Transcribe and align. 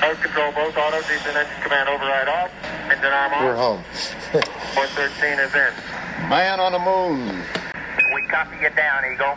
Mode 0.00 0.16
control 0.22 0.52
both 0.52 0.76
auto, 0.76 0.98
descent 1.02 1.36
engine 1.36 1.62
command 1.62 1.88
override 1.88 2.28
off. 2.28 2.50
Engine 2.90 3.12
arm 3.12 3.32
off. 3.34 3.42
We're 3.42 3.56
home. 3.56 3.82
413 4.74 5.38
is 5.40 5.54
in. 5.54 5.72
Man 6.28 6.60
on 6.60 6.72
the 6.72 6.78
moon. 6.78 7.42
We 8.14 8.22
copy 8.28 8.56
you 8.62 8.70
down, 8.70 9.04
Eagle. 9.12 9.36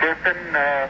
Houston, 0.00 0.56
uh, 0.56 0.88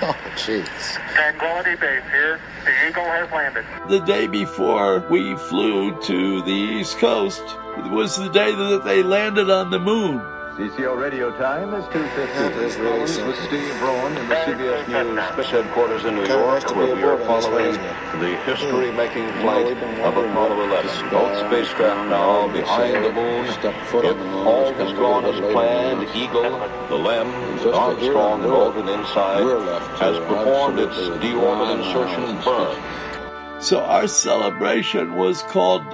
Oh, 0.00 0.14
jeez. 0.36 0.68
Tranquility 1.14 1.74
Base 1.76 2.02
here. 2.12 2.38
The 2.64 2.88
Eagle 2.88 3.04
has 3.04 3.30
landed. 3.32 3.64
The 3.88 4.00
day 4.00 4.26
before 4.26 5.00
we 5.10 5.34
flew 5.36 5.98
to 6.02 6.42
the 6.42 6.52
East 6.52 6.98
Coast 6.98 7.42
was 7.90 8.16
the 8.16 8.28
day 8.28 8.54
that 8.54 8.84
they 8.84 9.02
landed 9.02 9.50
on 9.50 9.70
the 9.70 9.78
moon. 9.78 10.20
CCO 10.58 11.00
radio 11.00 11.30
time 11.38 11.72
is 11.72 11.84
2.50. 11.84 12.50
It 12.50 12.56
is 12.56 12.76
really 12.78 12.98
with 12.98 13.38
Steve 13.46 13.78
Braun 13.78 14.16
in 14.16 14.28
the 14.28 14.34
CBS 14.34 14.88
News 14.88 15.28
Special 15.28 15.62
Headquarters 15.62 16.04
in 16.04 16.16
New 16.16 16.26
York, 16.26 16.62
has 16.62 16.64
to 16.64 16.70
be 16.70 16.80
where 16.80 16.96
we 16.96 17.02
are 17.04 17.12
aboard 17.12 17.44
on 17.44 17.52
this 17.62 17.76
following 17.76 18.20
the 18.20 18.36
history-making 18.42 19.30
flight 19.40 19.70
of 19.70 19.80
wondering 19.80 20.30
Apollo 20.32 20.56
what 20.56 20.84
11. 20.84 21.10
Both 21.10 21.38
spacecraft 21.46 22.10
now 22.10 22.48
behind 22.48 23.04
the 23.04 23.12
moon. 23.12 23.52
Step 23.52 23.86
foot 23.86 24.04
If 24.04 24.16
the 24.16 24.24
moon, 24.24 24.46
all 24.48 24.66
it's 24.66 24.78
has 24.80 24.92
gonna 24.94 24.98
gone 24.98 25.24
as 25.26 25.52
planned. 25.52 26.08
Eagle, 26.16 26.50
the 26.88 26.98
LEM, 26.98 27.58
Just 27.62 27.78
Armstrong, 27.78 28.42
and 28.42 28.50
do 28.50 28.54
it, 28.54 28.58
Aldrin 28.58 28.98
inside, 28.98 29.98
has 30.00 30.18
performed 30.26 30.80
its 30.80 30.90
absolutely 30.90 31.28
deorbit 31.28 31.86
insertion 31.86 32.44
burn. 32.44 33.62
So 33.62 33.78
our 33.84 34.08
celebration 34.08 35.14
was 35.14 35.42
called 35.42 35.84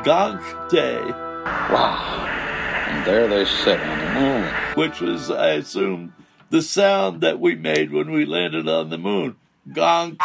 Gonk 0.00 0.70
Day, 0.70 1.12
Wow. 1.44 2.33
And 2.94 3.04
there 3.04 3.26
they 3.26 3.44
sit 3.44 3.80
on 3.80 3.98
the 3.98 4.20
moon. 4.20 4.54
which 4.76 5.00
was, 5.00 5.28
I 5.28 5.54
assume, 5.54 6.14
the 6.50 6.62
sound 6.62 7.22
that 7.22 7.40
we 7.40 7.56
made 7.56 7.92
when 7.92 8.12
we 8.12 8.24
landed 8.24 8.68
on 8.68 8.90
the 8.90 8.98
moon. 8.98 9.34
Gonk. 9.68 10.16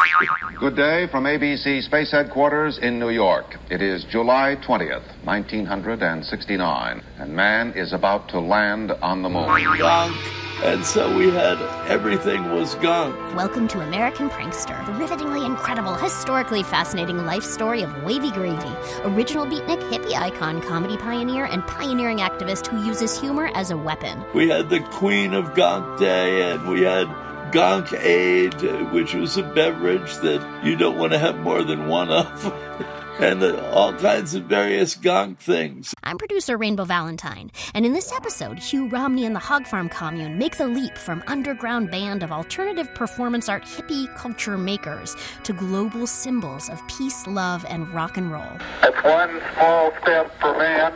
Good 0.60 0.76
day 0.76 1.08
from 1.10 1.24
ABC 1.24 1.82
Space 1.82 2.12
Headquarters 2.12 2.78
in 2.78 3.00
New 3.00 3.10
York. 3.10 3.56
It 3.72 3.82
is 3.82 4.04
July 4.12 4.56
20th, 4.68 5.26
1969, 5.26 7.02
and 7.18 7.36
man 7.36 7.74
is 7.76 7.92
about 7.92 8.30
to 8.30 8.40
land 8.40 8.92
on 9.02 9.24
the 9.24 9.30
moon. 9.30 9.48
Gonk. 9.48 10.49
And 10.62 10.86
so 10.86 11.16
we 11.16 11.30
had 11.30 11.58
everything 11.88 12.52
was 12.52 12.76
gonk. 12.76 13.34
Welcome 13.34 13.70
to 13.70 13.80
American 13.80 14.30
Prankster, 14.30 14.86
the 14.86 14.92
rivetingly 14.92 15.46
incredible, 15.46 15.94
historically 15.94 16.64
fascinating 16.64 17.26
life 17.26 17.44
story 17.44 17.82
of 17.82 18.04
Wavy 18.04 18.30
Gravy, 18.30 18.76
original 19.04 19.46
beatnik, 19.46 19.82
hippie 19.90 20.16
icon, 20.16 20.62
comedy 20.62 20.98
pioneer, 20.98 21.46
and 21.46 21.66
pioneering 21.66 22.18
activist 22.18 22.68
who 22.68 22.86
uses 22.86 23.18
humor 23.18 23.50
as 23.54 23.72
a 23.72 23.78
weapon. 23.78 24.22
We 24.34 24.50
had 24.50 24.70
the 24.70 24.82
Queen 24.82 25.34
of 25.34 25.54
Gonk 25.54 25.98
Day, 25.98 26.52
and 26.52 26.68
we 26.68 26.82
had 26.82 27.08
Gonk 27.54 27.98
Aid, 27.98 28.62
which 28.92 29.14
was 29.14 29.38
a 29.38 29.44
beverage 29.44 30.14
that 30.18 30.66
you 30.66 30.76
don't 30.76 30.98
want 30.98 31.14
to 31.14 31.20
have 31.20 31.40
more 31.40 31.64
than 31.64 31.88
one 31.88 32.10
of, 32.12 32.28
and 33.20 33.44
all 33.44 33.94
kinds 33.94 34.34
of 34.34 34.44
various 34.44 34.96
Gonk 34.96 35.38
things. 35.38 35.94
I'm 36.04 36.18
producer 36.18 36.58
Rainbow 36.58 36.86
Valentine, 36.86 37.52
and 37.74 37.86
in 37.86 37.94
this 37.94 38.14
episode, 38.14 38.58
Hugh 38.60 38.88
Romney 38.88 39.26
and 39.26 39.36
the 39.36 39.40
Hog 39.40 39.68
Farm 39.68 39.90
Commune 39.90 40.38
make 40.38 40.58
the 40.58 40.68
leap 40.68 40.98
from 40.98 41.24
underground 41.28 41.92
band 41.92 42.24
of 42.24 42.32
alternative 42.32 42.94
performance 42.96 43.50
art 43.50 43.64
hippie 43.64 44.14
culture 44.16 44.58
makers 44.58 45.16
to 45.44 45.54
global 45.54 46.08
symbols 46.08 46.70
of 46.70 46.86
peace, 46.88 47.28
love, 47.28 47.66
and 47.68 47.88
rock 47.90 48.18
and 48.18 48.32
roll. 48.32 48.58
That's 48.82 49.04
one 49.04 49.42
small 49.54 49.92
step 50.02 50.40
for 50.40 50.58
man, 50.58 50.94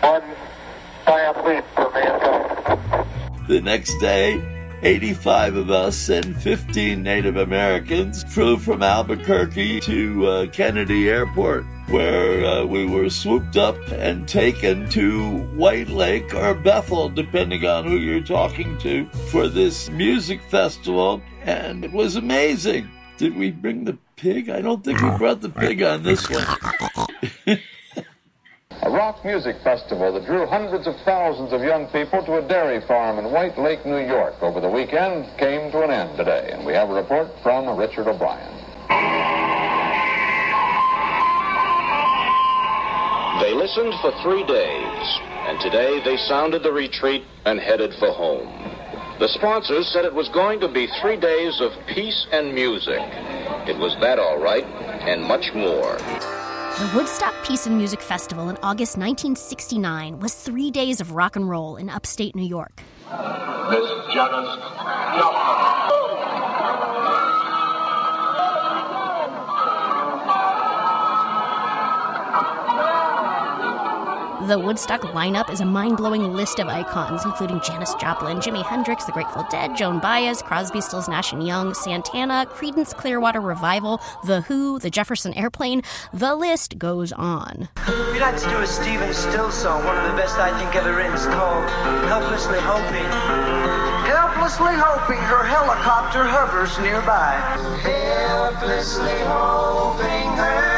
one 0.00 0.22
giant 1.06 1.44
leap 1.44 1.64
for 1.74 1.90
mankind. 1.90 3.48
The 3.48 3.60
next 3.60 3.98
day, 3.98 4.59
85 4.82 5.56
of 5.56 5.70
us 5.70 6.08
and 6.08 6.40
15 6.40 7.02
Native 7.02 7.36
Americans 7.36 8.24
flew 8.24 8.56
from 8.56 8.82
Albuquerque 8.82 9.80
to 9.80 10.26
uh, 10.26 10.46
Kennedy 10.46 11.10
Airport, 11.10 11.66
where 11.88 12.44
uh, 12.46 12.64
we 12.64 12.86
were 12.86 13.10
swooped 13.10 13.58
up 13.58 13.76
and 13.90 14.26
taken 14.26 14.88
to 14.90 15.38
White 15.54 15.88
Lake 15.88 16.34
or 16.34 16.54
Bethel, 16.54 17.10
depending 17.10 17.66
on 17.66 17.84
who 17.84 17.96
you're 17.96 18.22
talking 18.22 18.78
to, 18.78 19.06
for 19.30 19.48
this 19.48 19.90
music 19.90 20.40
festival. 20.50 21.20
And 21.42 21.84
it 21.84 21.92
was 21.92 22.16
amazing. 22.16 22.88
Did 23.18 23.36
we 23.36 23.50
bring 23.50 23.84
the 23.84 23.98
pig? 24.16 24.48
I 24.48 24.62
don't 24.62 24.82
think 24.82 25.02
we 25.02 25.10
brought 25.18 25.42
the 25.42 25.50
pig 25.50 25.82
on 25.82 26.02
this 26.02 26.26
one. 26.30 27.58
A 28.82 28.88
rock 28.88 29.22
music 29.26 29.56
festival 29.62 30.10
that 30.14 30.24
drew 30.24 30.46
hundreds 30.46 30.86
of 30.86 30.96
thousands 31.04 31.52
of 31.52 31.60
young 31.60 31.86
people 31.88 32.24
to 32.24 32.38
a 32.38 32.48
dairy 32.48 32.80
farm 32.86 33.18
in 33.18 33.30
White 33.30 33.58
Lake, 33.58 33.84
New 33.84 34.00
York 34.00 34.34
over 34.40 34.58
the 34.58 34.70
weekend 34.70 35.26
came 35.36 35.70
to 35.70 35.82
an 35.82 35.90
end 35.90 36.16
today. 36.16 36.48
And 36.52 36.64
we 36.64 36.72
have 36.72 36.88
a 36.88 36.94
report 36.94 37.28
from 37.42 37.76
Richard 37.76 38.08
O'Brien. 38.08 38.56
They 43.40 43.52
listened 43.52 43.92
for 44.00 44.12
three 44.22 44.44
days, 44.44 45.20
and 45.44 45.60
today 45.60 46.00
they 46.02 46.16
sounded 46.16 46.62
the 46.62 46.72
retreat 46.72 47.24
and 47.44 47.60
headed 47.60 47.92
for 47.98 48.10
home. 48.12 48.48
The 49.18 49.28
sponsors 49.28 49.92
said 49.92 50.06
it 50.06 50.14
was 50.14 50.30
going 50.30 50.58
to 50.60 50.68
be 50.68 50.88
three 51.02 51.18
days 51.20 51.60
of 51.60 51.72
peace 51.86 52.26
and 52.32 52.54
music. 52.54 53.00
It 53.68 53.76
was 53.76 53.94
that 54.00 54.18
all 54.18 54.38
right, 54.38 54.64
and 54.64 55.22
much 55.22 55.52
more. 55.52 55.98
The 56.78 56.90
Woodstock 56.94 57.34
Peace 57.44 57.66
and 57.66 57.76
Music 57.76 58.00
Festival 58.00 58.48
in 58.48 58.56
August 58.62 58.96
1969 58.96 60.18
was 60.20 60.34
three 60.34 60.70
days 60.70 61.00
of 61.00 61.12
rock 61.12 61.36
and 61.36 61.48
roll 61.48 61.76
in 61.76 61.90
upstate 61.90 62.34
New 62.34 62.46
York. 62.46 62.82
Janis 63.10 64.14
Joplin. 64.14 65.59
The 74.48 74.58
Woodstock 74.58 75.02
lineup 75.02 75.50
is 75.50 75.60
a 75.60 75.66
mind 75.66 75.98
blowing 75.98 76.32
list 76.32 76.58
of 76.60 76.66
icons, 76.66 77.26
including 77.26 77.60
Janis 77.60 77.94
Joplin, 77.96 78.38
Jimi 78.38 78.64
Hendrix, 78.64 79.04
The 79.04 79.12
Grateful 79.12 79.46
Dead, 79.50 79.76
Joan 79.76 80.00
Baez, 80.00 80.40
Crosby, 80.40 80.80
Stills, 80.80 81.08
Nash 81.08 81.34
and 81.34 81.46
Young, 81.46 81.74
Santana, 81.74 82.46
Creedence 82.48 82.96
Clearwater 82.96 83.40
Revival, 83.42 84.00
The 84.24 84.40
Who, 84.42 84.78
The 84.78 84.88
Jefferson 84.88 85.34
Airplane. 85.34 85.82
The 86.14 86.34
list 86.34 86.78
goes 86.78 87.12
on. 87.12 87.68
We'd 88.12 88.20
like 88.20 88.38
to 88.38 88.48
do 88.48 88.56
a 88.56 88.66
Stephen 88.66 89.12
Stills 89.12 89.54
song, 89.54 89.84
one 89.84 89.98
of 89.98 90.10
the 90.10 90.16
best 90.16 90.38
I 90.38 90.58
think 90.58 90.74
ever 90.74 90.96
written. 90.96 91.12
It's 91.12 91.26
called 91.26 91.68
Helplessly 92.08 92.58
Hoping. 92.60 93.10
Helplessly 94.08 94.72
hoping 94.74 95.18
her 95.18 95.44
helicopter 95.44 96.24
hovers 96.24 96.78
nearby. 96.78 97.36
Helplessly 97.82 99.18
hoping 99.26 100.36
her 100.36 100.69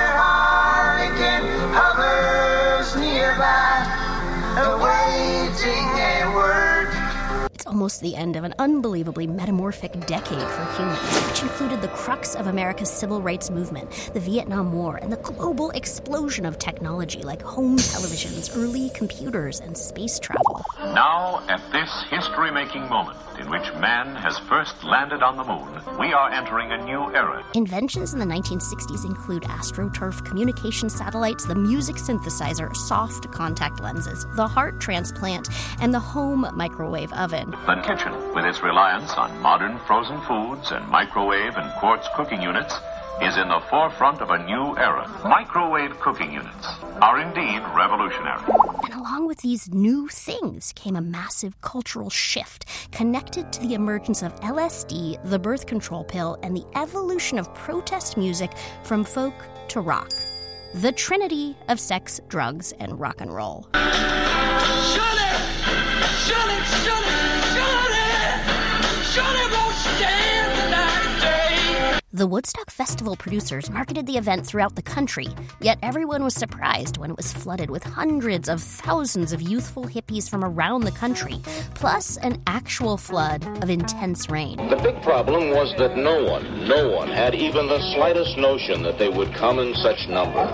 almost 7.72 8.02
the 8.02 8.14
end 8.14 8.36
of 8.36 8.44
an 8.44 8.52
unbelievably 8.58 9.26
metamorphic 9.26 9.92
decade 10.06 10.46
for 10.46 10.64
humans, 10.76 10.98
which 11.26 11.42
included 11.42 11.80
the 11.80 11.88
crux 11.88 12.34
of 12.34 12.48
America's 12.48 12.90
civil 12.90 13.22
rights 13.22 13.48
movement, 13.48 13.90
the 14.12 14.20
Vietnam 14.20 14.74
War, 14.74 14.96
and 14.96 15.10
the 15.10 15.16
global 15.16 15.70
explosion 15.70 16.44
of 16.44 16.58
technology 16.58 17.22
like 17.22 17.40
home 17.40 17.78
televisions, 17.78 18.54
early 18.54 18.90
computers, 18.90 19.60
and 19.60 19.74
space 19.74 20.18
travel. 20.18 20.62
Now, 20.78 21.42
at 21.48 21.62
this 21.72 21.90
history 22.10 22.50
making 22.50 22.86
moment 22.90 23.16
in 23.40 23.48
which 23.48 23.72
man 23.80 24.14
has 24.16 24.38
first 24.40 24.84
landed 24.84 25.22
on 25.22 25.38
the 25.38 25.44
moon, 25.44 25.98
we 25.98 26.12
are 26.12 26.30
entering 26.30 26.72
a 26.72 26.84
new 26.84 27.10
era. 27.14 27.42
Inventions 27.54 28.12
in 28.12 28.18
the 28.18 28.26
1960s 28.26 29.06
include 29.06 29.44
AstroTurf, 29.44 30.22
communication 30.26 30.90
satellites, 30.90 31.46
the 31.46 31.54
music 31.54 31.96
synthesizer, 31.96 32.76
soft 32.76 33.32
contact 33.32 33.80
lenses, 33.80 34.26
the 34.34 34.46
heart 34.46 34.78
transplant, 34.78 35.48
and 35.80 35.94
the 35.94 35.98
home 35.98 36.46
microwave 36.54 37.10
oven. 37.14 37.54
The 37.64 37.76
kitchen, 37.76 38.12
with 38.34 38.44
its 38.44 38.60
reliance 38.60 39.12
on 39.12 39.40
modern 39.40 39.78
frozen 39.86 40.20
foods 40.22 40.72
and 40.72 40.84
microwave 40.88 41.56
and 41.56 41.72
quartz 41.74 42.08
cooking 42.16 42.42
units, 42.42 42.74
is 43.22 43.36
in 43.36 43.46
the 43.46 43.60
forefront 43.70 44.20
of 44.20 44.30
a 44.30 44.44
new 44.44 44.76
era. 44.76 45.08
Microwave 45.24 45.98
cooking 46.00 46.32
units 46.32 46.66
are 47.00 47.20
indeed 47.20 47.62
revolutionary. 47.72 48.42
And 48.82 48.94
along 48.94 49.28
with 49.28 49.38
these 49.38 49.72
new 49.72 50.08
things 50.08 50.72
came 50.74 50.96
a 50.96 51.00
massive 51.00 51.60
cultural 51.60 52.10
shift 52.10 52.66
connected 52.90 53.52
to 53.52 53.60
the 53.60 53.74
emergence 53.74 54.24
of 54.24 54.34
LSD, 54.40 55.22
the 55.30 55.38
birth 55.38 55.66
control 55.66 56.02
pill, 56.02 56.38
and 56.42 56.56
the 56.56 56.66
evolution 56.74 57.38
of 57.38 57.54
protest 57.54 58.16
music 58.16 58.50
from 58.82 59.04
folk 59.04 59.34
to 59.68 59.80
rock. 59.80 60.10
The 60.74 60.90
trinity 60.90 61.56
of 61.68 61.78
sex, 61.78 62.20
drugs, 62.26 62.72
and 62.80 62.98
rock 62.98 63.20
and 63.20 63.32
roll. 63.32 63.68
The 72.14 72.26
Woodstock 72.26 72.70
Festival 72.70 73.16
producers 73.16 73.70
marketed 73.70 74.04
the 74.06 74.18
event 74.18 74.44
throughout 74.44 74.76
the 74.76 74.82
country, 74.82 75.28
yet 75.62 75.78
everyone 75.82 76.22
was 76.22 76.34
surprised 76.34 76.98
when 76.98 77.10
it 77.10 77.16
was 77.16 77.32
flooded 77.32 77.70
with 77.70 77.82
hundreds 77.82 78.50
of 78.50 78.60
thousands 78.60 79.32
of 79.32 79.40
youthful 79.40 79.84
hippies 79.84 80.28
from 80.28 80.44
around 80.44 80.82
the 80.82 80.90
country, 80.90 81.40
plus 81.74 82.18
an 82.18 82.42
actual 82.46 82.98
flood 82.98 83.42
of 83.62 83.70
intense 83.70 84.28
rain. 84.28 84.58
The 84.68 84.76
big 84.76 85.00
problem 85.00 85.52
was 85.52 85.74
that 85.78 85.96
no 85.96 86.22
one, 86.22 86.68
no 86.68 86.90
one 86.90 87.08
had 87.08 87.34
even 87.34 87.66
the 87.66 87.80
slightest 87.94 88.36
notion 88.36 88.82
that 88.82 88.98
they 88.98 89.08
would 89.08 89.32
come 89.32 89.58
in 89.58 89.74
such 89.76 90.06
numbers. 90.06 90.52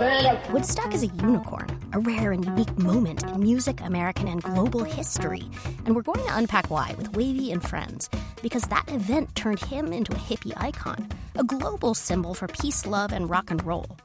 Woodstock 0.53 0.95
is 0.95 1.03
a 1.03 1.09
unicorn, 1.09 1.67
a 1.93 1.99
rare 2.01 2.33
and 2.33 2.45
unique 2.45 2.79
moment 2.79 3.23
in 3.23 3.41
music, 3.41 3.81
American, 3.83 4.29
and 4.29 4.43
global 4.43 4.85
history. 4.85 5.43
And 5.87 5.95
we're 5.95 6.03
going 6.03 6.25
to 6.27 6.37
unpack 6.37 6.71
why 6.71 6.95
with 6.99 7.15
Wavy 7.17 7.53
and 7.53 7.63
friends, 7.63 8.11
because 8.43 8.63
that 8.65 8.91
event 8.93 9.35
turned 9.35 9.61
him 9.61 9.93
into 9.93 10.13
a 10.13 10.19
hippie 10.19 10.53
icon, 10.57 11.09
a 11.37 11.45
global 11.45 11.95
symbol 11.95 12.35
for 12.35 12.49
peace, 12.49 12.87
love, 12.87 13.13
and 13.13 13.31
rock 13.31 13.51
and 13.51 13.65
roll. 13.65 13.97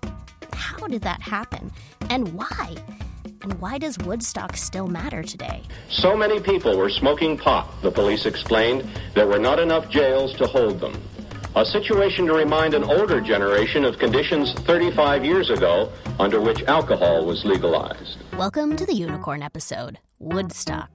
How 0.53 0.87
did 0.87 1.01
that 1.01 1.21
happen? 1.21 1.71
And 2.09 2.33
why? 2.33 2.75
And 3.41 3.59
why 3.59 3.77
does 3.77 3.97
Woodstock 3.97 4.55
still 4.55 4.87
matter 4.87 5.21
today? 5.21 5.63
So 5.89 6.15
many 6.15 6.39
people 6.39 6.77
were 6.77 6.89
smoking 6.89 7.37
pot, 7.37 7.69
the 7.81 7.91
police 7.91 8.25
explained, 8.25 8.87
there 9.15 9.27
were 9.27 9.39
not 9.39 9.59
enough 9.59 9.89
jails 9.89 10.33
to 10.35 10.47
hold 10.47 10.79
them. 10.79 11.01
A 11.55 11.63
situation 11.63 12.25
to 12.25 12.33
remind 12.33 12.73
an 12.73 12.83
older 12.83 13.21
generation 13.21 13.85
of 13.85 13.99
conditions 13.99 14.53
35 14.61 15.23
years 15.23 15.51
ago 15.51 15.91
under 16.19 16.41
which 16.41 16.63
alcohol 16.63 17.27
was 17.27 17.45
legalized. 17.45 18.17
Welcome 18.35 18.75
to 18.75 18.87
the 18.87 18.95
Unicorn 18.95 19.43
episode 19.43 19.99
Woodstock. 20.17 20.89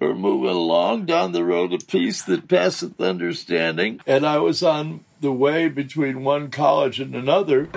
We're 0.00 0.14
moving 0.14 0.50
along 0.50 1.06
down 1.06 1.32
the 1.32 1.42
road 1.42 1.72
of 1.72 1.88
peace 1.88 2.22
that 2.22 2.46
passeth 2.46 3.00
understanding, 3.00 4.00
and 4.06 4.24
I 4.24 4.38
was 4.38 4.62
on 4.62 5.04
the 5.20 5.32
way 5.32 5.66
between 5.68 6.22
one 6.22 6.52
college 6.52 7.00
and 7.00 7.16
another. 7.16 7.68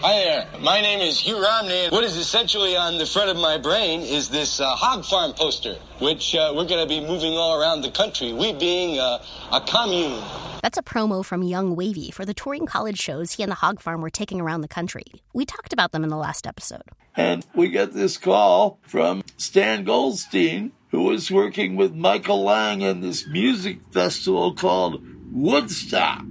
Hi 0.00 0.12
there. 0.12 0.46
My 0.60 0.80
name 0.80 1.00
is 1.00 1.18
Hugh 1.18 1.42
Romney. 1.42 1.88
What 1.88 2.04
is 2.04 2.16
essentially 2.16 2.76
on 2.76 2.98
the 2.98 3.04
front 3.04 3.30
of 3.30 3.36
my 3.36 3.58
brain 3.58 4.02
is 4.02 4.28
this 4.28 4.60
uh, 4.60 4.76
hog 4.76 5.04
farm 5.04 5.32
poster, 5.32 5.74
which 5.98 6.36
uh, 6.36 6.52
we're 6.54 6.68
going 6.68 6.80
to 6.80 6.88
be 6.88 7.00
moving 7.00 7.32
all 7.32 7.60
around 7.60 7.80
the 7.80 7.90
country. 7.90 8.32
We 8.32 8.52
being 8.52 9.00
uh, 9.00 9.20
a 9.50 9.60
commune. 9.60 10.22
That's 10.62 10.78
a 10.78 10.84
promo 10.84 11.24
from 11.24 11.42
Young 11.42 11.74
Wavy 11.74 12.12
for 12.12 12.24
the 12.24 12.32
touring 12.32 12.64
college 12.64 12.96
shows 12.96 13.32
he 13.32 13.42
and 13.42 13.50
the 13.50 13.56
hog 13.56 13.80
farm 13.80 14.00
were 14.00 14.08
taking 14.08 14.40
around 14.40 14.60
the 14.60 14.68
country. 14.68 15.02
We 15.32 15.44
talked 15.44 15.72
about 15.72 15.90
them 15.90 16.04
in 16.04 16.10
the 16.10 16.16
last 16.16 16.46
episode. 16.46 16.82
And 17.16 17.44
we 17.56 17.68
get 17.68 17.92
this 17.92 18.18
call 18.18 18.78
from 18.82 19.24
Stan 19.36 19.82
Goldstein, 19.82 20.70
who 20.92 21.02
was 21.02 21.28
working 21.28 21.74
with 21.74 21.92
Michael 21.92 22.44
Lang 22.44 22.82
in 22.82 23.00
this 23.00 23.26
music 23.26 23.80
festival 23.90 24.54
called 24.54 25.02
Woodstock. 25.32 26.24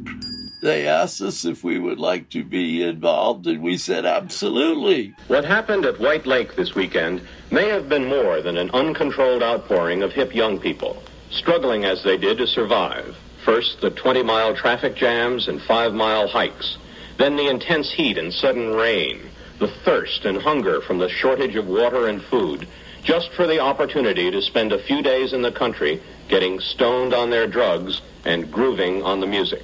They 0.68 0.86
asked 0.86 1.22
us 1.22 1.46
if 1.46 1.64
we 1.64 1.80
would 1.80 1.98
like 1.98 2.30
to 2.32 2.44
be 2.44 2.84
involved, 2.84 3.48
and 3.48 3.64
we 3.64 3.78
said 3.78 4.06
absolutely. 4.06 5.16
What 5.30 5.46
happened 5.46 5.86
at 5.86 5.98
White 5.98 6.28
Lake 6.28 6.58
this 6.58 6.76
weekend 6.76 7.22
may 7.50 7.70
have 7.70 7.88
been 7.88 8.10
more 8.10 8.42
than 8.42 8.58
an 8.58 8.72
uncontrolled 8.72 9.42
outpouring 9.42 10.04
of 10.04 10.12
hip 10.12 10.36
young 10.36 10.60
people, 10.60 11.02
struggling 11.30 11.86
as 11.86 12.04
they 12.04 12.18
did 12.18 12.40
to 12.40 12.48
survive. 12.48 13.16
First, 13.46 13.80
the 13.80 13.92
20 13.92 14.24
mile 14.24 14.54
traffic 14.58 14.98
jams 14.98 15.48
and 15.48 15.62
five 15.62 15.94
mile 15.94 16.28
hikes, 16.28 16.78
then 17.16 17.38
the 17.38 17.48
intense 17.48 17.90
heat 17.90 18.18
and 18.18 18.34
sudden 18.34 18.74
rain, 18.74 19.22
the 19.60 19.72
thirst 19.86 20.26
and 20.26 20.38
hunger 20.38 20.82
from 20.82 20.98
the 20.98 21.08
shortage 21.08 21.56
of 21.56 21.66
water 21.66 22.10
and 22.10 22.22
food, 22.24 22.68
just 23.04 23.32
for 23.32 23.48
the 23.48 23.62
opportunity 23.62 24.30
to 24.32 24.42
spend 24.42 24.74
a 24.74 24.84
few 24.84 25.02
days 25.02 25.32
in 25.32 25.44
the 25.44 25.52
country 25.54 26.04
getting 26.28 26.60
stoned 26.60 27.14
on 27.14 27.30
their 27.30 27.48
drugs 27.48 28.02
and 28.26 28.52
grooving 28.52 29.02
on 29.02 29.22
the 29.22 29.28
music. 29.28 29.64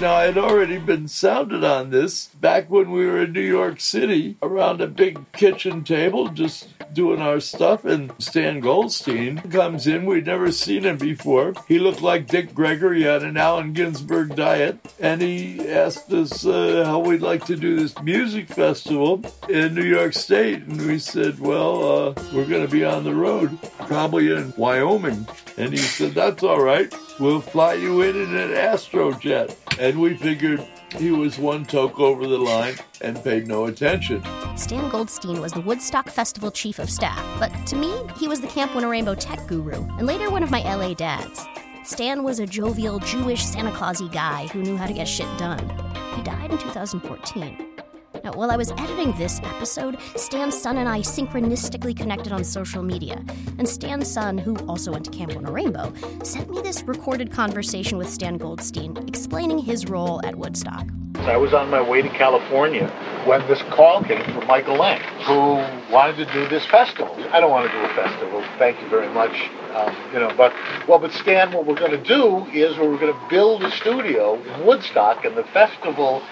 Now, 0.00 0.14
I 0.14 0.26
had 0.26 0.38
already 0.38 0.78
been 0.78 1.08
sounded 1.08 1.64
on 1.64 1.90
this 1.90 2.26
back 2.26 2.70
when 2.70 2.92
we 2.92 3.04
were 3.04 3.24
in 3.24 3.32
New 3.32 3.40
York 3.40 3.80
City 3.80 4.36
around 4.40 4.80
a 4.80 4.86
big 4.86 5.32
kitchen 5.32 5.82
table 5.82 6.28
just 6.28 6.68
doing 6.92 7.20
our 7.20 7.40
stuff. 7.40 7.84
And 7.84 8.12
Stan 8.20 8.60
Goldstein 8.60 9.38
comes 9.50 9.88
in. 9.88 10.06
We'd 10.06 10.26
never 10.26 10.52
seen 10.52 10.84
him 10.84 10.98
before. 10.98 11.52
He 11.66 11.80
looked 11.80 12.00
like 12.00 12.28
Dick 12.28 12.54
Gregory 12.54 13.02
had 13.02 13.24
an 13.24 13.36
Allen 13.36 13.72
Ginsberg 13.72 14.36
diet. 14.36 14.78
And 15.00 15.20
he 15.20 15.68
asked 15.68 16.12
us 16.12 16.46
uh, 16.46 16.84
how 16.86 17.00
we'd 17.00 17.20
like 17.20 17.44
to 17.46 17.56
do 17.56 17.74
this 17.74 18.00
music 18.00 18.46
festival 18.46 19.24
in 19.48 19.74
New 19.74 19.84
York 19.84 20.12
State. 20.12 20.62
And 20.62 20.80
we 20.86 21.00
said, 21.00 21.40
well, 21.40 21.82
uh, 21.82 22.14
we're 22.32 22.46
going 22.46 22.64
to 22.64 22.72
be 22.72 22.84
on 22.84 23.02
the 23.02 23.16
road, 23.16 23.58
probably 23.80 24.30
in 24.30 24.54
Wyoming. 24.56 25.26
And 25.56 25.72
he 25.72 25.78
said, 25.78 26.12
that's 26.12 26.44
all 26.44 26.62
right. 26.62 26.94
We'll 27.20 27.40
fly 27.40 27.74
you 27.74 28.02
in 28.02 28.14
in 28.14 28.36
an 28.36 28.50
Astrojet. 28.50 29.56
And 29.80 30.00
we 30.00 30.16
figured 30.16 30.64
he 30.96 31.10
was 31.10 31.38
one 31.38 31.64
toke 31.64 31.98
over 31.98 32.26
the 32.26 32.38
line 32.38 32.76
and 33.00 33.22
paid 33.24 33.48
no 33.48 33.66
attention. 33.66 34.22
Stan 34.56 34.88
Goldstein 34.88 35.40
was 35.40 35.52
the 35.52 35.60
Woodstock 35.60 36.08
Festival 36.08 36.50
chief 36.50 36.78
of 36.78 36.88
staff, 36.88 37.22
but 37.40 37.50
to 37.66 37.76
me, 37.76 37.92
he 38.18 38.28
was 38.28 38.40
the 38.40 38.46
Camp 38.46 38.72
Winnarainbow 38.72 39.16
tech 39.18 39.46
guru, 39.46 39.84
and 39.98 40.06
later 40.06 40.30
one 40.30 40.42
of 40.42 40.50
my 40.50 40.62
LA 40.62 40.94
dads. 40.94 41.44
Stan 41.84 42.22
was 42.22 42.38
a 42.38 42.46
jovial, 42.46 42.98
Jewish, 43.00 43.44
Santa 43.44 43.70
Clausy 43.70 44.10
guy 44.12 44.46
who 44.48 44.62
knew 44.62 44.76
how 44.76 44.86
to 44.86 44.92
get 44.92 45.08
shit 45.08 45.28
done. 45.38 45.68
He 46.16 46.22
died 46.22 46.50
in 46.50 46.58
2014. 46.58 47.77
Now, 48.24 48.32
while 48.32 48.50
I 48.50 48.56
was 48.56 48.72
editing 48.72 49.12
this 49.12 49.40
episode, 49.44 49.98
Stan's 50.16 50.56
son 50.56 50.78
and 50.78 50.88
I 50.88 51.00
synchronistically 51.00 51.96
connected 51.96 52.32
on 52.32 52.42
social 52.42 52.82
media. 52.82 53.22
And 53.58 53.68
Stan's 53.68 54.10
son, 54.10 54.38
who 54.38 54.56
also 54.66 54.92
went 54.92 55.04
to 55.04 55.10
Camp 55.10 55.32
Winnarainbow, 55.32 56.26
sent 56.26 56.50
me 56.50 56.60
this 56.60 56.82
recorded 56.82 57.30
conversation 57.30 57.98
with 57.98 58.08
Stan 58.08 58.36
Goldstein 58.36 58.96
explaining 59.08 59.58
his 59.58 59.88
role 59.88 60.24
at 60.24 60.36
Woodstock. 60.36 60.86
I 61.16 61.36
was 61.36 61.52
on 61.52 61.68
my 61.68 61.80
way 61.80 62.00
to 62.00 62.08
California 62.08 62.88
when 63.26 63.46
this 63.48 63.60
call 63.70 64.02
came 64.02 64.24
from 64.24 64.46
Michael 64.46 64.76
Lang, 64.76 65.00
who 65.24 65.92
wanted 65.92 66.16
to 66.16 66.32
do 66.32 66.48
this 66.48 66.64
festival. 66.66 67.14
I 67.32 67.40
don't 67.40 67.50
want 67.50 67.70
to 67.70 67.72
do 67.76 67.84
a 67.84 67.94
festival. 67.94 68.42
Thank 68.58 68.80
you 68.80 68.88
very 68.88 69.12
much. 69.12 69.32
Um, 69.74 69.94
you 70.12 70.20
know, 70.20 70.32
but 70.36 70.54
well, 70.88 70.98
but 70.98 71.12
Stan, 71.12 71.52
what 71.52 71.66
we're 71.66 71.78
going 71.78 71.90
to 71.90 72.02
do 72.02 72.46
is 72.46 72.78
we're 72.78 72.98
going 72.98 73.12
to 73.12 73.28
build 73.28 73.62
a 73.62 73.70
studio 73.72 74.40
in 74.42 74.66
Woodstock, 74.66 75.24
and 75.24 75.36
the 75.36 75.44
festival 75.44 76.22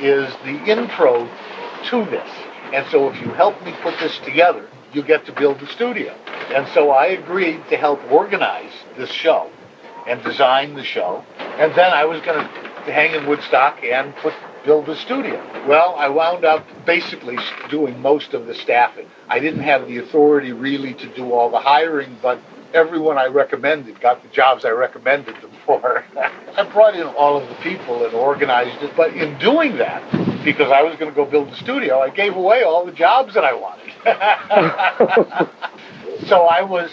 is 0.00 0.32
the 0.44 0.64
intro 0.64 1.28
to 1.90 2.04
this. 2.06 2.30
And 2.72 2.86
so 2.90 3.10
if 3.10 3.20
you 3.20 3.28
help 3.32 3.62
me 3.64 3.74
put 3.82 3.98
this 4.00 4.18
together, 4.20 4.68
you 4.92 5.02
get 5.02 5.26
to 5.26 5.32
build 5.32 5.60
the 5.60 5.66
studio. 5.66 6.12
And 6.54 6.66
so 6.68 6.90
I 6.90 7.06
agreed 7.06 7.68
to 7.70 7.76
help 7.76 8.00
organize 8.10 8.72
this 8.96 9.10
show 9.10 9.50
and 10.06 10.22
design 10.22 10.74
the 10.74 10.84
show. 10.84 11.24
And 11.38 11.74
then 11.74 11.92
I 11.92 12.04
was 12.04 12.20
going 12.22 12.38
to 12.38 12.92
hang 12.92 13.14
in 13.14 13.26
Woodstock 13.26 13.82
and 13.82 14.14
put 14.16 14.34
build 14.64 14.86
the 14.86 14.96
studio. 14.96 15.36
Well, 15.68 15.94
I 15.96 16.08
wound 16.08 16.44
up 16.44 16.66
basically 16.86 17.36
doing 17.68 18.00
most 18.00 18.34
of 18.34 18.46
the 18.46 18.54
staffing. 18.54 19.06
I 19.28 19.38
didn't 19.38 19.62
have 19.62 19.86
the 19.86 19.98
authority 19.98 20.52
really 20.52 20.94
to 20.94 21.14
do 21.14 21.32
all 21.32 21.50
the 21.50 21.60
hiring, 21.60 22.16
but 22.22 22.40
everyone 22.74 23.16
I 23.16 23.26
recommended 23.26 24.00
got 24.00 24.22
the 24.22 24.28
jobs 24.28 24.64
I 24.64 24.70
recommended 24.70 25.36
them 25.36 25.52
for. 25.64 26.04
I 26.56 26.68
brought 26.72 26.96
in 26.96 27.06
all 27.06 27.40
of 27.40 27.48
the 27.48 27.54
people 27.56 28.04
and 28.04 28.14
organized 28.14 28.82
it, 28.82 28.94
but 28.96 29.14
in 29.14 29.38
doing 29.38 29.78
that, 29.78 30.02
because 30.44 30.70
I 30.70 30.82
was 30.82 30.98
going 30.98 31.10
to 31.10 31.14
go 31.14 31.24
build 31.24 31.50
the 31.50 31.56
studio, 31.56 32.00
I 32.00 32.10
gave 32.10 32.36
away 32.36 32.64
all 32.64 32.84
the 32.84 32.92
jobs 32.92 33.34
that 33.34 33.44
I 33.44 33.54
wanted. 33.54 33.92
so 36.26 36.42
I 36.42 36.62
was 36.62 36.90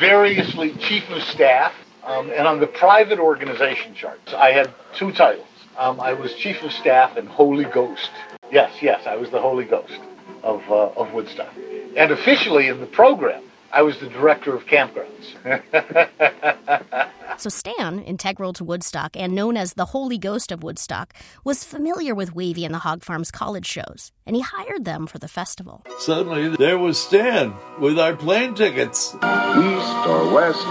variously 0.00 0.74
chief 0.76 1.08
of 1.10 1.22
staff, 1.24 1.72
um, 2.04 2.30
and 2.30 2.48
on 2.48 2.58
the 2.58 2.66
private 2.66 3.18
organization 3.18 3.94
charts, 3.94 4.32
I 4.32 4.52
had 4.52 4.72
two 4.96 5.12
titles. 5.12 5.46
Um, 5.78 6.00
I 6.00 6.14
was 6.14 6.34
chief 6.34 6.62
of 6.62 6.72
staff 6.72 7.16
and 7.16 7.28
Holy 7.28 7.64
Ghost. 7.64 8.10
Yes, 8.50 8.72
yes, 8.82 9.06
I 9.06 9.16
was 9.16 9.30
the 9.30 9.40
Holy 9.40 9.64
Ghost 9.64 10.00
of, 10.42 10.62
uh, 10.68 10.88
of 10.96 11.12
Woodstock. 11.12 11.52
And 11.96 12.10
officially 12.10 12.68
in 12.68 12.80
the 12.80 12.86
program, 12.86 13.44
I 13.72 13.82
was 13.82 13.98
the 14.00 14.08
director 14.08 14.54
of 14.54 14.66
campgrounds. 14.66 15.36
so 17.38 17.48
Stan, 17.48 18.00
integral 18.00 18.52
to 18.54 18.64
Woodstock 18.64 19.16
and 19.16 19.32
known 19.34 19.56
as 19.56 19.74
the 19.74 19.86
Holy 19.86 20.18
Ghost 20.18 20.50
of 20.50 20.64
Woodstock, 20.64 21.14
was 21.44 21.62
familiar 21.62 22.14
with 22.14 22.34
Wavy 22.34 22.64
and 22.64 22.74
the 22.74 22.80
Hog 22.80 23.04
Farm's 23.04 23.30
college 23.30 23.66
shows, 23.66 24.10
and 24.26 24.34
he 24.34 24.42
hired 24.42 24.84
them 24.84 25.06
for 25.06 25.18
the 25.18 25.28
festival. 25.28 25.84
Suddenly, 25.98 26.56
there 26.56 26.78
was 26.78 26.98
Stan 26.98 27.54
with 27.78 27.98
our 27.98 28.16
plane 28.16 28.54
tickets. 28.54 29.14
East 29.14 30.06
or 30.06 30.32
west, 30.32 30.66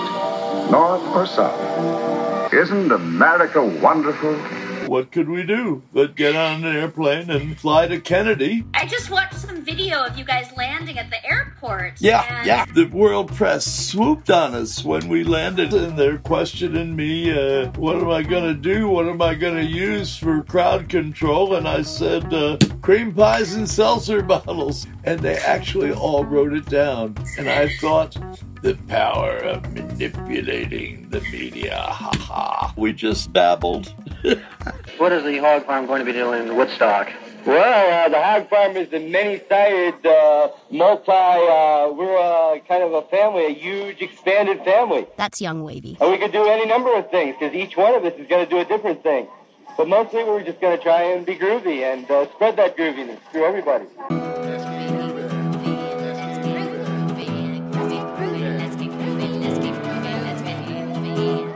north 0.69 1.03
or 1.15 1.25
south. 1.25 2.53
Isn't 2.53 2.91
America 2.91 3.63
wonderful? 3.81 4.35
What 4.89 5.11
could 5.11 5.29
we 5.29 5.43
do 5.43 5.83
but 5.93 6.15
get 6.15 6.35
on 6.35 6.63
an 6.65 6.75
airplane 6.75 7.29
and 7.29 7.57
fly 7.57 7.87
to 7.87 8.01
Kennedy? 8.01 8.65
I 8.73 8.87
just 8.87 9.11
watched 9.11 9.35
some 9.35 9.61
video 9.61 10.03
of 10.03 10.17
you 10.17 10.25
guys 10.25 10.51
landing 10.57 10.97
at 10.97 11.11
the 11.11 11.23
airport. 11.23 12.01
Yeah, 12.01 12.25
and... 12.27 12.47
yeah. 12.47 12.65
The 12.65 12.85
world 12.85 13.33
press 13.35 13.65
swooped 13.65 14.31
on 14.31 14.55
us 14.55 14.83
when 14.83 15.07
we 15.07 15.23
landed, 15.23 15.73
and 15.73 15.97
they're 15.97 16.17
questioning 16.17 16.95
me, 16.95 17.31
uh, 17.31 17.71
what 17.73 17.97
am 17.97 18.09
I 18.09 18.23
going 18.23 18.45
to 18.45 18.55
do? 18.55 18.87
What 18.87 19.07
am 19.07 19.21
I 19.21 19.35
going 19.35 19.55
to 19.55 19.65
use 19.65 20.17
for 20.17 20.41
crowd 20.43 20.89
control? 20.89 21.55
And 21.55 21.67
I 21.67 21.83
said, 21.83 22.33
uh, 22.33 22.57
cream 22.81 23.13
pies 23.13 23.53
and 23.53 23.69
seltzer 23.69 24.21
bottles. 24.23 24.87
And 25.03 25.19
they 25.19 25.37
actually 25.37 25.91
all 25.91 26.25
wrote 26.25 26.53
it 26.53 26.65
down. 26.65 27.15
And 27.37 27.47
I 27.47 27.69
thought, 27.77 28.17
the 28.61 28.75
power 28.87 29.37
of 29.37 29.73
manipulating 29.73 31.09
the 31.09 31.21
media. 31.21 31.77
Ha 31.77 32.11
ha. 32.13 32.73
We 32.75 32.93
just 32.93 33.31
babbled. 33.31 33.93
what 34.97 35.11
is 35.11 35.23
the 35.23 35.37
hog 35.37 35.65
farm 35.65 35.85
going 35.85 35.99
to 35.99 36.05
be 36.05 36.13
doing 36.13 36.47
in 36.47 36.55
Woodstock? 36.55 37.09
Well, 37.45 38.05
uh, 38.05 38.09
the 38.09 38.21
hog 38.21 38.49
farm 38.49 38.75
is 38.75 38.91
a 38.91 38.99
many-sided, 38.99 40.05
uh, 40.05 40.49
multi, 40.71 41.11
uh, 41.11 41.89
we're 41.93 42.17
uh, 42.17 42.59
kind 42.67 42.83
of 42.83 42.93
a 42.93 43.01
family, 43.03 43.45
a 43.45 43.53
huge 43.53 44.01
expanded 44.01 44.63
family. 44.65 45.07
That's 45.15 45.39
young 45.39 45.63
wavy. 45.63 45.97
And 46.01 46.11
we 46.11 46.17
could 46.17 46.33
do 46.33 46.45
any 46.45 46.65
number 46.65 46.93
of 46.93 47.09
things 47.09 47.37
because 47.39 47.55
each 47.55 47.77
one 47.77 47.95
of 47.95 48.03
us 48.03 48.13
is 48.19 48.27
going 48.27 48.45
to 48.45 48.49
do 48.49 48.59
a 48.59 48.65
different 48.65 49.03
thing. 49.03 49.27
But 49.77 49.87
mostly 49.87 50.25
we're 50.25 50.43
just 50.43 50.59
going 50.59 50.77
to 50.77 50.83
try 50.83 51.03
and 51.03 51.25
be 51.25 51.35
groovy 51.35 51.81
and 51.91 52.09
uh, 52.11 52.29
spread 52.33 52.57
that 52.57 52.75
grooviness 52.75 53.19
through 53.31 53.45
everybody. 53.45 53.85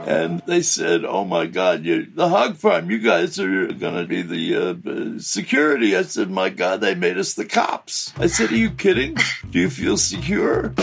And 0.06 0.42
they 0.46 0.62
said, 0.62 1.04
"Oh 1.04 1.24
my 1.24 1.46
God, 1.46 1.84
you 1.84 2.06
the 2.06 2.28
hog 2.28 2.56
farm, 2.56 2.90
you 2.90 2.98
guys 2.98 3.38
are 3.38 3.66
going 3.66 3.94
to 3.94 4.06
be 4.06 4.22
the 4.22 4.56
uh, 4.56 5.20
security." 5.20 5.96
I 5.96 6.02
said, 6.02 6.30
"My 6.30 6.48
God, 6.50 6.80
they 6.80 6.94
made 6.94 7.18
us 7.18 7.34
the 7.34 7.44
cops." 7.44 8.12
I 8.16 8.26
said, 8.26 8.52
"Are 8.52 8.56
you 8.56 8.70
kidding? 8.70 9.16
Do 9.50 9.58
you 9.58 9.70
feel 9.70 9.96
secure?" 9.96 10.74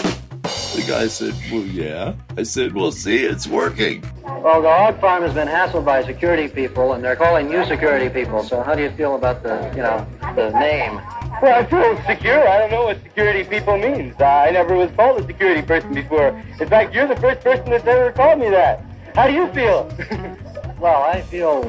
The 0.42 0.84
guy 0.88 1.08
said, 1.08 1.36
Well, 1.52 1.64
yeah. 1.64 2.14
I 2.36 2.44
said, 2.44 2.74
Well, 2.74 2.92
see, 2.92 3.18
it's 3.18 3.46
working. 3.46 4.04
Well, 4.24 4.62
the 4.62 4.70
hog 4.70 5.00
farm 5.00 5.24
has 5.24 5.34
been 5.34 5.48
hassled 5.48 5.86
by 5.86 6.04
security 6.04 6.48
people, 6.48 6.94
and 6.94 7.04
they're 7.04 7.16
calling 7.16 7.52
you 7.52 7.64
security 7.66 8.10
people. 8.10 8.44
So, 8.44 8.64
how 8.64 8.74
do 8.74 8.82
you 8.82 8.90
feel 8.92 9.16
about 9.16 9.44
the, 9.44 9.72
you 9.76 9.84
know, 9.84 10.08
the 10.36 10.50
name? 10.58 10.96
Well, 11.42 11.60
I 11.60 11.66
feel 11.66 12.02
secure. 12.08 12.48
I 12.48 12.58
don't 12.58 12.72
know 12.72 12.86
what 12.86 13.02
security 13.04 13.44
people 13.44 13.78
means. 13.78 14.16
Uh, 14.20 14.26
I 14.26 14.52
never 14.52 14.76
was 14.76 14.90
called 14.92 15.22
a 15.22 15.28
security 15.28 15.62
person 15.62 15.94
before. 15.94 16.30
In 16.60 16.68
fact, 16.68 16.94
you're 16.94 17.08
the 17.08 17.18
first 17.18 17.42
person 17.42 17.70
that's 17.70 17.86
ever 17.86 18.12
called 18.12 18.40
me 18.40 18.50
that. 18.50 18.84
How 19.16 19.28
do 19.28 19.34
you 19.34 19.48
feel? 19.50 19.92
well, 20.80 21.04
I 21.04 21.22
feel. 21.22 21.64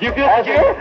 you 0.00 0.12
feel 0.12 0.36
secure? 0.38 0.74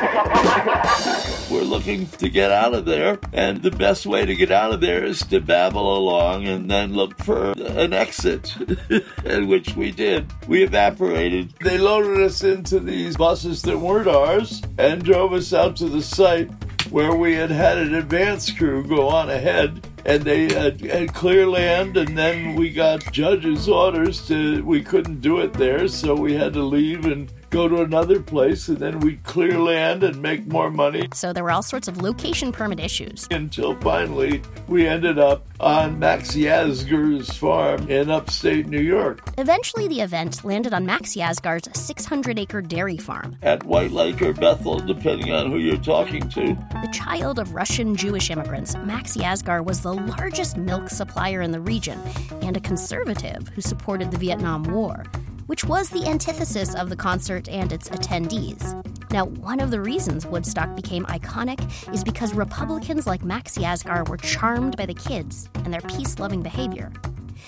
We're 1.52 1.66
looking 1.66 2.08
to 2.08 2.30
get 2.30 2.50
out 2.50 2.74
of 2.74 2.86
there, 2.86 3.20
and 3.34 3.62
the 3.62 3.72
best 3.72 4.06
way 4.06 4.26
to 4.26 4.36
get 4.36 4.52
out 4.52 4.72
of 4.72 4.82
there 4.82 5.04
is 5.04 5.20
to 5.28 5.42
babble 5.42 5.98
along 5.98 6.48
and 6.48 6.72
then 6.72 6.94
look 6.94 7.18
for 7.24 7.52
an 7.52 7.94
exit, 7.94 8.56
and 9.26 9.48
which 9.50 9.76
we 9.76 9.92
did. 9.92 10.32
We 10.48 10.64
evaporated. 10.64 11.54
They 11.62 11.78
loaded 11.78 12.22
us 12.26 12.44
into 12.44 12.80
these 12.80 13.18
buses 13.18 13.62
that 13.64 13.78
weren't 13.78 14.08
ours 14.08 14.62
and 14.78 15.04
drove 15.04 15.34
us 15.34 15.54
out 15.54 15.76
to 15.78 15.90
the 15.90 16.02
site 16.02 16.50
where 16.90 17.16
we 17.16 17.36
had 17.36 17.52
had 17.52 17.78
an 17.78 17.96
advance 17.96 18.50
crew 18.52 18.86
go 18.88 19.10
on 19.10 19.30
ahead 19.30 19.86
and 20.06 20.24
they 20.24 20.54
had, 20.54 20.80
had, 20.82 21.14
clear 21.14 21.48
land 21.48 21.98
and 21.98 22.18
then 22.18 22.56
we 22.56 22.70
got 22.70 23.12
judge's 23.12 23.68
orders 23.68 24.28
to 24.28 24.64
we 24.64 24.82
couldn't 24.82 25.22
do 25.22 25.40
it 25.40 25.54
there 25.54 25.88
so 25.88 26.14
we 26.16 26.34
had 26.34 26.54
to 26.54 26.62
leave 26.62 27.06
and 27.06 27.32
go 27.50 27.68
to 27.68 27.82
another 27.82 28.22
place, 28.22 28.68
and 28.68 28.78
then 28.78 29.00
we'd 29.00 29.24
clear 29.24 29.60
land 29.60 30.04
and 30.04 30.22
make 30.22 30.46
more 30.48 30.70
money. 30.70 31.08
So 31.14 31.34
there 31.34 31.44
were 31.44 31.52
all 31.52 31.64
sorts 31.64 31.88
of 31.88 32.02
location 32.02 32.52
permit 32.52 32.80
issues. 32.80 33.28
Until 33.32 33.76
finally, 33.76 34.42
we 34.68 34.88
ended 34.88 35.20
up 35.20 35.46
on 35.60 36.00
Max 36.00 36.36
Yasgur's 36.36 37.36
farm 37.38 37.90
in 37.90 38.10
upstate 38.10 38.68
New 38.68 38.82
York. 38.82 39.22
Eventually, 39.38 39.88
the 39.88 40.02
event 40.02 40.44
landed 40.44 40.74
on 40.74 40.86
Max 40.86 41.16
Yasgur's 41.16 41.68
600 41.80 42.38
acre 42.40 42.62
dairy 42.62 42.98
farm. 42.98 43.38
At 43.42 43.64
White 43.64 43.92
Lake 43.92 44.22
or 44.22 44.34
Bethel, 44.34 44.80
depending 44.80 45.32
on 45.32 45.52
who 45.52 45.58
you're 45.58 45.78
talking 45.78 46.28
to. 46.30 46.58
The 46.72 46.90
child 46.94 47.40
of 47.40 47.54
Russian 47.54 47.96
Jewish 47.96 48.30
immigrants, 48.30 48.76
Max 48.78 49.16
Yasgur 49.16 49.64
was 49.64 49.82
the 49.82 49.94
largest 49.94 50.58
milk 50.58 50.90
supplier 50.90 51.42
in 51.42 51.52
the 51.52 51.62
region 51.62 52.00
and 52.42 52.58
a 52.58 52.60
conservative 52.60 53.48
who 53.50 53.62
supported 53.62 54.12
the 54.12 54.18
Vietnam 54.18 54.64
War 54.64 55.06
which 55.48 55.64
was 55.64 55.90
the 55.90 56.06
antithesis 56.06 56.76
of 56.76 56.90
the 56.90 56.96
concert 56.96 57.48
and 57.50 57.72
its 57.72 57.90
attendees. 57.90 58.74
Now, 59.12 59.26
one 59.26 59.60
of 59.60 59.72
the 59.72 59.80
reasons 59.80 60.26
Woodstock 60.26 60.76
became 60.76 61.06
iconic 61.06 61.94
is 61.94 62.04
because 62.04 62.34
Republicans 62.34 63.08
like 63.08 63.24
Max 63.24 63.58
Yasgur 63.58 64.08
were 64.10 64.18
charmed 64.18 64.78
by 64.78 64.86
the 64.86 64.94
kids 64.94 65.50
and 65.64 65.74
their 65.74 65.82
peace 65.82 66.20
loving 66.20 66.42
behavior. 66.42 66.92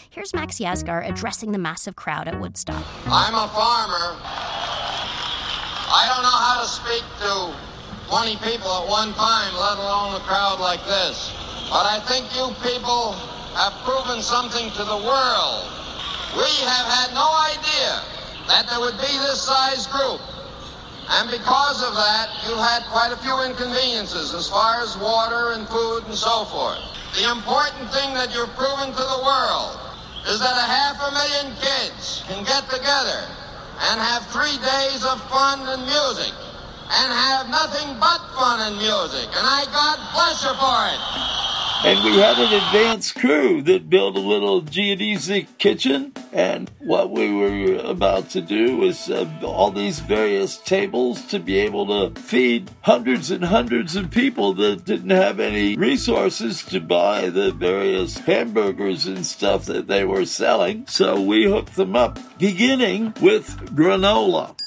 Here's 0.10 0.34
Max 0.34 0.60
Yasgur 0.60 1.08
addressing 1.08 1.52
the 1.52 1.58
massive 1.58 1.96
crowd 1.96 2.28
at 2.28 2.40
Woodstock. 2.40 2.84
I'm 3.08 3.34
a 3.34 3.48
farmer. 3.50 4.18
I 5.90 6.04
don't 6.08 6.24
know 6.24 6.40
how 6.44 6.62
to 6.62 6.68
speak 6.68 7.04
to 7.24 7.56
20 8.10 8.36
people 8.44 8.72
at 8.72 8.88
one 8.90 9.14
time, 9.14 9.54
let 9.56 9.78
alone 9.78 10.16
a 10.16 10.24
crowd 10.24 10.60
like 10.60 10.84
this. 10.86 11.34
But 11.70 11.86
I 11.86 12.00
think 12.08 12.28
you 12.36 12.48
people 12.64 13.14
have 13.56 13.74
proven 13.84 14.22
something 14.22 14.72
to 14.72 14.84
the 14.84 14.98
world 14.98 15.78
we 16.38 16.54
have 16.70 16.86
had 16.86 17.10
no 17.18 17.26
idea 17.50 17.94
that 18.46 18.70
there 18.70 18.80
would 18.80 18.98
be 19.02 19.10
this 19.26 19.42
size 19.42 19.90
group. 19.90 20.22
And 21.10 21.32
because 21.32 21.82
of 21.82 21.98
that, 21.98 22.30
you 22.46 22.54
had 22.54 22.86
quite 22.94 23.10
a 23.10 23.18
few 23.18 23.34
inconveniences 23.42 24.36
as 24.36 24.48
far 24.48 24.82
as 24.82 24.98
water 25.02 25.58
and 25.58 25.68
food 25.68 26.06
and 26.06 26.14
so 26.14 26.46
forth. 26.46 26.78
The 27.18 27.26
important 27.32 27.90
thing 27.90 28.14
that 28.14 28.36
you've 28.38 28.54
proven 28.54 28.94
to 28.94 29.06
the 29.18 29.22
world 29.26 29.82
is 30.30 30.38
that 30.38 30.54
a 30.54 30.68
half 30.70 31.02
a 31.02 31.10
million 31.10 31.58
kids 31.58 32.22
can 32.30 32.46
get 32.46 32.70
together 32.70 33.26
and 33.90 33.98
have 33.98 34.22
three 34.30 34.62
days 34.62 35.02
of 35.10 35.18
fun 35.34 35.66
and 35.66 35.82
music 35.90 36.34
and 37.02 37.10
have 37.10 37.50
nothing 37.50 37.98
but 37.98 38.22
fun 38.38 38.62
and 38.62 38.78
music. 38.78 39.26
And 39.34 39.42
I 39.42 39.66
God 39.74 39.98
bless 40.14 40.44
you 40.46 40.54
for 40.54 40.82
it. 40.94 41.47
And 41.86 42.04
we 42.04 42.18
had 42.18 42.40
an 42.40 42.54
advanced 42.54 43.16
crew 43.16 43.62
that 43.62 43.90
built 43.90 44.16
a 44.16 44.20
little 44.20 44.64
geodesic 44.64 45.48
kitchen. 45.60 46.12
And 46.34 46.72
what 46.80 47.12
we 47.12 47.32
were 47.32 47.78
about 47.78 48.32
to 48.32 48.42
do 48.42 48.78
was 48.78 49.10
uh, 49.10 49.30
all 49.44 49.72
these 49.72 50.00
various 50.00 50.58
tables 50.58 51.24
to 51.28 51.40
be 51.40 51.60
able 51.60 51.86
to 51.86 52.20
feed 52.20 52.72
hundreds 52.82 53.30
and 53.30 53.46
hundreds 53.46 53.96
of 53.96 54.10
people 54.10 54.54
that 54.56 54.86
didn't 54.86 55.12
have 55.12 55.40
any 55.40 55.78
resources 55.78 56.64
to 56.64 56.82
buy 56.82 57.30
the 57.30 57.52
various 57.52 58.18
hamburgers 58.18 59.06
and 59.06 59.26
stuff 59.26 59.66
that 59.66 59.88
they 59.88 60.04
were 60.04 60.26
selling. 60.26 60.88
So 60.88 61.22
we 61.22 61.46
hooked 61.46 61.76
them 61.76 61.96
up, 61.96 62.20
beginning 62.40 63.14
with 63.22 63.56
granola. 63.76 64.58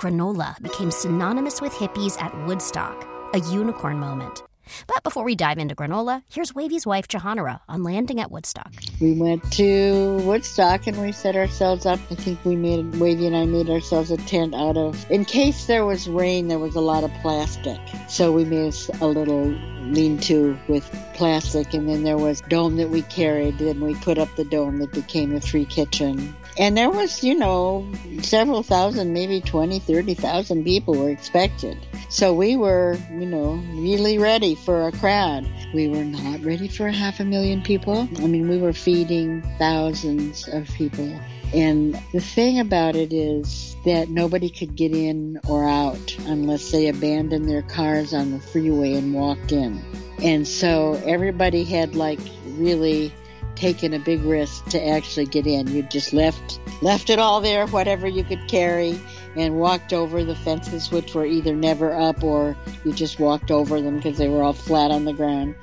Granola 0.00 0.60
became 0.62 0.90
synonymous 0.90 1.60
with 1.60 1.72
hippies 1.74 2.20
at 2.20 2.34
Woodstock, 2.46 3.06
a 3.34 3.40
unicorn 3.50 3.98
moment. 3.98 4.42
But 4.86 5.02
before 5.02 5.24
we 5.24 5.34
dive 5.34 5.58
into 5.58 5.74
granola, 5.74 6.22
here's 6.28 6.54
Wavy's 6.54 6.86
wife, 6.86 7.08
Jahanarah, 7.08 7.60
on 7.68 7.82
landing 7.82 8.20
at 8.20 8.30
Woodstock. 8.30 8.72
We 9.00 9.12
went 9.12 9.50
to 9.52 10.18
Woodstock 10.24 10.86
and 10.86 11.00
we 11.00 11.12
set 11.12 11.36
ourselves 11.36 11.86
up. 11.86 11.98
I 12.10 12.14
think 12.14 12.44
we 12.44 12.56
made, 12.56 12.96
Wavy 12.96 13.26
and 13.26 13.36
I 13.36 13.44
made 13.44 13.70
ourselves 13.70 14.10
a 14.10 14.16
tent 14.16 14.54
out 14.54 14.76
of, 14.76 15.10
in 15.10 15.24
case 15.24 15.66
there 15.66 15.84
was 15.84 16.08
rain, 16.08 16.48
there 16.48 16.58
was 16.58 16.74
a 16.74 16.80
lot 16.80 17.04
of 17.04 17.12
plastic. 17.22 17.80
So 18.08 18.32
we 18.32 18.44
made 18.44 18.74
a 19.00 19.06
little 19.06 19.54
lean 19.90 20.18
to 20.18 20.58
with 20.68 20.84
plastic, 21.14 21.74
and 21.74 21.88
then 21.88 22.02
there 22.02 22.18
was 22.18 22.40
dome 22.42 22.76
that 22.76 22.90
we 22.90 23.02
carried. 23.02 23.58
Then 23.58 23.80
we 23.80 23.94
put 23.96 24.18
up 24.18 24.28
the 24.36 24.44
dome 24.44 24.78
that 24.78 24.92
became 24.92 25.34
the 25.34 25.40
free 25.40 25.64
kitchen. 25.64 26.36
And 26.58 26.76
there 26.76 26.90
was, 26.90 27.22
you 27.22 27.36
know, 27.36 27.88
several 28.20 28.64
thousand, 28.64 29.12
maybe 29.12 29.40
20, 29.40 29.78
30,000 29.78 30.64
people 30.64 30.94
were 30.94 31.10
expected. 31.10 31.78
So 32.10 32.34
we 32.34 32.56
were, 32.56 32.98
you 33.12 33.26
know, 33.26 33.62
really 33.74 34.18
ready 34.18 34.56
for 34.56 34.88
a 34.88 34.92
crowd. 34.92 35.46
We 35.72 35.86
were 35.88 36.04
not 36.04 36.42
ready 36.42 36.66
for 36.66 36.88
a 36.88 36.92
half 36.92 37.20
a 37.20 37.24
million 37.24 37.62
people. 37.62 38.08
I 38.16 38.26
mean, 38.26 38.48
we 38.48 38.58
were 38.58 38.72
feeding 38.72 39.42
thousands 39.58 40.48
of 40.48 40.66
people. 40.70 41.08
And 41.54 41.94
the 42.12 42.20
thing 42.20 42.58
about 42.58 42.96
it 42.96 43.12
is 43.12 43.76
that 43.84 44.08
nobody 44.08 44.50
could 44.50 44.74
get 44.74 44.92
in 44.92 45.40
or 45.48 45.66
out 45.66 46.16
unless 46.26 46.72
they 46.72 46.88
abandoned 46.88 47.48
their 47.48 47.62
cars 47.62 48.12
on 48.12 48.32
the 48.32 48.40
freeway 48.40 48.94
and 48.94 49.14
walked 49.14 49.52
in. 49.52 49.80
And 50.22 50.46
so 50.46 51.00
everybody 51.06 51.64
had 51.64 51.94
like 51.94 52.20
really 52.46 53.12
taken 53.58 53.92
a 53.92 53.98
big 53.98 54.22
risk 54.22 54.64
to 54.66 54.88
actually 54.88 55.26
get 55.26 55.46
in. 55.46 55.66
You 55.66 55.82
just 55.82 56.12
left 56.12 56.60
left 56.80 57.10
it 57.10 57.18
all 57.18 57.40
there, 57.40 57.66
whatever 57.66 58.06
you 58.06 58.22
could 58.22 58.46
carry, 58.48 58.98
and 59.36 59.58
walked 59.58 59.92
over 59.92 60.24
the 60.24 60.36
fences, 60.36 60.90
which 60.90 61.14
were 61.14 61.26
either 61.26 61.54
never 61.54 61.92
up 61.92 62.22
or 62.22 62.56
you 62.84 62.92
just 62.92 63.18
walked 63.18 63.50
over 63.50 63.80
them 63.80 63.96
because 63.96 64.16
they 64.16 64.28
were 64.28 64.42
all 64.42 64.52
flat 64.52 64.90
on 64.90 65.04
the 65.04 65.12
ground. 65.12 65.56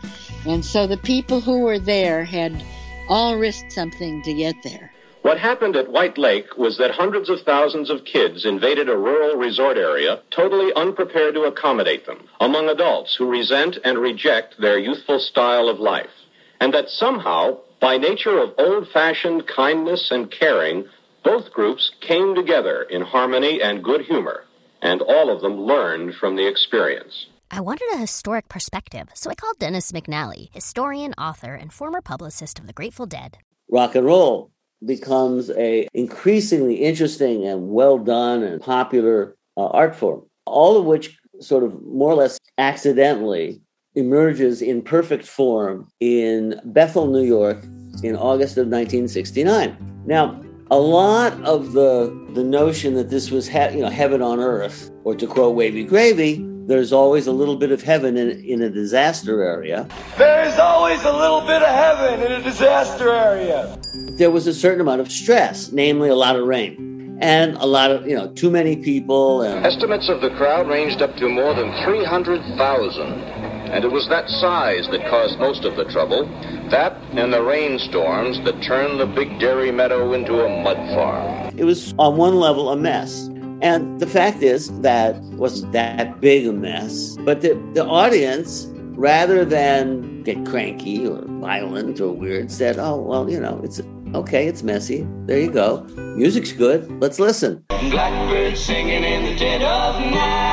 And 0.45 0.63
so 0.63 0.87
the 0.87 0.97
people 0.97 1.39
who 1.41 1.59
were 1.59 1.79
there 1.79 2.25
had 2.25 2.63
all 3.07 3.37
risked 3.37 3.71
something 3.71 4.21
to 4.23 4.33
get 4.33 4.55
there. 4.63 4.91
What 5.21 5.39
happened 5.39 5.75
at 5.75 5.91
White 5.91 6.19
Lake 6.19 6.55
was 6.55 6.77
that 6.77 6.91
hundreds 6.91 7.29
of 7.29 7.41
thousands 7.41 7.89
of 7.89 8.05
kids 8.05 8.45
invaded 8.45 8.89
a 8.89 8.97
rural 8.97 9.37
resort 9.37 9.75
area 9.75 10.21
totally 10.29 10.71
unprepared 10.75 11.33
to 11.33 11.45
accommodate 11.45 12.05
them, 12.05 12.19
among 12.39 12.69
adults 12.69 13.15
who 13.15 13.27
resent 13.27 13.79
and 13.83 13.97
reject 13.97 14.59
their 14.59 14.77
youthful 14.77 15.19
style 15.19 15.67
of 15.67 15.79
life. 15.79 16.11
And 16.59 16.73
that 16.75 16.89
somehow, 16.89 17.57
by 17.85 17.97
nature 17.97 18.39
of 18.39 18.49
old 18.57 18.87
fashioned 18.91 19.45
kindness 19.45 20.09
and 20.09 20.31
caring, 20.31 20.85
both 21.23 21.51
groups 21.51 21.91
came 22.01 22.33
together 22.33 22.81
in 22.81 23.03
harmony 23.03 23.61
and 23.61 23.83
good 23.83 24.01
humor, 24.01 24.43
and 24.81 25.03
all 25.03 25.29
of 25.29 25.39
them 25.41 25.61
learned 25.61 26.15
from 26.15 26.35
the 26.35 26.47
experience. 26.47 27.27
I 27.51 27.61
wanted 27.61 27.87
a 27.93 27.99
historic 27.99 28.49
perspective, 28.49 29.09
so 29.13 29.29
I 29.29 29.35
called 29.35 29.59
Dennis 29.59 29.91
McNally, 29.91 30.51
historian, 30.51 31.13
author, 31.13 31.53
and 31.53 31.71
former 31.71 32.01
publicist 32.01 32.57
of 32.57 32.65
the 32.65 32.73
Grateful 32.73 33.05
Dead. 33.05 33.37
Rock 33.69 33.93
and 33.93 34.07
roll 34.07 34.49
becomes 34.83 35.51
a 35.51 35.87
increasingly 35.93 36.77
interesting 36.77 37.45
and 37.45 37.69
well 37.69 37.99
done 37.99 38.41
and 38.41 38.63
popular 38.63 39.35
uh, 39.57 39.67
art 39.67 39.95
form, 39.95 40.23
all 40.47 40.75
of 40.75 40.85
which 40.85 41.19
sort 41.39 41.63
of 41.63 41.79
more 41.83 42.09
or 42.09 42.15
less 42.15 42.39
accidentally 42.57 43.61
emerges 43.95 44.61
in 44.61 44.81
perfect 44.81 45.25
form 45.25 45.87
in 45.99 46.59
Bethel, 46.65 47.07
New 47.07 47.23
York 47.23 47.63
in 48.03 48.15
August 48.15 48.57
of 48.57 48.67
1969. 48.67 50.03
Now, 50.05 50.41
a 50.71 50.77
lot 50.77 51.33
of 51.43 51.73
the 51.73 52.13
the 52.33 52.43
notion 52.43 52.95
that 52.95 53.09
this 53.09 53.31
was 53.31 53.47
he- 53.47 53.75
you 53.75 53.81
know 53.81 53.89
heaven 53.89 54.21
on 54.21 54.39
earth, 54.39 54.91
or 55.03 55.15
to 55.15 55.27
quote 55.27 55.55
Wavy 55.55 55.83
Gravy, 55.83 56.43
there's 56.67 56.91
always 56.91 57.27
a 57.27 57.31
little 57.31 57.55
bit 57.55 57.71
of 57.71 57.83
heaven 57.83 58.17
in, 58.17 58.43
in 58.43 58.61
a 58.63 58.69
disaster 58.69 59.43
area. 59.43 59.87
There 60.17 60.43
is 60.43 60.57
always 60.57 61.03
a 61.03 61.13
little 61.13 61.41
bit 61.41 61.61
of 61.61 61.69
heaven 61.69 62.19
in 62.25 62.31
a 62.31 62.41
disaster 62.43 63.11
area. 63.11 63.77
There 64.17 64.31
was 64.31 64.47
a 64.47 64.53
certain 64.53 64.81
amount 64.81 65.01
of 65.01 65.11
stress, 65.11 65.71
namely 65.71 66.09
a 66.09 66.15
lot 66.15 66.35
of 66.35 66.47
rain 66.47 67.17
and 67.21 67.55
a 67.57 67.65
lot 67.65 67.91
of 67.91 68.07
you 68.07 68.15
know 68.15 68.27
too 68.33 68.49
many 68.49 68.75
people. 68.75 69.41
And 69.43 69.65
Estimates 69.65 70.09
of 70.09 70.21
the 70.21 70.31
crowd 70.31 70.67
ranged 70.67 71.01
up 71.01 71.15
to 71.17 71.29
more 71.29 71.53
than 71.53 71.71
300,000. 71.85 73.44
And 73.71 73.83
it 73.83 73.91
was 73.91 74.07
that 74.09 74.29
size 74.29 74.87
that 74.91 75.01
caused 75.09 75.39
most 75.39 75.65
of 75.65 75.75
the 75.75 75.85
trouble. 75.85 76.25
That 76.71 76.93
and 77.11 77.33
the 77.33 77.43
rainstorms 77.43 78.43
that 78.45 78.61
turned 78.63 78.99
the 78.99 79.05
big 79.05 79.39
dairy 79.39 79.71
meadow 79.71 80.13
into 80.13 80.33
a 80.45 80.63
mud 80.63 80.77
farm. 80.95 81.57
it 81.57 81.63
was 81.65 81.93
on 81.97 82.17
one 82.17 82.35
level 82.35 82.69
a 82.69 82.77
mess. 82.77 83.29
And 83.61 83.99
the 83.99 84.07
fact 84.07 84.43
is 84.43 84.69
that 84.81 85.15
wasn't 85.37 85.71
that 85.71 86.19
big 86.21 86.45
a 86.45 86.53
mess, 86.53 87.17
but 87.21 87.41
the, 87.41 87.55
the 87.73 87.85
audience, 87.85 88.67
rather 88.95 89.45
than 89.45 90.23
get 90.23 90.45
cranky 90.45 91.07
or 91.07 91.23
violent 91.25 92.01
or 92.01 92.11
weird, 92.11 92.51
said, 92.51 92.77
"Oh 92.77 92.97
well, 93.01 93.29
you 93.29 93.39
know, 93.39 93.61
it's 93.63 93.81
okay, 94.13 94.47
it's 94.47 94.61
messy. 94.61 95.07
There 95.25 95.39
you 95.39 95.49
go. 95.49 95.83
Music's 96.15 96.51
good. 96.51 97.01
Let's 97.01 97.17
listen." 97.19 97.63
Blackbird 97.69 98.57
singing 98.57 99.03
in 99.03 99.23
the 99.23 99.35
dead 99.39 99.61
of 99.61 99.99
night. 100.11 100.44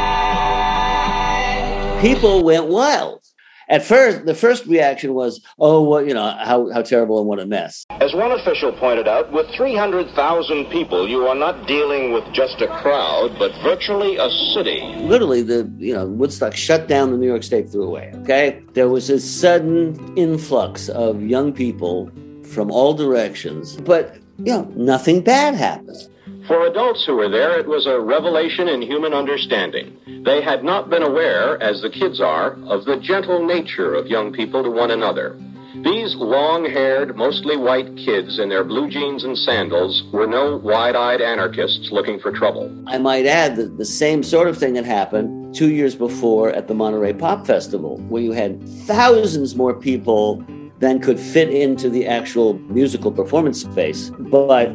People 2.03 2.43
went 2.43 2.67
wild. 2.67 3.21
At 3.69 3.85
first, 3.85 4.27
the 4.27 4.35
first 4.35 4.67
reaction 4.67 5.15
was, 5.15 5.41
"Oh, 5.57 5.83
well, 5.89 6.05
you 6.05 6.13
know, 6.13 6.35
how 6.41 6.69
how 6.75 6.83
terrible 6.83 7.21
and 7.21 7.29
what 7.29 7.39
a 7.39 7.47
mess." 7.47 7.87
As 8.01 8.13
one 8.13 8.33
official 8.33 8.73
pointed 8.73 9.07
out, 9.07 9.33
with 9.33 9.47
300,000 9.57 10.65
people, 10.67 11.09
you 11.09 11.21
are 11.29 11.37
not 11.37 11.69
dealing 11.69 12.13
with 12.13 12.25
just 12.33 12.61
a 12.61 12.67
crowd, 12.67 13.31
but 13.39 13.53
virtually 13.63 14.17
a 14.17 14.29
city. 14.53 14.83
literally 14.99 15.43
the 15.43 15.71
you 15.79 15.95
know 15.95 16.07
woodstock 16.07 16.55
shut 16.57 16.89
down 16.89 17.13
the 17.13 17.17
new 17.17 17.29
york 17.29 17.45
state 17.45 17.67
thruway 17.69 18.07
okay 18.23 18.61
there 18.75 18.89
was 18.89 19.09
a 19.09 19.21
sudden 19.21 19.79
influx 20.17 20.89
of 20.89 21.23
young 21.23 21.53
people 21.53 22.11
from 22.55 22.71
all 22.71 22.93
directions 22.95 23.77
but 23.93 24.05
you 24.39 24.53
know 24.53 24.65
nothing 24.93 25.21
bad 25.21 25.55
happened 25.55 26.03
For 26.47 26.67
adults 26.67 27.05
who 27.07 27.15
were 27.15 27.29
there, 27.29 27.59
it 27.59 27.69
was 27.69 27.87
a 27.87 28.01
revelation 28.01 28.69
in 28.69 28.83
human 28.83 29.13
understanding. 29.13 29.97
They 30.25 30.43
had 30.43 30.65
not 30.65 30.91
been 30.91 31.03
aware, 31.03 31.63
as 31.63 31.83
the 31.83 31.91
kids 31.91 32.21
are, 32.21 32.55
of 32.67 32.85
the 32.85 32.97
gentle 32.97 33.47
nature 33.47 33.95
of 33.95 34.09
young 34.09 34.33
people 34.33 34.65
to 34.65 34.71
one 34.71 34.91
another. 34.91 35.39
These 35.85 36.17
long 36.17 36.65
haired, 36.65 37.17
mostly 37.17 37.57
white 37.57 37.97
kids 37.97 38.39
in 38.39 38.49
their 38.49 38.63
blue 38.63 38.91
jeans 38.91 39.25
and 39.25 39.39
sandals 39.39 40.03
were 40.13 40.27
no 40.27 40.57
wide 40.59 40.95
eyed 40.95 41.23
anarchists 41.23 41.91
looking 41.91 42.21
for 42.21 42.31
trouble. 42.31 42.71
i 42.87 42.99
might 42.99 43.25
add 43.25 43.57
that 43.57 43.79
the 43.79 43.85
same 43.85 44.23
sort 44.23 44.49
of 44.49 44.59
thing 44.59 44.75
had 44.75 44.85
happened 44.85 45.55
two 45.55 45.71
years 45.71 45.95
before 45.95 46.51
at 46.51 46.69
the 46.69 46.75
monterey 46.75 47.15
pop 47.15 47.47
festival 47.47 47.97
where 48.11 48.23
you 48.23 48.33
had 48.33 48.63
thousands 48.87 49.57
more 49.57 49.73
people 49.73 50.45
than 50.79 51.01
could 51.01 51.19
fit 51.19 51.49
into 51.49 51.89
the 51.89 52.07
actual 52.07 52.55
musical 52.69 53.11
performance 53.11 53.63
space 53.63 54.11
but 54.31 54.69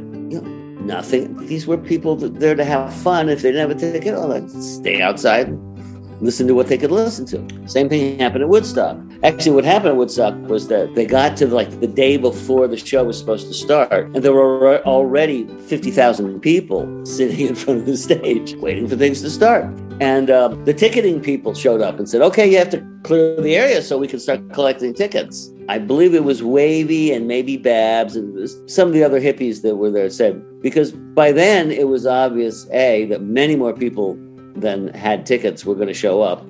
nothing. 0.88 1.38
These 1.46 1.68
were 1.68 1.78
people 1.78 2.16
there 2.16 2.56
to 2.56 2.66
have 2.66 2.94
fun 2.94 3.30
if 3.30 3.42
they 3.42 3.52
didn't 3.52 3.70
have 3.70 3.78
a 3.78 3.80
ticket 3.80 4.16
oh, 4.16 4.28
they'd 4.28 4.50
stay 4.50 5.02
outside 5.02 5.50
and 5.50 6.22
listen 6.22 6.48
to 6.48 6.56
what 6.56 6.68
they 6.68 6.78
could 6.78 6.92
listen 6.92 7.26
to. 7.28 7.70
Same 7.70 7.90
thing 7.90 8.18
happened 8.18 8.44
at 8.44 8.50
woodstock. 8.50 8.98
Actually 9.24 9.52
what 9.52 9.66
happened 9.66 9.90
at 9.90 9.98
woodstock 9.98 10.36
was 10.48 10.68
that 10.70 10.96
they 10.96 11.06
got 11.06 11.38
to 11.38 11.48
like 11.48 11.80
the 11.80 11.88
day 11.88 12.18
before 12.18 12.68
the 12.68 12.78
show 12.78 13.04
was 13.04 13.20
supposed 13.20 13.48
to 13.48 13.54
start 13.54 13.92
and 13.92 14.24
there 14.24 14.34
were 14.34 14.82
already 14.86 15.46
50000 15.46 16.40
people 16.40 17.06
sitting 17.06 17.48
in 17.50 17.56
front 17.56 17.82
of 17.82 17.86
the 17.86 17.98
stage 17.98 18.56
waiting 18.56 18.88
for 18.88 18.96
things 18.96 19.22
to 19.22 19.30
start. 19.30 19.66
And 20.00 20.30
uh, 20.30 20.50
the 20.64 20.74
ticketing 20.74 21.22
people 21.22 21.54
showed 21.54 21.82
up 21.82 22.00
and 22.00 22.10
said 22.10 22.22
okay 22.22 22.50
you 22.50 22.58
have 22.58 22.70
to 22.70 22.86
clear 23.04 23.40
the 23.42 23.56
area 23.56 23.82
so 23.82 23.98
we 23.98 24.08
can 24.08 24.20
start 24.20 24.52
collecting 24.54 24.94
tickets 24.94 25.52
i 25.70 25.78
believe 25.78 26.14
it 26.14 26.24
was 26.24 26.44
wavy 26.44 27.12
and 27.12 27.28
maybe 27.28 27.58
babs 27.58 28.16
and 28.16 28.50
some 28.70 28.88
of 28.88 28.94
the 28.94 29.04
other 29.04 29.20
hippies 29.20 29.62
that 29.62 29.76
were 29.76 29.92
there 29.92 30.10
said 30.10 30.42
because 30.62 30.92
by 30.92 31.32
then 31.32 31.72
it 31.72 31.88
was 31.88 32.06
obvious 32.06 32.70
a 32.72 33.06
that 33.06 33.22
many 33.22 33.56
more 33.56 33.74
people 33.74 34.18
than 34.56 34.88
had 34.90 35.26
tickets 35.26 35.66
were 35.66 35.76
going 35.76 35.88
to 35.88 35.94
show 35.94 36.22
up 36.22 36.42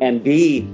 and 0.00 0.22
b 0.22 0.66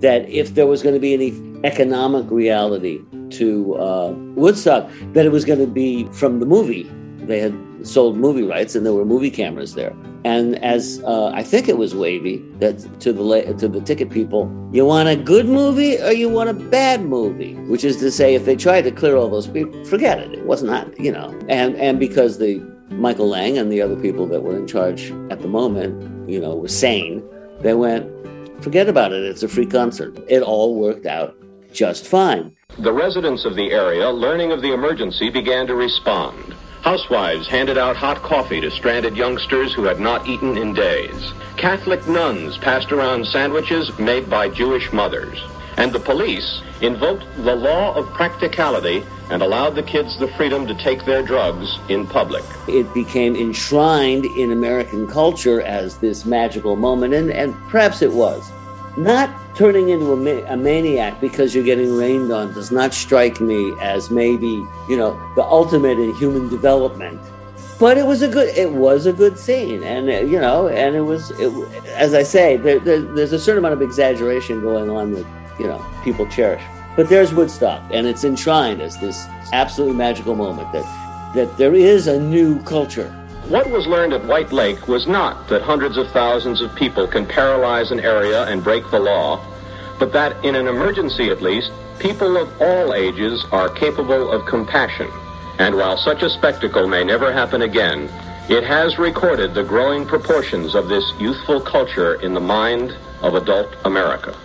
that 0.00 0.28
if 0.28 0.54
there 0.54 0.66
was 0.66 0.82
going 0.82 0.94
to 0.94 1.00
be 1.00 1.14
any 1.14 1.32
economic 1.64 2.28
reality 2.30 3.00
to 3.30 3.74
uh, 3.76 4.12
Woodstock, 4.34 4.90
that 5.12 5.24
it 5.24 5.32
was 5.32 5.44
going 5.44 5.60
to 5.60 5.66
be 5.66 6.04
from 6.12 6.40
the 6.40 6.46
movie. 6.46 6.90
They 7.26 7.40
had 7.40 7.54
sold 7.86 8.16
movie 8.16 8.42
rights, 8.42 8.74
and 8.74 8.84
there 8.84 8.92
were 8.92 9.04
movie 9.04 9.30
cameras 9.30 9.74
there. 9.74 9.94
And 10.24 10.62
as 10.62 11.02
uh, 11.04 11.32
I 11.34 11.42
think 11.42 11.68
it 11.68 11.78
was 11.78 11.94
Wavy 11.94 12.38
that 12.58 13.00
to 13.00 13.12
the 13.12 13.22
la- 13.22 13.52
to 13.58 13.68
the 13.68 13.80
ticket 13.80 14.10
people, 14.10 14.50
you 14.72 14.84
want 14.84 15.08
a 15.08 15.16
good 15.16 15.46
movie 15.46 15.98
or 16.00 16.12
you 16.12 16.28
want 16.28 16.48
a 16.48 16.54
bad 16.54 17.04
movie? 17.04 17.54
Which 17.54 17.84
is 17.84 17.96
to 17.98 18.10
say, 18.10 18.34
if 18.34 18.44
they 18.44 18.54
tried 18.54 18.82
to 18.82 18.92
clear 18.92 19.16
all 19.16 19.28
those 19.28 19.48
people, 19.48 19.84
forget 19.84 20.20
it. 20.20 20.32
It 20.32 20.46
was 20.46 20.62
not, 20.62 20.98
you 20.98 21.10
know. 21.10 21.36
And 21.48 21.74
and 21.76 21.98
because 21.98 22.38
the 22.38 22.60
Michael 22.90 23.28
Lang 23.28 23.58
and 23.58 23.72
the 23.72 23.82
other 23.82 23.96
people 23.96 24.26
that 24.28 24.42
were 24.42 24.56
in 24.56 24.66
charge 24.66 25.10
at 25.30 25.40
the 25.40 25.48
moment, 25.48 26.30
you 26.30 26.38
know, 26.38 26.54
were 26.54 26.68
sane, 26.68 27.22
they 27.60 27.74
went, 27.74 28.08
forget 28.62 28.88
about 28.88 29.12
it. 29.12 29.24
It's 29.24 29.42
a 29.42 29.48
free 29.48 29.66
concert. 29.66 30.16
It 30.28 30.42
all 30.42 30.76
worked 30.76 31.06
out 31.06 31.34
just 31.72 32.06
fine. 32.06 32.54
The 32.78 32.92
residents 32.92 33.44
of 33.44 33.56
the 33.56 33.70
area, 33.72 34.08
learning 34.10 34.52
of 34.52 34.62
the 34.62 34.72
emergency, 34.72 35.30
began 35.30 35.66
to 35.66 35.74
respond. 35.74 36.54
Housewives 36.82 37.46
handed 37.46 37.78
out 37.78 37.94
hot 37.94 38.22
coffee 38.22 38.60
to 38.60 38.70
stranded 38.70 39.16
youngsters 39.16 39.72
who 39.72 39.84
had 39.84 40.00
not 40.00 40.26
eaten 40.26 40.56
in 40.56 40.74
days. 40.74 41.32
Catholic 41.56 42.06
nuns 42.08 42.58
passed 42.58 42.90
around 42.90 43.24
sandwiches 43.24 43.96
made 44.00 44.28
by 44.28 44.48
Jewish 44.48 44.92
mothers. 44.92 45.40
And 45.76 45.92
the 45.92 46.00
police 46.00 46.60
invoked 46.80 47.24
the 47.44 47.54
law 47.54 47.94
of 47.94 48.12
practicality 48.12 49.04
and 49.30 49.42
allowed 49.42 49.76
the 49.76 49.82
kids 49.84 50.18
the 50.18 50.26
freedom 50.28 50.66
to 50.66 50.74
take 50.74 51.04
their 51.04 51.22
drugs 51.22 51.78
in 51.88 52.04
public. 52.04 52.44
It 52.66 52.92
became 52.92 53.36
enshrined 53.36 54.24
in 54.24 54.50
American 54.50 55.06
culture 55.06 55.62
as 55.62 55.98
this 55.98 56.24
magical 56.24 56.74
moment, 56.74 57.14
and, 57.14 57.30
and 57.30 57.54
perhaps 57.68 58.02
it 58.02 58.12
was. 58.12 58.50
Not 58.96 59.30
turning 59.54 59.90
into 59.90 60.12
a, 60.12 60.16
ma- 60.16 60.46
a 60.52 60.56
maniac 60.56 61.20
because 61.20 61.54
you're 61.54 61.64
getting 61.64 61.94
rained 61.94 62.32
on 62.32 62.52
does 62.54 62.70
not 62.70 62.94
strike 62.94 63.40
me 63.40 63.74
as 63.80 64.10
maybe, 64.10 64.64
you 64.88 64.96
know, 64.96 65.12
the 65.36 65.42
ultimate 65.42 65.98
in 65.98 66.14
human 66.14 66.48
development. 66.48 67.20
but 67.78 67.98
it 67.98 68.06
was 68.06 68.22
a 68.22 68.28
good 68.28 68.56
it 68.56 68.70
was 68.70 69.06
a 69.06 69.12
good 69.12 69.38
scene. 69.38 69.82
And 69.82 70.08
uh, 70.08 70.20
you 70.20 70.40
know 70.40 70.68
and 70.68 70.94
it 70.94 71.00
was 71.00 71.30
it, 71.32 71.50
as 71.88 72.14
i 72.14 72.22
say 72.22 72.56
there, 72.56 72.78
there, 72.78 73.00
there's 73.00 73.32
a 73.32 73.38
certain 73.38 73.58
amount 73.58 73.74
of 73.74 73.82
exaggeration 73.82 74.60
going 74.60 74.88
on 74.88 75.12
that 75.14 75.26
you 75.58 75.66
know 75.66 75.84
people 76.04 76.26
cherish. 76.26 76.62
But 76.96 77.08
there's 77.08 77.32
woodstock 77.34 77.82
and 77.90 78.06
it's 78.06 78.24
enshrined 78.24 78.80
as 78.80 78.98
this 78.98 79.26
absolutely 79.52 79.96
magical 79.96 80.34
moment 80.34 80.70
that 80.72 80.86
that 81.34 81.56
there 81.56 81.74
is 81.74 82.06
a 82.06 82.20
new 82.20 82.62
culture 82.62 83.10
what 83.48 83.70
was 83.70 83.86
learned 83.86 84.12
at 84.12 84.24
white 84.24 84.52
lake 84.52 84.88
was 84.88 85.06
not 85.06 85.48
that 85.48 85.62
hundreds 85.62 85.96
of 85.96 86.10
thousands 86.10 86.60
of 86.60 86.74
people 86.74 87.06
can 87.06 87.26
paralyze 87.26 87.90
an 87.90 88.00
area 88.00 88.44
and 88.44 88.64
break 88.64 88.88
the 88.90 89.00
law 89.00 89.44
but 89.98 90.12
that 90.12 90.44
in 90.44 90.54
an 90.54 90.66
emergency 90.66 91.30
at 91.30 91.42
least 91.42 91.70
people 91.98 92.36
of 92.36 92.48
all 92.60 92.94
ages 92.94 93.44
are 93.52 93.68
capable 93.68 94.30
of 94.30 94.46
compassion 94.46 95.10
and 95.58 95.76
while 95.76 95.96
such 95.96 96.22
a 96.22 96.30
spectacle 96.30 96.88
may 96.88 97.04
never 97.04 97.32
happen 97.32 97.62
again, 97.62 98.10
it 98.48 98.64
has 98.64 98.98
recorded 98.98 99.54
the 99.54 99.62
growing 99.62 100.06
proportions 100.06 100.74
of 100.74 100.88
this 100.88 101.12
youthful 101.20 101.60
culture 101.60 102.14
in 102.20 102.34
the 102.34 102.40
mind 102.40 102.96
of 103.20 103.34
adult 103.34 103.72
America. 103.84 104.36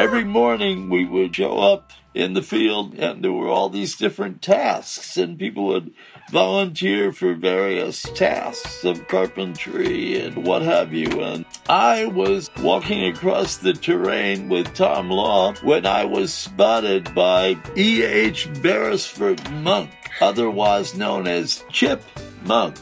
Every 0.00 0.24
morning 0.24 0.88
we 0.88 1.04
would 1.04 1.36
show 1.36 1.58
up 1.58 1.92
in 2.14 2.32
the 2.32 2.40
field 2.40 2.94
and 2.94 3.22
there 3.22 3.34
were 3.34 3.48
all 3.48 3.68
these 3.68 3.98
different 3.98 4.40
tasks 4.40 5.18
and 5.18 5.38
people 5.38 5.66
would 5.66 5.92
volunteer 6.30 7.12
for 7.12 7.34
various 7.34 8.00
tasks 8.14 8.82
of 8.82 9.06
carpentry 9.08 10.18
and 10.18 10.46
what 10.46 10.62
have 10.62 10.94
you. 10.94 11.20
And 11.20 11.44
I 11.68 12.06
was 12.06 12.48
walking 12.62 13.04
across 13.12 13.58
the 13.58 13.74
terrain 13.74 14.48
with 14.48 14.72
Tom 14.72 15.10
Law 15.10 15.52
when 15.62 15.84
I 15.84 16.06
was 16.06 16.32
spotted 16.32 17.14
by 17.14 17.58
E.H. 17.76 18.48
Beresford 18.62 19.40
Monck, 19.50 19.92
otherwise 20.22 20.96
known 20.96 21.26
as 21.26 21.62
Chip 21.68 22.02
Monck. 22.42 22.78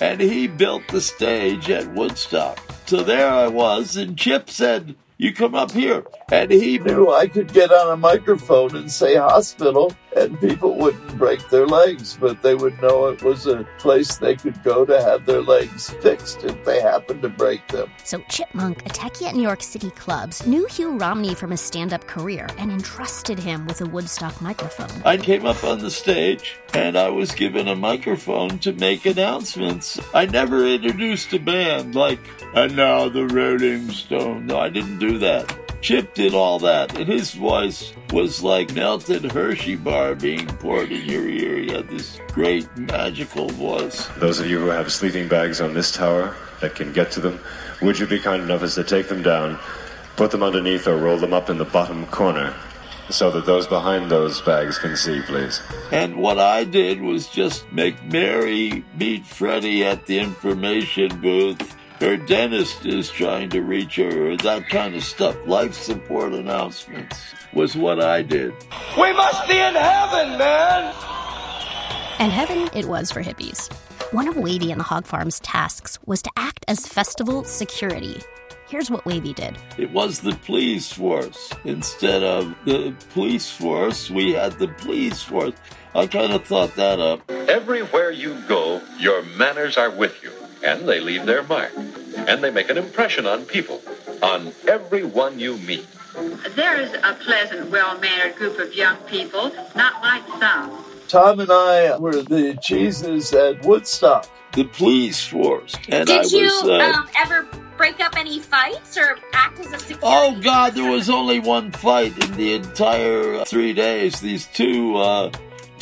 And 0.00 0.18
he 0.18 0.46
built 0.46 0.88
the 0.88 1.02
stage 1.02 1.68
at 1.68 1.92
Woodstock. 1.92 2.58
So 2.86 3.02
there 3.02 3.28
I 3.28 3.48
was, 3.48 3.98
and 3.98 4.16
Chip 4.16 4.48
said, 4.48 4.96
you 5.18 5.32
come 5.32 5.54
up 5.54 5.70
here. 5.72 6.04
And 6.30 6.50
he 6.50 6.78
knew 6.78 7.10
I 7.10 7.26
could 7.28 7.52
get 7.52 7.72
on 7.72 7.92
a 7.92 7.96
microphone 7.96 8.76
and 8.76 8.90
say 8.90 9.16
hospital, 9.16 9.94
and 10.16 10.38
people 10.40 10.76
wouldn't 10.76 11.18
break 11.18 11.48
their 11.48 11.66
legs, 11.66 12.16
but 12.20 12.42
they 12.42 12.54
would 12.54 12.80
know 12.80 13.08
it 13.08 13.22
was 13.22 13.46
a 13.46 13.66
place 13.78 14.16
they 14.16 14.36
could 14.36 14.62
go 14.62 14.84
to 14.84 15.02
have 15.02 15.26
their 15.26 15.42
legs 15.42 15.90
fixed 16.02 16.44
if 16.44 16.64
they 16.64 16.80
happened 16.80 17.22
to 17.22 17.28
break 17.28 17.66
them. 17.68 17.90
So 18.04 18.18
Chip 18.28 18.48
Monck, 18.52 18.84
a 18.86 18.90
techie 18.90 19.26
at 19.26 19.34
New 19.34 19.42
York 19.42 19.62
City 19.62 19.90
clubs, 19.90 20.46
knew 20.46 20.66
Hugh 20.66 20.96
Romney 20.96 21.34
from 21.34 21.50
his 21.50 21.60
stand 21.60 21.92
up 21.92 22.06
career 22.06 22.48
and 22.58 22.70
entrusted 22.70 23.38
him 23.38 23.66
with 23.66 23.80
a 23.80 23.86
Woodstock 23.86 24.40
microphone. 24.40 25.02
I 25.04 25.16
came 25.16 25.46
up 25.46 25.62
on 25.64 25.78
the 25.78 25.90
stage 25.90 26.58
and 26.72 26.96
I 26.96 27.08
was 27.08 27.32
given 27.32 27.68
a 27.68 27.76
microphone 27.76 28.58
to 28.60 28.72
make 28.72 29.06
announcements. 29.06 30.00
I 30.12 30.26
never 30.26 30.66
introduced 30.66 31.32
a 31.32 31.38
band 31.38 31.94
like, 31.94 32.20
and 32.54 32.76
now 32.76 33.08
the 33.08 33.26
Rolling 33.26 33.90
Stone. 33.90 34.46
No, 34.46 34.58
I 34.58 34.68
didn't 34.68 34.98
do 34.98 35.18
that. 35.18 35.63
Chip 35.84 36.14
did 36.14 36.32
all 36.32 36.58
that, 36.60 36.96
and 36.98 37.06
his 37.06 37.34
voice 37.34 37.92
was 38.10 38.42
like 38.42 38.74
melted 38.74 39.30
Hershey 39.30 39.76
bar 39.76 40.14
being 40.14 40.46
poured 40.46 40.90
in 40.90 41.04
your 41.04 41.28
ear. 41.28 41.58
He 41.58 41.70
had 41.70 41.90
this 41.90 42.18
great 42.28 42.74
magical 42.74 43.50
voice. 43.50 44.06
Those 44.16 44.40
of 44.40 44.46
you 44.46 44.58
who 44.58 44.68
have 44.68 44.90
sleeping 44.90 45.28
bags 45.28 45.60
on 45.60 45.74
this 45.74 45.92
tower 45.92 46.34
that 46.62 46.74
can 46.74 46.94
get 46.94 47.10
to 47.12 47.20
them, 47.20 47.38
would 47.82 47.98
you 47.98 48.06
be 48.06 48.18
kind 48.18 48.42
enough 48.42 48.62
as 48.62 48.74
to 48.76 48.82
take 48.82 49.08
them 49.08 49.22
down, 49.22 49.58
put 50.16 50.30
them 50.30 50.42
underneath, 50.42 50.86
or 50.86 50.96
roll 50.96 51.18
them 51.18 51.34
up 51.34 51.50
in 51.50 51.58
the 51.58 51.66
bottom 51.66 52.06
corner? 52.06 52.54
So 53.10 53.30
that 53.32 53.44
those 53.44 53.66
behind 53.66 54.10
those 54.10 54.40
bags 54.40 54.78
can 54.78 54.96
see, 54.96 55.20
please. 55.20 55.60
And 55.92 56.16
what 56.16 56.38
I 56.38 56.64
did 56.64 57.02
was 57.02 57.28
just 57.28 57.70
make 57.70 58.02
Mary 58.04 58.86
meet 58.98 59.26
Freddie 59.26 59.84
at 59.84 60.06
the 60.06 60.18
information 60.18 61.20
booth 61.20 61.76
her 62.04 62.18
dentist 62.18 62.84
is 62.84 63.10
trying 63.10 63.48
to 63.48 63.62
reach 63.62 63.96
her, 63.96 64.36
that 64.36 64.68
kind 64.68 64.94
of 64.94 65.02
stuff. 65.02 65.34
Life 65.46 65.72
support 65.72 66.34
announcements 66.34 67.16
was 67.54 67.76
what 67.76 67.98
I 67.98 68.20
did. 68.20 68.52
We 69.00 69.10
must 69.14 69.48
be 69.48 69.56
in 69.56 69.74
heaven, 69.74 70.36
man! 70.36 70.94
And 72.18 72.30
heaven 72.30 72.68
it 72.74 72.84
was 72.84 73.10
for 73.10 73.22
hippies. 73.22 73.72
One 74.12 74.28
of 74.28 74.36
Wavy 74.36 74.70
and 74.70 74.78
the 74.78 74.84
Hog 74.84 75.06
Farm's 75.06 75.40
tasks 75.40 75.98
was 76.04 76.20
to 76.20 76.30
act 76.36 76.66
as 76.68 76.86
festival 76.86 77.42
security. 77.44 78.20
Here's 78.68 78.90
what 78.90 79.06
Wavy 79.06 79.32
did. 79.32 79.56
It 79.78 79.90
was 79.90 80.20
the 80.20 80.34
please 80.44 80.92
force. 80.92 81.54
Instead 81.64 82.22
of 82.22 82.54
the 82.66 82.94
police 83.14 83.50
force, 83.50 84.10
we 84.10 84.32
had 84.32 84.58
the 84.58 84.68
please 84.68 85.22
force. 85.22 85.54
I 85.94 86.06
kind 86.06 86.34
of 86.34 86.44
thought 86.44 86.76
that 86.76 87.00
up. 87.00 87.30
Everywhere 87.30 88.10
you 88.10 88.38
go, 88.46 88.82
your 88.98 89.22
manners 89.38 89.78
are 89.78 89.90
with 89.90 90.22
you 90.22 90.33
and 90.64 90.88
they 90.88 91.00
leave 91.00 91.26
their 91.26 91.42
mark. 91.42 91.72
And 92.16 92.42
they 92.42 92.50
make 92.50 92.70
an 92.70 92.78
impression 92.78 93.26
on 93.26 93.44
people, 93.44 93.82
on 94.22 94.52
everyone 94.66 95.38
you 95.38 95.58
meet. 95.58 95.86
There's 96.54 96.92
a 96.94 97.16
pleasant, 97.20 97.70
well-mannered 97.70 98.36
group 98.36 98.58
of 98.58 98.72
young 98.74 98.96
people, 99.06 99.52
not 99.74 100.00
like 100.02 100.26
some. 100.40 100.84
Tom 101.08 101.40
and 101.40 101.50
I 101.50 101.98
were 101.98 102.22
the 102.22 102.58
cheeses 102.62 103.32
at 103.34 103.64
Woodstock, 103.64 104.26
the 104.52 104.64
please 104.64 105.22
force. 105.22 105.74
And 105.88 106.06
Did 106.06 106.16
I 106.16 106.18
was, 106.20 106.32
you 106.32 106.50
uh, 106.64 106.78
um, 106.78 107.08
ever 107.18 107.46
break 107.76 108.00
up 108.00 108.16
any 108.16 108.38
fights 108.40 108.96
or 108.96 109.18
act 109.32 109.58
as 109.60 109.66
a 109.66 109.78
security? 109.78 110.00
Oh 110.02 110.38
God, 110.40 110.74
there 110.74 110.90
was 110.90 111.10
only 111.10 111.40
one 111.40 111.72
fight 111.72 112.16
in 112.24 112.36
the 112.36 112.54
entire 112.54 113.44
three 113.44 113.72
days. 113.74 114.20
These 114.20 114.46
two 114.46 114.96
uh, 114.96 115.30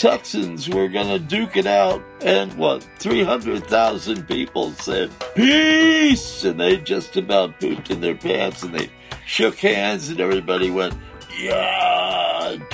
Texans 0.03 0.69
were 0.69 0.89
gonna 0.89 1.21
duke 1.21 1.57
it 1.57 1.69
out, 1.69 2.03
and 2.23 2.53
what, 2.55 2.83
300,000 2.99 4.27
people 4.27 4.73
said, 4.73 5.13
Peace! 5.37 6.43
And 6.43 6.59
they 6.59 6.79
just 6.79 7.17
about 7.17 7.61
pooped 7.61 7.89
in 7.89 8.01
their 8.01 8.17
pants, 8.17 8.65
and 8.65 8.75
they 8.75 8.91
shook 9.27 9.59
hands, 9.59 10.09
and 10.09 10.19
everybody 10.19 10.73
went, 10.73 10.93
Yeah! 11.39 12.23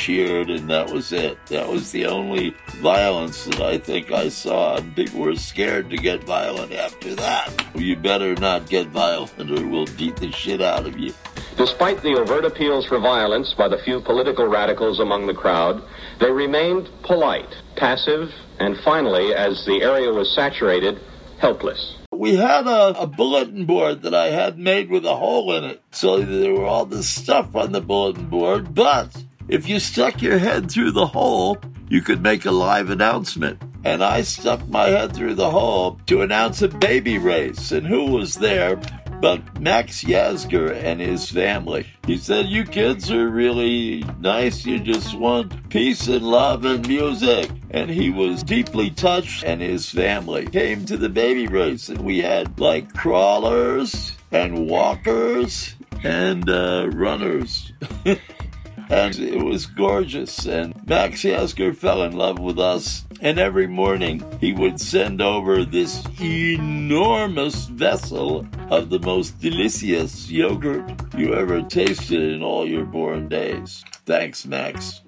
cheered, 0.08 0.48
and 0.48 0.70
that 0.70 0.90
was 0.90 1.12
it. 1.12 1.38
That 1.46 1.68
was 1.68 1.92
the 1.92 2.06
only 2.06 2.54
violence 2.80 3.44
that 3.44 3.60
I 3.60 3.78
think 3.78 4.10
I 4.10 4.28
saw, 4.28 4.76
and 4.76 4.94
people 4.96 5.20
were 5.20 5.36
scared 5.36 5.90
to 5.90 5.96
get 5.96 6.24
violent 6.24 6.72
after 6.72 7.14
that. 7.16 7.52
You 7.74 7.96
better 7.96 8.34
not 8.36 8.68
get 8.68 8.88
violent, 8.88 9.50
or 9.50 9.66
we'll 9.66 9.86
beat 9.98 10.16
the 10.16 10.32
shit 10.32 10.62
out 10.62 10.86
of 10.86 10.96
you. 10.96 11.12
Despite 11.56 12.02
the 12.02 12.14
overt 12.14 12.44
appeals 12.44 12.86
for 12.86 12.98
violence 12.98 13.52
by 13.52 13.68
the 13.68 13.78
few 13.84 14.00
political 14.00 14.46
radicals 14.46 15.00
among 15.00 15.26
the 15.26 15.34
crowd, 15.34 15.82
they 16.20 16.30
remained 16.30 16.88
polite, 17.02 17.54
passive, 17.76 18.30
and 18.58 18.78
finally, 18.84 19.34
as 19.34 19.64
the 19.66 19.82
area 19.82 20.12
was 20.12 20.34
saturated, 20.34 21.00
helpless. 21.40 21.97
We 22.18 22.34
had 22.34 22.66
a, 22.66 23.02
a, 23.02 23.06
bulletin 23.06 23.64
board 23.64 24.02
that 24.02 24.12
I 24.12 24.30
had 24.30 24.58
made 24.58 24.90
with 24.90 25.06
a 25.06 25.14
hole 25.14 25.54
in 25.54 25.62
it. 25.62 25.80
So 25.92 26.20
there 26.20 26.52
were 26.52 26.66
all 26.66 26.84
this 26.84 27.08
stuff 27.08 27.54
on 27.54 27.70
the 27.70 27.80
bulletin 27.80 28.26
board. 28.26 28.74
But 28.74 29.24
if 29.46 29.68
you 29.68 29.78
stuck 29.78 30.20
your 30.20 30.38
head 30.38 30.68
through 30.68 30.90
the 30.90 31.06
hole, 31.06 31.58
you 31.88 32.02
could 32.02 32.20
make 32.20 32.44
a 32.44 32.50
live 32.50 32.90
announcement. 32.90 33.62
And 33.84 34.02
I 34.02 34.22
stuck 34.22 34.66
my 34.66 34.88
head 34.88 35.14
through 35.14 35.36
the 35.36 35.52
hole 35.52 36.00
to 36.06 36.22
announce 36.22 36.60
a 36.60 36.66
baby 36.66 37.18
race. 37.18 37.70
And 37.70 37.86
who 37.86 38.06
was 38.06 38.34
there 38.34 38.80
but 39.20 39.60
Max 39.60 40.04
Yasgur 40.04 40.72
and 40.72 41.00
his 41.00 41.30
family. 41.30 41.86
He 42.06 42.16
said, 42.16 42.46
You 42.46 42.64
kids 42.64 43.10
are 43.10 43.28
really 43.28 44.04
nice. 44.20 44.64
You 44.64 44.78
just 44.78 45.16
want 45.18 45.68
peace 45.70 46.06
and 46.08 46.24
love 46.24 46.64
and 46.64 46.86
music. 46.86 47.50
And 47.70 47.90
he 47.90 48.10
was 48.10 48.42
deeply 48.42 48.90
touched, 48.90 49.44
and 49.44 49.60
his 49.60 49.90
family 49.90 50.46
came 50.46 50.84
to 50.86 50.96
the 50.96 51.08
baby 51.08 51.46
race. 51.46 51.88
And 51.88 52.04
we 52.04 52.20
had 52.20 52.58
like 52.60 52.94
crawlers 52.94 54.12
and 54.30 54.68
walkers 54.68 55.74
and 56.02 56.48
uh, 56.48 56.88
runners. 56.92 57.72
and 58.04 59.18
it 59.18 59.42
was 59.42 59.66
gorgeous. 59.66 60.46
And 60.46 60.86
Max 60.86 61.22
Yasgur 61.22 61.76
fell 61.76 62.02
in 62.02 62.16
love 62.16 62.38
with 62.38 62.58
us. 62.58 63.04
And 63.20 63.38
every 63.38 63.66
morning 63.66 64.22
he 64.40 64.52
would 64.52 64.80
send 64.80 65.20
over 65.20 65.64
this 65.64 66.06
enormous 66.20 67.66
vessel 67.66 68.46
of 68.70 68.90
the 68.90 69.00
most 69.00 69.40
delicious 69.40 70.30
yogurt 70.30 70.88
you 71.16 71.34
ever 71.34 71.62
tasted 71.62 72.20
in 72.20 72.42
all 72.42 72.66
your 72.66 72.84
born 72.84 73.28
days. 73.28 73.84
Thanks, 74.06 74.46
Max. 74.46 75.02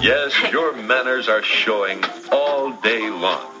Yes, 0.00 0.34
your 0.50 0.74
manners 0.74 1.28
are 1.28 1.42
showing 1.42 2.02
all 2.32 2.72
day 2.82 3.08
long. 3.10 3.52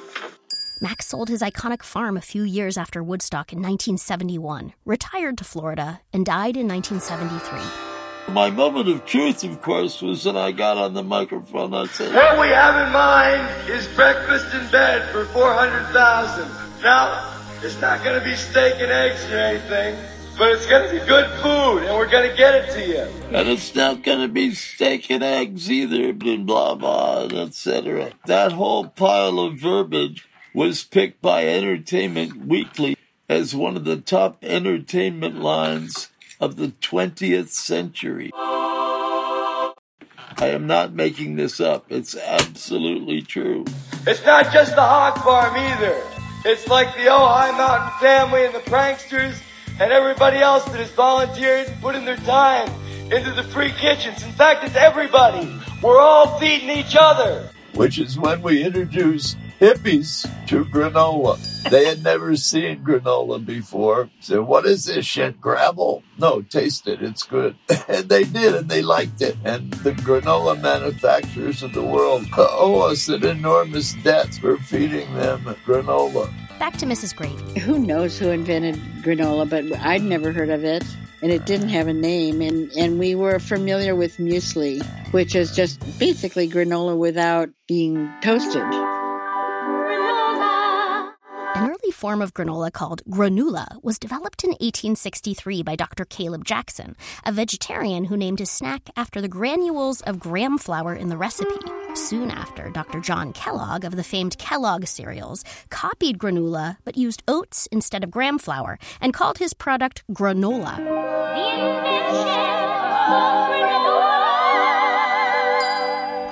Max 0.80 1.06
sold 1.06 1.28
his 1.28 1.42
iconic 1.42 1.84
farm 1.84 2.16
a 2.16 2.20
few 2.20 2.42
years 2.42 2.76
after 2.76 3.04
Woodstock 3.04 3.52
in 3.52 3.58
1971, 3.58 4.72
retired 4.84 5.38
to 5.38 5.44
Florida, 5.44 6.00
and 6.12 6.26
died 6.26 6.56
in 6.56 6.66
1973. 6.66 7.91
My 8.28 8.50
moment 8.50 8.88
of 8.88 9.04
truth, 9.04 9.44
of 9.44 9.60
course, 9.60 10.00
was 10.00 10.24
when 10.24 10.36
I 10.36 10.52
got 10.52 10.78
on 10.78 10.94
the 10.94 11.02
microphone. 11.02 11.74
I 11.74 11.86
said, 11.86 12.14
What 12.14 12.40
we 12.40 12.48
have 12.48 12.86
in 12.86 12.92
mind 12.92 13.70
is 13.70 13.86
breakfast 13.88 14.54
in 14.54 14.70
bed 14.70 15.10
for 15.10 15.26
400000 15.26 16.82
Now, 16.82 17.38
it's 17.62 17.80
not 17.80 18.02
going 18.02 18.18
to 18.18 18.24
be 18.24 18.34
steak 18.34 18.74
and 18.80 18.90
eggs 18.90 19.24
or 19.30 19.36
anything, 19.36 19.96
but 20.38 20.52
it's 20.52 20.66
going 20.66 20.88
to 20.88 21.00
be 21.00 21.06
good 21.06 21.30
food, 21.42 21.84
and 21.84 21.96
we're 21.96 22.10
going 22.10 22.30
to 22.30 22.36
get 22.36 22.54
it 22.54 22.72
to 22.72 22.86
you. 22.86 23.36
And 23.36 23.48
it's 23.48 23.74
not 23.74 24.02
going 24.02 24.20
to 24.20 24.28
be 24.28 24.54
steak 24.54 25.10
and 25.10 25.22
eggs 25.22 25.70
either, 25.70 26.12
blah, 26.12 26.36
blah, 26.36 26.74
blah, 27.26 27.42
etc. 27.42 28.12
That 28.26 28.52
whole 28.52 28.88
pile 28.88 29.40
of 29.40 29.58
verbiage 29.58 30.26
was 30.54 30.84
picked 30.84 31.20
by 31.20 31.46
Entertainment 31.46 32.46
Weekly 32.46 32.96
as 33.28 33.54
one 33.54 33.76
of 33.76 33.84
the 33.84 33.96
top 33.96 34.42
entertainment 34.42 35.40
lines 35.40 36.08
of 36.42 36.56
the 36.56 36.72
20th 36.82 37.50
century. 37.50 38.32
I 38.34 39.72
am 40.48 40.66
not 40.66 40.92
making 40.92 41.36
this 41.36 41.60
up. 41.60 41.86
It's 41.88 42.16
absolutely 42.16 43.22
true. 43.22 43.64
It's 44.08 44.26
not 44.26 44.52
just 44.52 44.74
the 44.74 44.82
hog 44.82 45.18
farm 45.18 45.56
either. 45.56 46.02
It's 46.44 46.66
like 46.66 46.96
the 46.96 47.02
Ojai 47.02 47.56
Mountain 47.56 47.96
family 48.00 48.44
and 48.44 48.52
the 48.52 48.58
pranksters 48.58 49.36
and 49.78 49.92
everybody 49.92 50.38
else 50.38 50.64
that 50.64 50.80
has 50.80 50.90
volunteered 50.90 51.68
and 51.68 51.80
put 51.80 51.94
in 51.94 52.04
their 52.04 52.16
time 52.16 52.68
into 53.12 53.30
the 53.30 53.44
free 53.44 53.70
kitchens. 53.70 54.24
In 54.24 54.32
fact, 54.32 54.64
it's 54.64 54.74
everybody. 54.74 55.48
We're 55.80 56.00
all 56.00 56.40
feeding 56.40 56.70
each 56.70 56.96
other. 56.98 57.48
Which 57.74 58.00
is 58.00 58.18
when 58.18 58.42
we 58.42 58.64
introduced 58.64 59.36
hippies 59.62 60.28
to 60.48 60.64
granola. 60.64 61.38
They 61.70 61.84
had 61.84 62.02
never 62.02 62.34
seen 62.34 62.82
granola 62.82 63.46
before. 63.46 64.10
Said, 64.18 64.40
what 64.40 64.66
is 64.66 64.86
this 64.86 65.06
shit? 65.06 65.40
Gravel? 65.40 66.02
No, 66.18 66.42
taste 66.42 66.88
it. 66.88 67.00
It's 67.00 67.22
good. 67.22 67.56
And 67.88 68.08
they 68.08 68.24
did, 68.24 68.54
and 68.54 68.68
they 68.68 68.82
liked 68.82 69.22
it. 69.22 69.36
And 69.44 69.72
the 69.84 69.92
granola 69.92 70.60
manufacturers 70.60 71.62
of 71.62 71.74
the 71.74 71.82
world 71.82 72.26
owe 72.38 72.90
us 72.90 73.08
an 73.08 73.24
enormous 73.24 73.94
debt 74.02 74.34
for 74.40 74.56
feeding 74.56 75.14
them 75.14 75.44
granola. 75.64 76.32
Back 76.58 76.76
to 76.78 76.86
Mrs. 76.86 77.14
Gravy. 77.14 77.60
Who 77.60 77.78
knows 77.78 78.18
who 78.18 78.30
invented 78.30 78.76
granola, 79.04 79.48
but 79.48 79.64
I'd 79.80 80.02
never 80.02 80.32
heard 80.32 80.50
of 80.50 80.64
it. 80.64 80.84
And 81.22 81.30
it 81.30 81.46
didn't 81.46 81.68
have 81.68 81.86
a 81.86 81.92
name, 81.92 82.40
and, 82.40 82.72
and 82.72 82.98
we 82.98 83.14
were 83.14 83.38
familiar 83.38 83.94
with 83.94 84.16
muesli, 84.16 84.84
which 85.12 85.36
is 85.36 85.54
just 85.54 85.78
basically 85.98 86.48
granola 86.48 86.96
without 86.96 87.50
being 87.68 88.10
toasted. 88.22 88.64
Form 92.02 92.20
of 92.20 92.34
granola 92.34 92.72
called 92.72 93.00
granula 93.08 93.80
was 93.84 93.96
developed 93.96 94.42
in 94.42 94.50
1863 94.50 95.62
by 95.62 95.76
Dr. 95.76 96.04
Caleb 96.04 96.44
Jackson, 96.44 96.96
a 97.24 97.30
vegetarian 97.30 98.06
who 98.06 98.16
named 98.16 98.40
his 98.40 98.50
snack 98.50 98.90
after 98.96 99.20
the 99.20 99.28
granules 99.28 100.00
of 100.00 100.18
graham 100.18 100.58
flour 100.58 100.96
in 100.96 101.10
the 101.10 101.16
recipe. 101.16 101.54
Soon 101.94 102.32
after, 102.32 102.70
Dr. 102.70 102.98
John 102.98 103.32
Kellogg 103.32 103.84
of 103.84 103.94
the 103.94 104.02
famed 104.02 104.36
Kellogg 104.38 104.86
cereals 104.88 105.44
copied 105.70 106.18
granula 106.18 106.76
but 106.84 106.96
used 106.96 107.22
oats 107.28 107.68
instead 107.70 108.02
of 108.02 108.10
graham 108.10 108.36
flour 108.36 108.80
and 109.00 109.14
called 109.14 109.38
his 109.38 109.54
product 109.54 110.02
granola. 110.10 110.80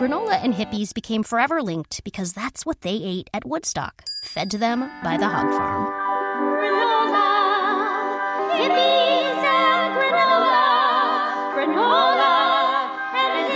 Granola 0.00 0.42
and 0.42 0.54
hippies 0.54 0.94
became 0.94 1.22
forever 1.22 1.62
linked 1.62 2.02
because 2.04 2.32
that's 2.32 2.64
what 2.64 2.80
they 2.80 2.94
ate 2.94 3.28
at 3.34 3.44
Woodstock, 3.44 4.02
fed 4.24 4.50
to 4.50 4.56
them 4.56 4.90
by 5.04 5.18
the 5.18 5.28
hog 5.28 5.50
farm. 5.50 5.92
Granola, 6.56 7.28
hippies 8.56 9.44
and 9.44 10.00
granola, 10.00 11.52
granola 11.52 12.32
and 13.12 13.52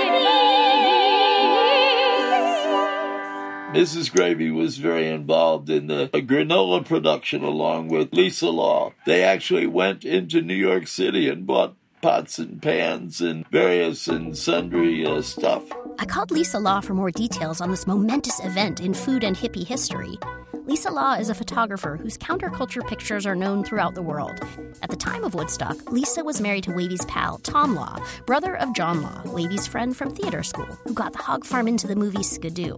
hippies. 3.73 3.81
Mrs. 3.81 4.13
Gravy 4.13 4.51
was 4.51 4.77
very 4.77 5.09
involved 5.09 5.71
in 5.71 5.87
the 5.87 6.11
granola 6.13 6.85
production 6.85 7.43
along 7.43 7.89
with 7.89 8.13
Lisa 8.13 8.51
Law. 8.51 8.93
They 9.07 9.25
actually 9.25 9.67
went 9.67 10.05
into 10.05 10.43
New 10.43 10.53
York 10.53 10.89
City 10.89 11.27
and 11.27 11.47
bought 11.47 11.75
pots 12.05 12.39
and 12.39 12.61
pans 12.61 13.23
and 13.23 13.49
various 13.49 14.09
and 14.09 14.37
sundry 14.37 15.07
uh, 15.07 15.23
stuff. 15.23 15.63
I 15.99 16.05
called 16.05 16.31
Lisa 16.31 16.59
Law 16.59 16.83
for 16.83 16.93
more 16.93 17.11
details 17.11 17.63
on 17.63 17.71
this 17.71 17.87
momentous 17.87 18.45
event 18.45 18.79
in 18.81 18.93
food 18.93 19.25
and 19.25 19.35
hippie 19.35 19.67
history. 19.67 20.19
Lisa 20.67 20.91
Law 20.91 21.15
is 21.15 21.31
a 21.31 21.35
photographer 21.35 21.97
whose 21.97 22.19
counterculture 22.19 22.87
pictures 22.87 23.25
are 23.25 23.35
known 23.35 23.65
throughout 23.65 23.95
the 23.95 24.03
world. 24.03 24.39
At 24.83 24.91
the 24.91 24.97
time 24.97 25.25
of 25.25 25.35
Woodstock, 25.35 25.91
Lisa 25.91 26.23
was 26.23 26.43
married 26.43 26.65
to 26.65 26.73
Wavy's 26.73 27.07
pal, 27.07 27.39
Tom 27.39 27.75
Law, 27.75 27.99
brother 28.27 28.55
of 28.59 28.75
John 28.75 29.01
Law, 29.01 29.23
Wavy's 29.25 29.67
friend 29.67 29.97
from 29.97 30.15
theater 30.15 30.43
school, 30.43 30.79
who 30.85 30.93
got 30.93 31.15
the 31.15 31.23
hog 31.23 31.47
farm 31.47 31.67
into 31.67 31.87
the 31.87 31.97
movie 31.97 32.23
Skidoo. 32.23 32.77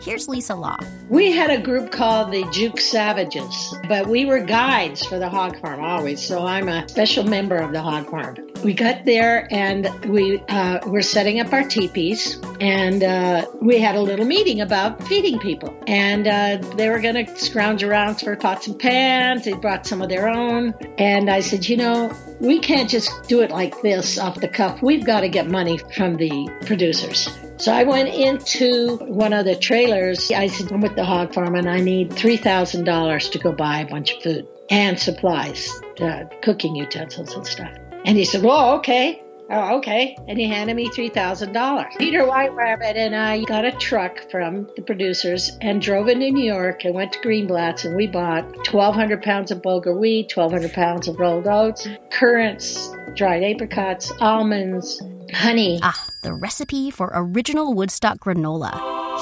Here's 0.00 0.28
Lisa 0.28 0.54
Law. 0.54 0.78
We 1.08 1.32
had 1.32 1.50
a 1.50 1.60
group 1.60 1.90
called 1.90 2.30
the 2.30 2.44
Jook 2.50 2.78
Savages, 2.78 3.74
but 3.88 4.06
we 4.06 4.24
were 4.24 4.40
guides 4.40 5.04
for 5.04 5.18
the 5.18 5.28
hog 5.28 5.60
farm 5.60 5.80
always, 5.80 6.24
so 6.24 6.44
I'm 6.44 6.68
a 6.68 6.88
special 6.88 7.24
member 7.24 7.56
of 7.56 7.72
the 7.72 7.80
hog 7.80 8.10
farm. 8.10 8.36
We 8.62 8.74
got 8.74 9.04
there 9.04 9.48
and 9.52 9.88
we 10.06 10.40
uh, 10.48 10.80
were 10.86 11.02
setting 11.02 11.40
up 11.40 11.52
our 11.52 11.62
teepees, 11.62 12.38
and 12.60 13.02
uh, 13.02 13.46
we 13.60 13.78
had 13.78 13.96
a 13.96 14.00
little 14.00 14.26
meeting 14.26 14.60
about 14.60 15.02
feeding 15.06 15.38
people. 15.38 15.76
And 15.86 16.26
uh, 16.26 16.58
they 16.76 16.88
were 16.88 17.00
going 17.00 17.26
to 17.26 17.36
scrounge 17.36 17.82
around 17.82 18.16
for 18.16 18.36
pots 18.36 18.66
and 18.66 18.78
pans. 18.78 19.44
They 19.44 19.54
brought 19.54 19.86
some 19.86 20.02
of 20.02 20.08
their 20.08 20.28
own. 20.28 20.74
And 20.98 21.30
I 21.30 21.40
said, 21.40 21.68
you 21.68 21.76
know, 21.76 22.12
we 22.40 22.58
can't 22.58 22.88
just 22.88 23.10
do 23.28 23.40
it 23.40 23.50
like 23.50 23.80
this 23.82 24.18
off 24.18 24.40
the 24.40 24.48
cuff. 24.48 24.82
We've 24.82 25.04
got 25.04 25.20
to 25.20 25.28
get 25.28 25.48
money 25.48 25.78
from 25.94 26.16
the 26.16 26.50
producers. 26.66 27.28
So 27.58 27.72
I 27.72 27.84
went 27.84 28.10
into 28.10 28.96
one 28.98 29.32
of 29.32 29.46
the 29.46 29.56
trailers. 29.56 30.30
I 30.30 30.48
said, 30.48 30.70
I'm 30.70 30.82
with 30.82 30.94
the 30.94 31.04
hog 31.04 31.32
farm 31.32 31.54
and 31.54 31.68
I 31.68 31.80
need 31.80 32.10
$3,000 32.10 33.30
to 33.32 33.38
go 33.38 33.52
buy 33.52 33.80
a 33.80 33.86
bunch 33.86 34.12
of 34.12 34.22
food 34.22 34.46
and 34.68 34.98
supplies, 34.98 35.70
uh, 36.00 36.24
cooking 36.42 36.76
utensils 36.76 37.34
and 37.34 37.46
stuff. 37.46 37.72
And 38.04 38.18
he 38.18 38.24
said, 38.24 38.42
Well, 38.42 38.74
okay. 38.78 39.22
Oh, 39.48 39.78
okay. 39.78 40.16
And 40.26 40.38
he 40.38 40.48
handed 40.48 40.74
me 40.74 40.88
$3,000. 40.88 41.98
Peter 41.98 42.26
White 42.26 42.52
Rabbit 42.52 42.96
and 42.96 43.14
I 43.14 43.44
got 43.44 43.64
a 43.64 43.70
truck 43.72 44.28
from 44.30 44.68
the 44.74 44.82
producers 44.82 45.56
and 45.60 45.80
drove 45.80 46.08
into 46.08 46.30
New 46.30 46.44
York 46.44 46.84
and 46.84 46.94
went 46.94 47.12
to 47.12 47.20
Greenblatt's 47.20 47.84
and 47.84 47.94
we 47.94 48.08
bought 48.08 48.44
1,200 48.72 49.22
pounds 49.22 49.50
of 49.52 49.62
bulgur 49.62 49.98
wheat, 49.98 50.36
1,200 50.36 50.72
pounds 50.72 51.06
of 51.06 51.18
rolled 51.20 51.46
oats, 51.46 51.86
currants, 52.10 52.92
dried 53.14 53.44
apricots, 53.44 54.12
almonds, 54.20 55.00
honey. 55.32 55.78
Ah, 55.82 56.08
the 56.22 56.34
recipe 56.34 56.90
for 56.90 57.12
original 57.14 57.72
Woodstock 57.72 58.18
granola. 58.18 58.72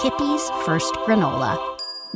Hippie's 0.03 0.49
first 0.65 0.95
granola. 1.07 1.59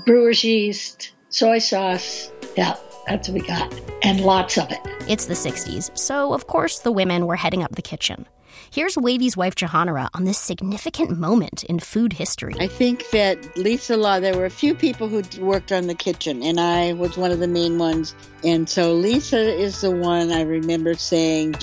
Brewer's 0.07 0.43
yeast, 0.45 1.13
soy 1.29 1.59
sauce. 1.59 2.33
Yeah, 2.57 2.77
that's 3.09 3.29
what 3.29 3.41
we 3.41 3.47
got. 3.47 3.73
And 4.03 4.21
lots 4.21 4.59
of 4.59 4.71
it. 4.71 4.81
It's 5.09 5.27
the 5.27 5.35
60s, 5.35 5.97
so 5.99 6.35
of 6.35 6.47
course 6.47 6.81
the 6.81 6.93
women 6.93 7.27
were 7.27 7.37
heading 7.37 7.63
up 7.63 7.75
the 7.75 7.83
kitchen. 7.83 8.27
Here's 8.71 8.99
Wavy's 8.99 9.37
wife 9.37 9.55
Jahanarah 9.55 10.09
on 10.13 10.25
this 10.25 10.39
significant 10.39 11.19
moment 11.19 11.65
in 11.65 11.79
food 11.79 12.13
history. 12.13 12.55
I 12.61 12.67
think 12.67 13.09
that 13.11 13.57
Lisa 13.57 13.97
Law, 13.97 14.21
there 14.21 14.37
were 14.37 14.45
a 14.45 14.51
few 14.51 14.75
people 14.75 15.09
who 15.09 15.23
worked 15.41 15.73
on 15.73 15.87
the 15.87 15.95
kitchen, 15.95 16.43
and 16.43 16.61
I 16.61 16.93
was 16.93 17.17
one 17.17 17.31
of 17.31 17.39
the 17.39 17.49
main 17.49 17.79
ones. 17.79 18.15
And 18.45 18.69
so 18.69 18.93
Lisa 18.93 19.39
is 19.39 19.81
the 19.81 19.91
one 19.91 20.33
I 20.33 20.43
remember 20.43 20.95
saying, 20.95 21.55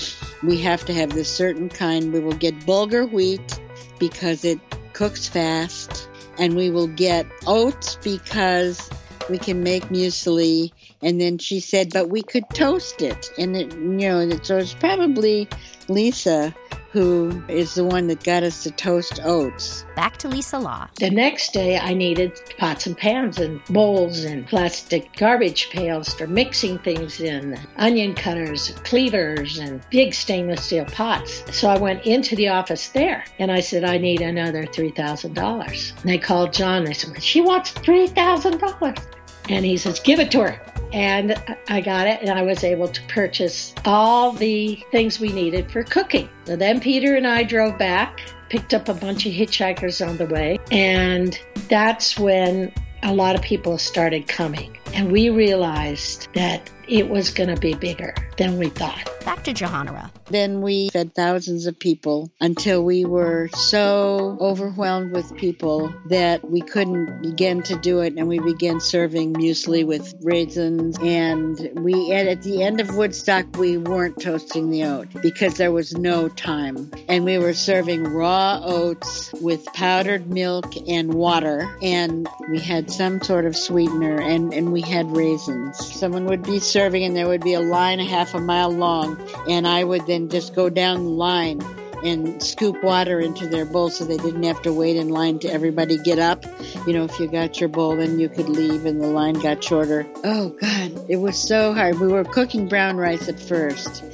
we 0.42 0.60
have 0.62 0.84
to 0.86 0.94
have 0.94 1.10
this 1.10 1.32
certain 1.32 1.68
kind. 1.68 2.12
We 2.12 2.18
will 2.18 2.32
get 2.32 2.58
bulgur 2.60 3.10
wheat 3.12 3.60
because 4.00 4.44
it 4.44 4.58
cooks 4.92 5.28
fast, 5.28 6.08
and 6.38 6.56
we 6.56 6.70
will 6.70 6.88
get 6.88 7.26
oats 7.46 7.98
because 8.02 8.90
we 9.30 9.38
can 9.38 9.62
make 9.62 9.84
muesli. 9.84 10.72
And 11.02 11.20
then 11.20 11.38
she 11.38 11.60
said, 11.60 11.92
but 11.92 12.08
we 12.08 12.22
could 12.22 12.44
toast 12.50 13.02
it. 13.02 13.30
And 13.38 13.56
it, 13.56 13.72
you 13.72 13.78
know, 13.78 14.18
and 14.18 14.44
so 14.44 14.58
it's 14.58 14.74
probably 14.74 15.48
Lisa 15.88 16.54
who 16.96 17.42
is 17.48 17.74
the 17.74 17.84
one 17.84 18.06
that 18.06 18.24
got 18.24 18.42
us 18.42 18.62
to 18.62 18.70
toast 18.70 19.20
oats. 19.22 19.84
Back 19.96 20.16
to 20.16 20.28
Lisa 20.28 20.58
Law. 20.58 20.88
The 20.98 21.10
next 21.10 21.52
day, 21.52 21.78
I 21.78 21.92
needed 21.92 22.40
pots 22.56 22.86
and 22.86 22.96
pans 22.96 23.38
and 23.38 23.62
bowls 23.66 24.24
and 24.24 24.46
plastic 24.46 25.14
garbage 25.14 25.68
pails 25.68 26.14
for 26.14 26.26
mixing 26.26 26.78
things 26.78 27.20
in, 27.20 27.60
onion 27.76 28.14
cutters, 28.14 28.70
cleavers, 28.84 29.58
and 29.58 29.82
big 29.90 30.14
stainless 30.14 30.64
steel 30.64 30.86
pots. 30.86 31.42
So 31.54 31.68
I 31.68 31.76
went 31.76 32.06
into 32.06 32.34
the 32.34 32.48
office 32.48 32.88
there 32.88 33.26
and 33.38 33.52
I 33.52 33.60
said, 33.60 33.84
I 33.84 33.98
need 33.98 34.22
another 34.22 34.64
$3,000. 34.64 36.00
And 36.00 36.10
they 36.10 36.16
called 36.16 36.54
John. 36.54 36.84
They 36.84 36.94
said, 36.94 37.22
She 37.22 37.42
wants 37.42 37.72
$3,000. 37.74 39.04
And 39.50 39.66
he 39.66 39.76
says, 39.76 40.00
Give 40.00 40.18
it 40.18 40.30
to 40.30 40.40
her. 40.44 40.75
And 40.92 41.36
I 41.68 41.80
got 41.80 42.06
it, 42.06 42.20
and 42.20 42.30
I 42.30 42.42
was 42.42 42.64
able 42.64 42.88
to 42.88 43.02
purchase 43.08 43.74
all 43.84 44.32
the 44.32 44.82
things 44.90 45.20
we 45.20 45.30
needed 45.32 45.70
for 45.70 45.82
cooking. 45.82 46.28
So 46.44 46.56
then 46.56 46.80
Peter 46.80 47.16
and 47.16 47.26
I 47.26 47.42
drove 47.42 47.76
back, 47.78 48.20
picked 48.48 48.72
up 48.72 48.88
a 48.88 48.94
bunch 48.94 49.26
of 49.26 49.32
hitchhikers 49.32 50.06
on 50.06 50.16
the 50.16 50.26
way, 50.26 50.58
and 50.70 51.38
that's 51.68 52.18
when 52.18 52.72
a 53.02 53.12
lot 53.12 53.34
of 53.36 53.42
people 53.42 53.78
started 53.78 54.26
coming. 54.28 54.75
And 54.94 55.12
we 55.12 55.30
realized 55.30 56.28
that 56.34 56.70
it 56.88 57.08
was 57.08 57.30
going 57.30 57.52
to 57.52 57.60
be 57.60 57.74
bigger 57.74 58.14
than 58.38 58.58
we 58.58 58.68
thought. 58.68 59.10
Back 59.24 59.42
to 59.44 59.54
Jahanarah. 59.54 60.10
Then 60.28 60.60
we 60.60 60.88
fed 60.90 61.14
thousands 61.14 61.66
of 61.66 61.78
people 61.78 62.30
until 62.40 62.84
we 62.84 63.04
were 63.04 63.48
so 63.54 64.36
overwhelmed 64.40 65.12
with 65.12 65.36
people 65.36 65.92
that 66.08 66.48
we 66.48 66.60
couldn't 66.60 67.22
begin 67.22 67.62
to 67.64 67.76
do 67.76 68.00
it. 68.00 68.14
And 68.16 68.28
we 68.28 68.38
began 68.38 68.80
serving 68.80 69.34
muesli 69.34 69.84
with 69.84 70.14
raisins. 70.22 70.98
And 71.00 71.58
we, 71.74 72.12
and 72.12 72.28
at 72.28 72.42
the 72.42 72.62
end 72.62 72.80
of 72.80 72.94
Woodstock, 72.94 73.56
we 73.56 73.78
weren't 73.78 74.20
toasting 74.20 74.70
the 74.70 74.84
oat 74.84 75.08
because 75.22 75.56
there 75.56 75.72
was 75.72 75.96
no 75.96 76.28
time. 76.28 76.90
And 77.08 77.24
we 77.24 77.38
were 77.38 77.54
serving 77.54 78.04
raw 78.04 78.60
oats 78.62 79.32
with 79.40 79.64
powdered 79.66 80.28
milk 80.28 80.76
and 80.88 81.14
water. 81.14 81.76
And 81.82 82.28
we 82.48 82.60
had 82.60 82.90
some 82.90 83.22
sort 83.22 83.44
of 83.44 83.56
sweetener 83.56 84.20
and, 84.20 84.52
and 84.52 84.72
we 84.76 84.82
had 84.82 85.10
raisins. 85.16 85.78
Someone 85.98 86.26
would 86.26 86.42
be 86.42 86.58
serving 86.58 87.02
and 87.02 87.16
there 87.16 87.26
would 87.26 87.42
be 87.42 87.54
a 87.54 87.60
line 87.60 87.98
a 87.98 88.04
half 88.04 88.34
a 88.34 88.40
mile 88.40 88.68
long. 88.68 89.18
And 89.48 89.66
I 89.66 89.82
would 89.82 90.06
then 90.06 90.28
just 90.28 90.54
go 90.54 90.68
down 90.68 91.02
the 91.02 91.10
line 91.10 91.62
and 92.04 92.42
scoop 92.42 92.84
water 92.84 93.18
into 93.18 93.48
their 93.48 93.64
bowl 93.64 93.88
so 93.88 94.04
they 94.04 94.18
didn't 94.18 94.42
have 94.42 94.60
to 94.60 94.74
wait 94.74 94.96
in 94.96 95.08
line 95.08 95.38
to 95.38 95.48
everybody 95.48 95.96
get 95.96 96.18
up. 96.18 96.44
You 96.86 96.92
know, 96.92 97.04
if 97.04 97.18
you 97.18 97.26
got 97.26 97.58
your 97.58 97.70
bowl, 97.70 97.96
then 97.96 98.18
you 98.18 98.28
could 98.28 98.50
leave 98.50 98.84
and 98.84 99.00
the 99.00 99.06
line 99.06 99.36
got 99.36 99.64
shorter. 99.64 100.06
Oh, 100.22 100.50
God, 100.50 101.06
it 101.08 101.16
was 101.16 101.38
so 101.38 101.72
hard. 101.72 101.98
We 101.98 102.08
were 102.08 102.24
cooking 102.24 102.68
brown 102.68 102.98
rice 102.98 103.30
at 103.30 103.40
first. 103.40 104.04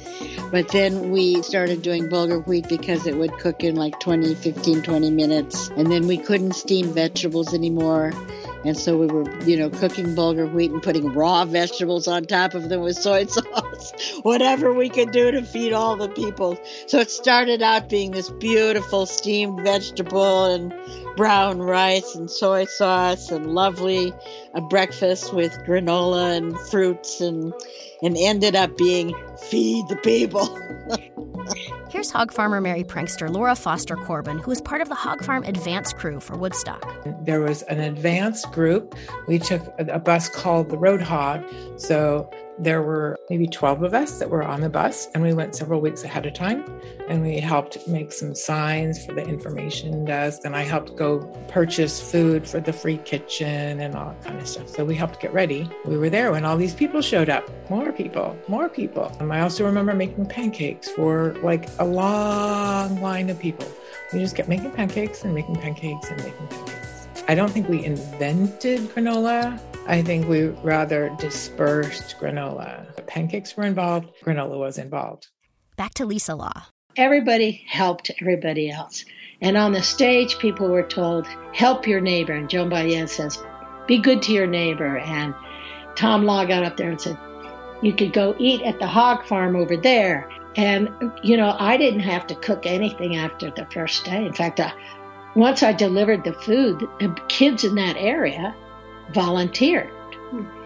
But 0.49 0.69
then 0.69 1.11
we 1.11 1.41
started 1.41 1.81
doing 1.81 2.07
bulgur 2.07 2.47
wheat 2.47 2.69
because 2.69 3.05
it 3.05 3.17
would 3.17 3.33
cook 3.33 3.65
in 3.65 3.75
like 3.75 3.99
20, 3.99 4.33
15, 4.33 4.81
20 4.81 5.11
minutes. 5.11 5.67
And 5.75 5.91
then 5.91 6.07
we 6.07 6.17
couldn't 6.17 6.53
steam 6.53 6.93
vegetables 6.93 7.53
anymore. 7.53 8.13
And 8.65 8.77
so 8.77 8.97
we 8.97 9.07
were, 9.07 9.29
you 9.43 9.57
know, 9.57 9.69
cooking 9.69 10.15
bulgur 10.15 10.51
wheat 10.51 10.71
and 10.71 10.81
putting 10.81 11.11
raw 11.11 11.43
vegetables 11.45 12.07
on 12.07 12.25
top 12.25 12.53
of 12.53 12.69
them 12.69 12.81
with 12.81 12.95
soy 12.97 13.25
sauce, 13.27 13.93
whatever 14.21 14.73
we 14.73 14.89
could 14.89 15.11
do 15.11 15.31
to 15.31 15.43
feed 15.43 15.73
all 15.73 15.95
the 15.95 16.09
people. 16.09 16.57
So 16.87 16.99
it 16.99 17.11
started 17.11 17.61
out 17.61 17.89
being 17.89 18.11
this 18.11 18.29
beautiful 18.29 19.05
steamed 19.05 19.63
vegetable 19.63 20.45
and 20.45 20.73
brown 21.15 21.59
rice 21.61 22.15
and 22.15 22.29
soy 22.29 22.65
sauce 22.65 23.31
and 23.31 23.53
lovely 23.53 24.13
a 24.53 24.61
breakfast 24.61 25.33
with 25.33 25.53
granola 25.65 26.37
and 26.37 26.59
fruits 26.69 27.21
and 27.21 27.53
and 28.01 28.17
ended 28.17 28.55
up 28.55 28.77
being 28.77 29.15
feed 29.49 29.87
the 29.87 29.95
people. 29.97 30.59
Here's 31.89 32.09
hog 32.09 32.31
farmer 32.31 32.59
Merry 32.59 32.83
Prankster 32.83 33.29
Laura 33.29 33.55
Foster 33.55 33.95
Corbin, 33.95 34.39
who 34.39 34.49
was 34.49 34.61
part 34.61 34.81
of 34.81 34.89
the 34.89 34.95
hog 34.95 35.23
farm 35.23 35.43
advance 35.43 35.93
crew 35.93 36.19
for 36.19 36.35
Woodstock. 36.35 36.83
There 37.23 37.41
was 37.41 37.61
an 37.63 37.79
advance 37.79 38.45
group. 38.45 38.95
We 39.27 39.39
took 39.39 39.61
a 39.77 39.99
bus 39.99 40.27
called 40.27 40.69
the 40.69 40.77
Road 40.77 41.01
Hog. 41.01 41.43
So 41.77 42.29
there 42.59 42.81
were 42.81 43.17
maybe 43.29 43.47
12 43.47 43.83
of 43.83 43.93
us 43.93 44.19
that 44.19 44.29
were 44.29 44.43
on 44.43 44.61
the 44.61 44.69
bus, 44.69 45.07
and 45.13 45.23
we 45.23 45.33
went 45.33 45.55
several 45.55 45.81
weeks 45.81 46.03
ahead 46.03 46.25
of 46.25 46.33
time. 46.33 46.63
And 47.07 47.21
we 47.21 47.39
helped 47.39 47.87
make 47.87 48.13
some 48.13 48.33
signs 48.33 49.05
for 49.05 49.13
the 49.13 49.23
information 49.23 50.05
desk. 50.05 50.41
And 50.45 50.55
I 50.55 50.61
helped 50.61 50.95
go 50.95 51.19
purchase 51.47 51.99
food 51.99 52.47
for 52.47 52.59
the 52.59 52.71
free 52.71 52.97
kitchen 52.97 53.81
and 53.81 53.95
all 53.95 54.09
that 54.09 54.23
kind 54.23 54.39
of 54.39 54.47
stuff. 54.47 54.69
So 54.69 54.85
we 54.85 54.95
helped 54.95 55.19
get 55.19 55.33
ready. 55.33 55.69
We 55.85 55.97
were 55.97 56.09
there 56.09 56.31
when 56.31 56.45
all 56.45 56.57
these 56.57 56.73
people 56.73 57.01
showed 57.01 57.29
up 57.29 57.49
more 57.69 57.91
people, 57.91 58.37
more 58.47 58.69
people. 58.69 59.15
And 59.19 59.31
I 59.33 59.41
also 59.41 59.65
remember 59.65 59.93
making 59.93 60.27
pancakes 60.27 60.89
for 60.89 61.35
like 61.43 61.69
a 61.79 61.85
long 61.85 63.01
line 63.01 63.29
of 63.29 63.39
people. 63.39 63.67
We 64.13 64.19
just 64.19 64.35
kept 64.35 64.47
making 64.47 64.71
pancakes 64.71 65.23
and 65.23 65.33
making 65.33 65.55
pancakes 65.55 66.09
and 66.09 66.23
making 66.23 66.47
pancakes. 66.47 67.07
I 67.27 67.35
don't 67.35 67.49
think 67.49 67.67
we 67.69 67.83
invented 67.83 68.81
granola. 68.89 69.59
I 69.85 70.01
think 70.01 70.29
we 70.29 70.47
rather 70.63 71.13
dispersed 71.19 72.15
granola. 72.17 72.95
The 72.95 73.01
pancakes 73.01 73.57
were 73.57 73.65
involved, 73.65 74.09
granola 74.23 74.57
was 74.57 74.77
involved. 74.77 75.27
Back 75.75 75.93
to 75.95 76.05
Lisa 76.05 76.35
Law. 76.35 76.63
Everybody 76.95 77.65
helped 77.67 78.09
everybody 78.21 78.71
else. 78.71 79.03
And 79.41 79.57
on 79.57 79.73
the 79.73 79.83
stage, 79.83 80.39
people 80.39 80.69
were 80.69 80.87
told, 80.87 81.27
help 81.53 81.85
your 81.85 81.99
neighbor. 81.99 82.31
And 82.31 82.49
Joan 82.49 82.69
Baez 82.69 83.11
says, 83.11 83.37
be 83.85 83.97
good 83.97 84.21
to 84.21 84.31
your 84.31 84.47
neighbor. 84.47 84.99
And 84.99 85.35
Tom 85.97 86.23
Law 86.23 86.45
got 86.45 86.63
up 86.63 86.77
there 86.77 86.91
and 86.91 87.01
said, 87.01 87.17
you 87.81 87.93
could 87.93 88.13
go 88.13 88.35
eat 88.39 88.61
at 88.61 88.79
the 88.79 88.87
hog 88.87 89.25
farm 89.25 89.57
over 89.57 89.75
there. 89.75 90.29
And, 90.55 90.87
you 91.23 91.35
know, 91.35 91.57
I 91.59 91.75
didn't 91.75 92.01
have 92.01 92.25
to 92.27 92.35
cook 92.35 92.65
anything 92.65 93.17
after 93.17 93.51
the 93.51 93.67
first 93.73 94.05
day. 94.05 94.25
In 94.25 94.33
fact, 94.33 94.61
I, 94.61 94.71
once 95.35 95.61
I 95.61 95.73
delivered 95.73 96.23
the 96.23 96.33
food, 96.33 96.79
the 97.01 97.13
kids 97.27 97.65
in 97.65 97.75
that 97.75 97.97
area 97.97 98.55
volunteered. 99.11 99.91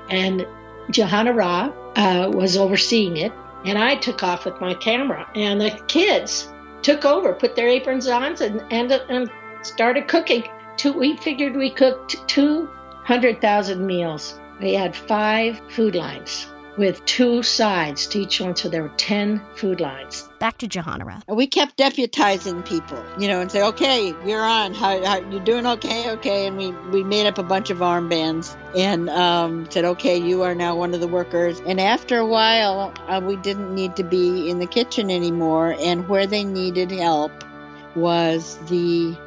And 0.10 0.47
Jahanarah 0.91 1.73
uh, 1.95 2.32
was 2.32 2.58
overseeing 2.58 3.17
it, 3.17 3.32
and 3.65 3.78
I 3.78 3.95
took 3.95 4.23
off 4.23 4.45
with 4.45 4.60
my 4.62 4.73
camera. 4.73 5.30
And 5.36 5.60
the 5.60 5.71
kids 5.88 6.52
took 6.82 7.06
over, 7.06 7.34
put 7.34 7.56
their 7.56 7.67
aprons 7.67 8.08
on, 8.08 8.41
and, 8.41 8.63
and, 8.71 8.91
and 8.91 9.30
started 9.62 10.08
cooking. 10.08 10.43
Two, 10.78 10.93
we 10.93 11.17
figured 11.17 11.56
we 11.56 11.71
cooked 11.71 12.15
200,000 12.28 13.86
meals. 13.86 14.39
We 14.62 14.73
had 14.73 14.95
five 14.95 15.60
food 15.69 15.95
lines 15.95 16.47
with 16.77 17.03
two 17.05 17.43
sides 17.43 18.07
to 18.07 18.19
each 18.19 18.39
one, 18.39 18.55
so 18.55 18.69
there 18.69 18.83
were 18.83 18.93
10 18.97 19.41
food 19.55 19.81
lines. 19.81 20.29
Back 20.39 20.59
to 20.59 20.67
Jahanarah. 20.67 21.23
We 21.27 21.47
kept 21.47 21.77
deputizing 21.77 22.65
people, 22.65 23.03
you 23.19 23.27
know, 23.27 23.41
and 23.41 23.51
say, 23.51 23.63
okay, 23.63 24.13
you're 24.25 24.43
on. 24.43 24.73
How, 24.73 25.03
how 25.03 25.19
you 25.19 25.39
doing? 25.39 25.65
Okay, 25.65 26.11
okay. 26.11 26.47
And 26.47 26.57
we, 26.57 26.71
we 26.91 27.03
made 27.03 27.25
up 27.25 27.37
a 27.39 27.43
bunch 27.43 27.69
of 27.71 27.79
armbands 27.79 28.55
and 28.75 29.09
um, 29.09 29.69
said, 29.71 29.85
okay, 29.85 30.17
you 30.17 30.43
are 30.43 30.53
now 30.53 30.75
one 30.75 30.93
of 30.93 30.99
the 30.99 31.07
workers. 31.07 31.59
And 31.65 31.81
after 31.81 32.17
a 32.17 32.25
while, 32.25 32.93
uh, 33.07 33.19
we 33.23 33.35
didn't 33.37 33.73
need 33.73 33.95
to 33.95 34.03
be 34.03 34.49
in 34.49 34.59
the 34.59 34.67
kitchen 34.67 35.09
anymore. 35.09 35.75
And 35.79 36.07
where 36.07 36.27
they 36.27 36.43
needed 36.43 36.91
help 36.91 37.31
was 37.95 38.57
the 38.69 39.17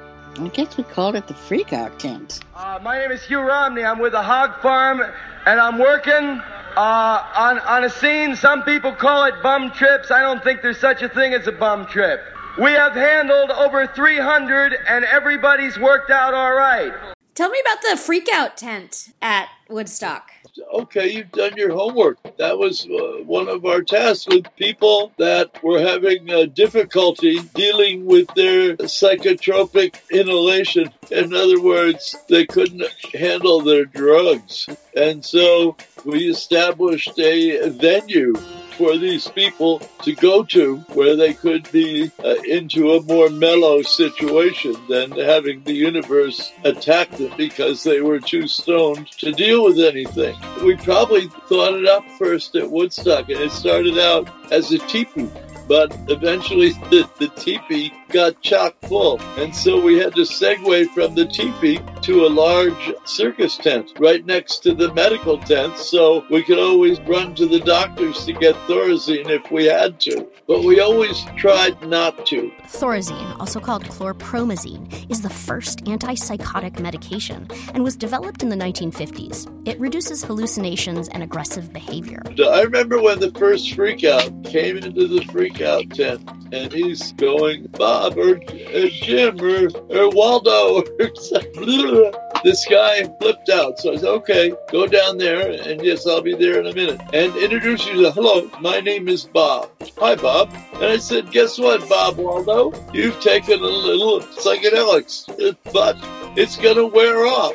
I 0.45 0.49
guess 0.49 0.77
we 0.77 0.85
called 0.85 1.17
it 1.17 1.27
the 1.27 1.35
freakout 1.35 1.99
tent. 1.99 2.41
Uh, 2.55 2.79
my 2.83 2.99
name 2.99 3.11
is 3.11 3.23
Hugh 3.23 3.41
Romney. 3.41 3.85
I'm 3.85 3.99
with 3.99 4.13
the 4.13 4.23
hog 4.23 4.61
farm, 4.63 5.03
and 5.45 5.61
I'm 5.61 5.79
working 5.79 6.41
uh, 6.77 7.25
on, 7.37 7.59
on 7.61 7.85
a 7.85 7.91
scene, 7.91 8.37
some 8.37 8.63
people 8.63 8.93
call 8.93 9.25
it 9.25 9.35
bum 9.43 9.71
trips. 9.73 10.11
I 10.11 10.21
don't 10.21 10.43
think 10.43 10.63
there's 10.63 10.79
such 10.79 11.03
a 11.03 11.09
thing 11.09 11.35
as 11.35 11.47
a 11.47 11.53
bum 11.53 11.87
trip. 11.87 12.23
We 12.59 12.73
have 12.73 12.95
handled 12.95 13.51
over 13.51 13.87
300 13.87 14.77
and 14.89 15.05
everybody's 15.05 15.79
worked 15.79 16.11
out 16.11 16.33
all 16.33 16.55
right. 16.55 16.93
Tell 17.35 17.51
me 17.51 17.61
about 17.61 17.83
the 17.83 17.97
freakout 18.01 18.57
tent 18.57 19.13
at 19.21 19.49
Woodstock. 19.69 20.31
Okay, 20.73 21.11
you've 21.11 21.33
done 21.33 21.57
your 21.57 21.73
homework. 21.73 22.19
That 22.37 22.59
was 22.59 22.87
uh, 22.87 23.23
one 23.25 23.49
of 23.49 23.65
our 23.65 23.83
tasks 23.83 24.27
with 24.27 24.45
people 24.57 25.13
that 25.19 25.63
were 25.63 25.81
having 25.81 26.31
uh, 26.31 26.45
difficulty 26.47 27.41
dealing 27.55 28.07
with 28.07 28.29
their 28.35 28.77
psychotropic 28.77 30.01
inhalation. 30.11 30.91
In 31.11 31.35
other 31.35 31.61
words, 31.61 32.17
they 32.29 32.47
couldn't 32.47 32.85
handle 33.13 33.61
their 33.61 33.85
drugs. 33.85 34.69
And 34.97 35.25
so 35.25 35.77
we 36.05 36.31
established 36.31 37.19
a 37.19 37.69
venue 37.71 38.35
for 38.81 38.97
these 38.97 39.29
people 39.29 39.79
to 40.03 40.15
go 40.15 40.43
to 40.43 40.77
where 40.95 41.15
they 41.15 41.35
could 41.35 41.71
be 41.71 42.11
uh, 42.25 42.35
into 42.49 42.93
a 42.93 43.03
more 43.03 43.29
mellow 43.29 43.83
situation 43.83 44.75
than 44.89 45.11
having 45.11 45.63
the 45.65 45.75
universe 45.75 46.51
attack 46.65 47.11
them 47.11 47.31
because 47.37 47.83
they 47.83 48.01
were 48.01 48.19
too 48.19 48.49
stoned 48.49 49.07
to 49.19 49.33
deal 49.33 49.65
with 49.65 49.79
anything. 49.79 50.35
We 50.65 50.77
probably 50.77 51.27
thought 51.47 51.75
it 51.75 51.87
up 51.87 52.09
first 52.19 52.57
at 52.57 52.71
Woodstock 52.71 53.29
and 53.29 53.39
it 53.39 53.53
started 53.53 53.99
out 53.99 54.31
as 54.51 54.73
a 54.73 54.79
teepee 54.79 55.29
but 55.69 55.97
eventually 56.09 56.71
the, 56.91 57.09
the 57.21 57.29
teepee 57.29 57.93
got 58.09 58.41
chock 58.41 58.75
full. 58.89 59.21
And 59.37 59.55
so 59.55 59.81
we 59.81 59.99
had 59.99 60.17
to 60.17 60.23
segue 60.23 60.89
from 60.89 61.15
the 61.15 61.27
teepee 61.27 61.79
to 62.03 62.25
a 62.25 62.29
large 62.29 62.95
circus 63.05 63.57
tent 63.57 63.93
right 63.99 64.25
next 64.25 64.59
to 64.61 64.75
the 64.75 64.93
medical 64.95 65.39
tent 65.39 65.77
so 65.77 66.25
we 66.31 66.43
could 66.43 66.59
always 66.59 66.99
run 67.01 67.35
to 67.35 67.47
the 67.47 67.61
doctors 67.61 68.25
to 68.25 68.33
get 68.33 68.55
Thorazine 68.67 69.29
if 69.29 69.51
we 69.51 69.67
had 69.67 70.01
to. 70.01 70.27
But 70.47 70.65
we 70.65 70.81
always 70.81 71.25
tried 71.37 71.81
not 71.87 72.27
to. 72.27 72.51
Thorazine, 72.65 73.39
also 73.39 73.61
called 73.61 73.85
chlorpromazine, 73.85 75.11
is 75.11 75.21
the 75.21 75.31
first 75.31 75.85
antipsychotic 75.85 76.81
medication 76.81 77.47
and 77.75 77.85
was 77.85 77.97
developed 77.97 78.43
in 78.43 78.49
the 78.49 78.57
1950s. 78.57 79.69
It 79.69 79.79
reduces 79.79 80.25
hallucinations 80.25 81.09
and 81.09 81.23
aggressive 81.23 81.73
behavior. 81.73 82.23
I 82.27 82.63
remember 82.63 83.01
when 83.01 83.21
the 83.21 83.33
first 83.33 83.71
freakout 83.77 84.45
came 84.45 84.77
into 84.77 85.07
the 85.07 85.21
freakout 85.21 85.93
tent 85.93 86.29
and 86.53 86.73
he's 86.73 87.13
going, 87.13 87.67
Bob 87.79 88.17
or, 88.17 88.37
or 88.37 88.89
Jim 88.89 89.41
or, 89.41 89.69
or 89.89 90.11
Waldo 90.11 90.83
or 90.83 91.15
something. 91.15 91.51
This 92.43 92.65
guy 92.65 93.05
flipped 93.21 93.51
out. 93.51 93.79
So 93.79 93.93
I 93.93 93.97
said, 93.97 94.09
okay, 94.09 94.55
go 94.73 94.87
down 94.87 95.19
there 95.19 95.51
and 95.51 95.83
yes, 95.83 96.07
I'll 96.07 96.23
be 96.23 96.35
there 96.35 96.59
in 96.59 96.67
a 96.67 96.75
minute. 96.75 96.99
And 97.13 97.37
introduce 97.37 97.87
you. 97.87 98.03
To, 98.03 98.11
hello, 98.13 98.51
my 98.61 98.81
name 98.81 99.09
is 99.09 99.25
Bob. 99.25 99.69
Hi, 99.99 100.15
Bob. 100.15 100.51
And 100.75 100.85
I 100.85 100.97
said, 100.97 101.31
guess 101.31 101.59
what, 101.59 101.87
Bob 101.87 102.17
Waldo? 102.17 102.73
You've 102.95 103.21
taken 103.21 103.61
a 103.61 103.65
little 103.65 104.21
psychedelics, 104.21 105.57
but 105.71 105.99
it's 106.39 106.57
going 106.57 106.77
to 106.77 106.87
wear 106.87 107.27
off. 107.27 107.53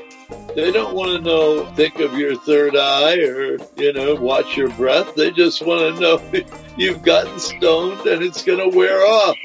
They 0.56 0.72
don't 0.72 0.96
want 0.96 1.12
to 1.12 1.22
know, 1.22 1.66
think 1.76 2.00
of 2.00 2.18
your 2.18 2.36
third 2.36 2.76
eye 2.76 3.18
or, 3.20 3.58
you 3.78 3.94
know, 3.94 4.16
watch 4.16 4.56
your 4.58 4.70
breath. 4.70 5.16
They 5.16 5.32
just 5.32 5.66
want 5.66 5.96
to 5.96 6.02
know 6.02 6.46
you've 6.78 7.04
gotten 7.04 7.40
stoned 7.40 8.06
and 8.08 8.24
it's 8.24 8.44
going 8.44 8.60
to 8.70 8.76
wear 8.76 9.02
off. 9.02 9.38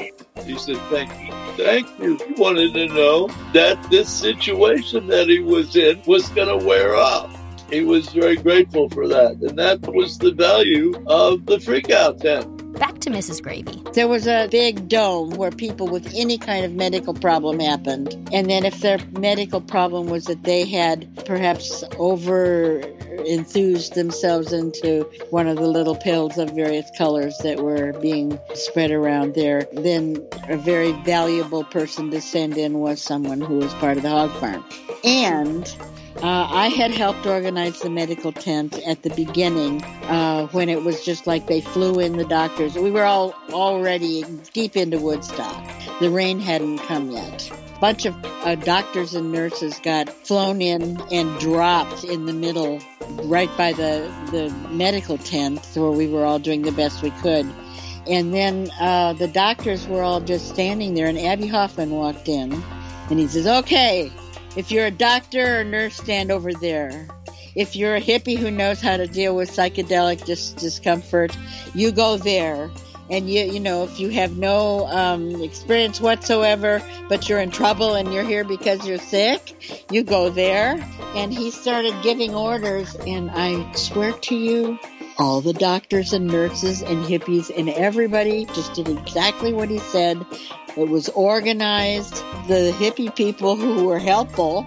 He 0.44 0.58
said, 0.58 0.78
thank 0.88 1.10
you. 1.20 1.32
Thank 1.56 1.86
you. 1.98 2.16
He 2.16 2.32
wanted 2.40 2.74
to 2.74 2.86
know 2.88 3.28
that 3.52 3.90
this 3.90 4.08
situation 4.08 5.08
that 5.08 5.28
he 5.28 5.40
was 5.40 5.76
in 5.76 6.00
was 6.06 6.28
going 6.30 6.48
to 6.48 6.64
wear 6.64 6.96
off. 6.96 7.36
He 7.70 7.82
was 7.82 8.08
very 8.08 8.36
grateful 8.36 8.88
for 8.88 9.06
that. 9.08 9.32
And 9.32 9.58
that 9.58 9.80
was 9.82 10.18
the 10.18 10.32
value 10.32 10.94
of 11.06 11.46
the 11.46 11.58
freakout 11.58 12.20
tent. 12.20 12.59
Back 12.78 13.00
to 13.00 13.10
Mrs. 13.10 13.42
Gravy. 13.42 13.82
There 13.92 14.08
was 14.08 14.26
a 14.26 14.48
big 14.50 14.88
dome 14.88 15.30
where 15.30 15.50
people 15.50 15.88
with 15.88 16.12
any 16.14 16.38
kind 16.38 16.64
of 16.64 16.72
medical 16.72 17.14
problem 17.14 17.60
happened. 17.60 18.14
And 18.32 18.48
then 18.48 18.64
if 18.64 18.80
their 18.80 18.98
medical 19.18 19.60
problem 19.60 20.08
was 20.08 20.24
that 20.24 20.44
they 20.44 20.64
had 20.64 21.24
perhaps 21.26 21.84
over 21.98 22.80
enthused 23.26 23.94
themselves 23.94 24.52
into 24.52 25.02
one 25.30 25.46
of 25.46 25.56
the 25.56 25.66
little 25.66 25.96
pills 25.96 26.38
of 26.38 26.50
various 26.50 26.90
colors 26.96 27.36
that 27.38 27.58
were 27.58 27.92
being 28.00 28.38
spread 28.54 28.90
around 28.90 29.34
there, 29.34 29.66
then 29.72 30.26
a 30.48 30.56
very 30.56 30.92
valuable 31.02 31.64
person 31.64 32.10
to 32.10 32.20
send 32.20 32.56
in 32.56 32.78
was 32.78 33.02
someone 33.02 33.40
who 33.40 33.56
was 33.56 33.72
part 33.74 33.96
of 33.96 34.02
the 34.02 34.08
hog 34.08 34.30
farm. 34.40 34.64
And 35.04 35.72
uh, 36.16 36.48
I 36.50 36.68
had 36.68 36.90
helped 36.90 37.24
organize 37.24 37.80
the 37.80 37.88
medical 37.88 38.32
tent 38.32 38.78
at 38.86 39.02
the 39.02 39.10
beginning 39.10 39.82
uh, 40.04 40.48
when 40.48 40.68
it 40.68 40.82
was 40.82 41.04
just 41.04 41.26
like 41.26 41.46
they 41.46 41.60
flew 41.60 41.98
in 41.98 42.18
the 42.18 42.24
doctors. 42.24 42.76
We 42.76 42.90
were 42.90 43.04
all 43.04 43.34
already 43.52 44.24
deep 44.52 44.76
into 44.76 44.98
Woodstock. 44.98 45.64
The 46.00 46.10
rain 46.10 46.38
hadn't 46.38 46.78
come 46.78 47.10
yet. 47.10 47.50
A 47.50 47.80
bunch 47.80 48.04
of 48.04 48.14
uh, 48.24 48.56
doctors 48.56 49.14
and 49.14 49.32
nurses 49.32 49.78
got 49.82 50.10
flown 50.10 50.60
in 50.60 51.00
and 51.10 51.38
dropped 51.38 52.04
in 52.04 52.26
the 52.26 52.34
middle, 52.34 52.80
right 53.22 53.50
by 53.56 53.72
the, 53.72 54.12
the 54.30 54.50
medical 54.70 55.16
tent 55.16 55.64
where 55.74 55.90
we 55.90 56.06
were 56.06 56.24
all 56.26 56.38
doing 56.38 56.62
the 56.62 56.72
best 56.72 57.02
we 57.02 57.10
could. 57.22 57.50
And 58.06 58.34
then 58.34 58.70
uh, 58.80 59.14
the 59.14 59.28
doctors 59.28 59.86
were 59.86 60.02
all 60.02 60.20
just 60.20 60.48
standing 60.48 60.94
there, 60.94 61.06
and 61.06 61.18
Abbie 61.18 61.46
Hoffman 61.46 61.90
walked 61.90 62.28
in, 62.28 62.52
and 63.08 63.18
he 63.18 63.28
says, 63.28 63.46
"Okay, 63.46 64.10
if 64.56 64.70
you're 64.70 64.86
a 64.86 64.90
doctor 64.90 65.60
or 65.60 65.64
nurse, 65.64 65.96
stand 65.96 66.30
over 66.30 66.52
there. 66.52 67.08
If 67.54 67.76
you're 67.76 67.96
a 67.96 68.00
hippie 68.00 68.38
who 68.38 68.50
knows 68.50 68.80
how 68.80 68.96
to 68.96 69.06
deal 69.06 69.34
with 69.34 69.50
psychedelic 69.50 70.24
dis- 70.24 70.52
discomfort, 70.52 71.36
you 71.74 71.92
go 71.92 72.16
there. 72.16 72.70
And 73.10 73.28
you, 73.28 73.42
you 73.42 73.58
know, 73.58 73.82
if 73.82 73.98
you 73.98 74.08
have 74.10 74.36
no 74.36 74.86
um, 74.86 75.42
experience 75.42 76.00
whatsoever, 76.00 76.80
but 77.08 77.28
you're 77.28 77.40
in 77.40 77.50
trouble 77.50 77.94
and 77.94 78.14
you're 78.14 78.22
here 78.22 78.44
because 78.44 78.86
you're 78.86 78.98
sick, 78.98 79.84
you 79.90 80.04
go 80.04 80.30
there. 80.30 80.80
And 81.16 81.34
he 81.34 81.50
started 81.50 81.92
giving 82.04 82.36
orders, 82.36 82.94
and 82.94 83.28
I 83.32 83.72
swear 83.72 84.12
to 84.12 84.36
you, 84.36 84.78
all 85.20 85.42
the 85.42 85.52
doctors 85.52 86.14
and 86.14 86.26
nurses 86.26 86.82
and 86.82 87.04
hippies 87.04 87.50
and 87.54 87.68
everybody 87.68 88.46
just 88.46 88.72
did 88.72 88.88
exactly 88.88 89.52
what 89.52 89.68
he 89.68 89.78
said. 89.78 90.24
It 90.76 90.88
was 90.88 91.08
organized. 91.10 92.14
The 92.46 92.72
hippie 92.78 93.14
people 93.14 93.56
who 93.56 93.84
were 93.84 93.98
helpful 93.98 94.66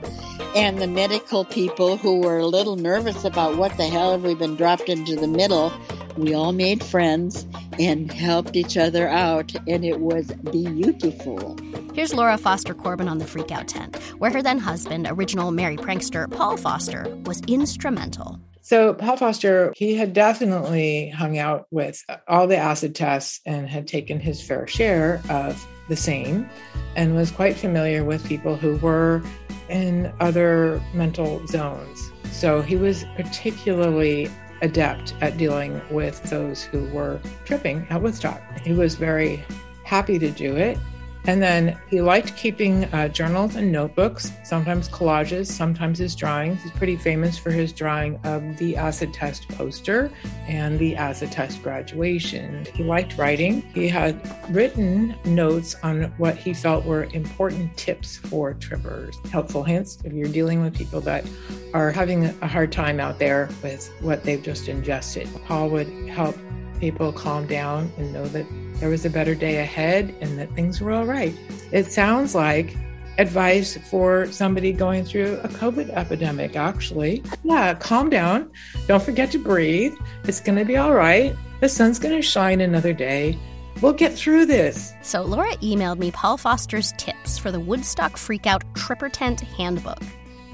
and 0.56 0.82
the 0.82 0.88
medical 0.88 1.46
people 1.46 1.98
who 1.98 2.20
were 2.20 2.40
a 2.40 2.46
little 2.46 2.76
nervous 2.76 3.24
about 3.24 3.58
what 3.58 3.76
the 3.78 3.88
hell 3.88 4.12
have 4.12 4.24
we 4.24 4.36
been 4.36 4.56
dropped 4.56 4.90
into 4.90 5.16
the 5.16 5.28
middle. 5.28 5.72
We 6.18 6.34
all 6.34 6.52
made 6.52 6.84
friends 6.84 7.48
and 7.80 8.12
helped 8.12 8.56
each 8.56 8.78
other 8.78 9.08
out, 9.08 9.56
and 9.68 9.84
it 9.84 10.00
was 10.00 10.28
beautiful. 10.52 11.58
Here's 11.94 12.14
Laura 12.14 12.38
Foster 12.38 12.74
Corbin 12.74 13.08
on 13.08 13.18
the 13.18 13.26
Freakout 13.26 13.68
tent, 13.68 13.96
where 14.20 14.32
her 14.32 14.42
then 14.42 14.60
husband, 14.60 15.08
original 15.10 15.52
Merry 15.52 15.78
Prankster 15.78 16.30
Paul 16.30 16.58
Foster, 16.58 17.16
was 17.26 17.42
instrumental. 17.48 18.40
So 18.62 18.94
Paul 18.94 19.18
Foster, 19.18 19.74
he 19.76 19.96
had 19.96 20.14
definitely 20.14 21.10
hung 21.10 21.38
out 21.38 21.68
with 21.72 22.04
all 22.28 22.48
the 22.48 22.58
acid 22.58 22.96
tests 22.96 23.42
and 23.46 23.68
had 23.68 23.88
taken 23.88 24.20
his 24.20 24.42
fair 24.42 24.68
share 24.68 25.22
of 25.30 25.68
the 25.88 25.96
same 25.96 26.50
and 26.96 27.16
was 27.16 27.32
quite 27.32 27.56
familiar 27.56 28.04
with 28.04 28.26
people 28.26 28.56
who 28.56 28.78
were 28.78 29.22
in 29.70 30.14
other 30.20 30.82
mental 30.94 31.46
zones. 31.48 32.12
So 32.32 32.62
he 32.62 32.76
was 32.76 33.06
particularly 33.16 34.30
adept 34.62 35.14
at 35.22 35.38
dealing 35.38 35.82
with 35.92 36.22
those 36.24 36.64
who 36.64 36.86
were 36.88 37.20
tripping 37.46 37.86
at 37.90 38.02
Woodstock. 38.02 38.42
He 38.60 38.74
was 38.74 38.96
very 38.96 39.44
happy 39.84 40.18
to 40.20 40.32
do 40.32 40.56
it. 40.56 40.78
And 41.26 41.42
then 41.42 41.78
he 41.90 42.02
liked 42.02 42.36
keeping 42.36 42.86
uh, 42.86 43.08
journals 43.08 43.56
and 43.56 43.72
notebooks, 43.72 44.32
sometimes 44.44 44.90
collages, 44.90 45.48
sometimes 45.48 46.00
his 46.00 46.16
drawings. 46.16 46.62
He's 46.62 46.72
pretty 46.72 46.98
famous 46.98 47.38
for 47.38 47.52
his 47.52 47.72
drawing 47.72 48.20
of 48.26 48.58
the 48.58 48.76
acid 48.76 49.14
test 49.14 49.48
poster 49.50 50.12
and 50.48 50.78
the 50.80 50.96
acid 50.96 51.32
test 51.32 51.64
graduation. 51.64 52.66
He 52.74 52.84
liked 52.84 53.18
writing. 53.18 53.62
He 53.74 53.88
had 53.88 54.20
written 54.50 55.16
notes 55.24 55.76
on 55.82 56.04
what 56.18 56.38
he 56.38 56.54
felt 56.54 56.86
were 56.86 57.06
important 57.14 57.76
tips 57.78 58.18
for 58.18 58.54
trippers, 58.56 59.18
helpful 59.32 59.64
hints 59.64 60.00
if 60.04 60.12
you're 60.12 60.28
dealing 60.28 60.62
with 60.62 60.76
people 60.76 61.00
that 61.02 61.26
are 61.74 61.92
having 61.92 62.26
a 62.26 62.48
hard 62.48 62.72
time 62.72 63.00
out 63.00 63.18
there 63.18 63.50
with 63.62 63.90
what 64.02 64.24
they've 64.24 64.44
just 64.44 64.68
ingested. 64.68 65.30
Paul 65.46 65.70
would 65.70 65.88
help 66.10 66.38
people 66.80 67.14
calm 67.14 67.48
down 67.48 67.92
and 67.98 68.12
know 68.12 68.26
that 68.28 68.46
there 68.80 68.90
was 68.90 69.06
a 69.06 69.10
better 69.10 69.36
day 69.36 69.60
ahead 69.60 70.14
and 70.22 70.38
that 70.38 70.54
things 70.56 70.82
were 70.82 70.92
all 70.92 71.06
right. 71.06 71.34
It 71.72 71.92
sounds 71.92 72.36
like 72.36 72.76
advice 73.18 73.78
for 73.90 74.32
somebody 74.32 74.74
going 74.74 75.06
through 75.06 75.40
a 75.44 75.48
COVID 75.48 75.90
epidemic, 75.90 76.56
actually. 76.56 77.24
Yeah, 77.44 77.74
calm 77.76 78.10
down. 78.10 78.52
Don't 78.88 79.04
forget 79.04 79.32
to 79.32 79.38
breathe. 79.40 79.94
It's 80.24 80.40
going 80.40 80.58
to 80.58 80.66
be 80.66 80.78
all 80.78 80.94
right. 80.94 81.36
The 81.60 81.70
sun's 81.70 82.00
going 82.00 82.16
to 82.16 82.22
shine 82.22 82.62
another 82.62 82.94
day. 82.94 83.38
We'll 83.82 83.94
get 83.94 84.14
through 84.14 84.46
this. 84.46 84.94
So 85.02 85.24
Laura 85.24 85.56
emailed 85.58 85.98
me 85.98 86.12
Paul 86.12 86.38
Foster's 86.38 86.94
tips 86.98 87.38
for 87.38 87.52
the 87.52 87.60
Woodstock 87.60 88.14
Freakout 88.14 88.62
Tripper 88.76 89.10
Tent 89.10 89.42
Handbook. 89.42 90.00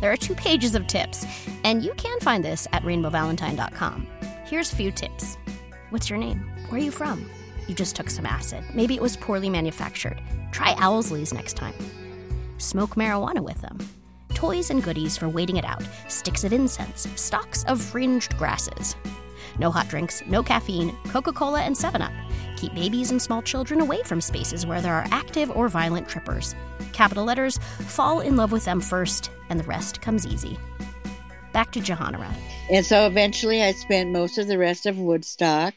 There 0.02 0.12
are 0.12 0.18
two 0.18 0.36
pages 0.36 0.76
of 0.76 0.88
tips, 0.88 1.26
and 1.64 1.84
you 1.84 1.94
can 1.96 2.20
find 2.22 2.44
this 2.44 2.68
at 2.72 2.84
rainbowvalentine.com. 2.84 4.08
Here's 4.46 4.72
a 4.72 4.76
few 4.76 4.92
tips. 4.92 5.38
What's 5.90 6.10
your 6.10 6.20
name? 6.20 6.50
Where 6.70 6.80
are 6.80 6.84
you 6.84 6.92
from? 6.92 7.30
You 7.70 7.76
just 7.76 7.96
took 7.96 8.10
some 8.10 8.26
acid. 8.26 8.64
Maybe 8.74 8.96
it 8.96 9.02
was 9.02 9.16
poorly 9.16 9.48
manufactured. 9.48 10.20
Try 10.52 10.74
Owsley's 10.80 11.32
next 11.32 11.54
time. 11.54 11.76
Smoke 12.58 12.96
marijuana 12.96 13.42
with 13.42 13.62
them. 13.62 13.78
Toys 14.34 14.72
and 14.72 14.82
goodies 14.82 15.16
for 15.16 15.30
waiting 15.30 15.58
it 15.58 15.66
out. 15.66 15.84
Sticks 16.08 16.44
of 16.44 16.52
incense. 16.52 17.08
Stalks 17.16 17.64
of 17.66 17.80
fringed 17.80 18.36
grasses. 18.40 18.96
No 19.60 19.70
hot 19.70 19.88
drinks, 19.88 20.24
no 20.26 20.42
caffeine, 20.42 20.98
Coca 21.10 21.32
Cola, 21.32 21.62
and 21.62 21.78
7 21.78 22.02
Up. 22.02 22.12
Keep 22.58 22.74
babies 22.74 23.12
and 23.12 23.22
small 23.22 23.44
children 23.44 23.82
away 23.82 24.02
from 24.02 24.20
spaces 24.20 24.66
where 24.66 24.82
there 24.82 24.96
are 24.96 25.06
active 25.12 25.56
or 25.56 25.70
violent 25.70 26.10
trippers. 26.10 26.56
Capital 26.92 27.24
letters, 27.24 27.60
fall 27.86 28.22
in 28.22 28.36
love 28.36 28.52
with 28.52 28.66
them 28.66 28.82
first, 28.82 29.30
and 29.50 29.60
the 29.60 29.66
rest 29.66 30.02
comes 30.02 30.26
easy. 30.26 30.58
Back 31.54 31.72
to 31.74 31.82
Jahanarah. 31.82 32.34
And 32.72 32.84
so 32.84 33.06
eventually 33.06 33.62
I 33.62 33.74
spent 33.74 34.10
most 34.10 34.40
of 34.40 34.48
the 34.48 34.58
rest 34.58 34.88
of 34.88 34.98
Woodstock 34.98 35.76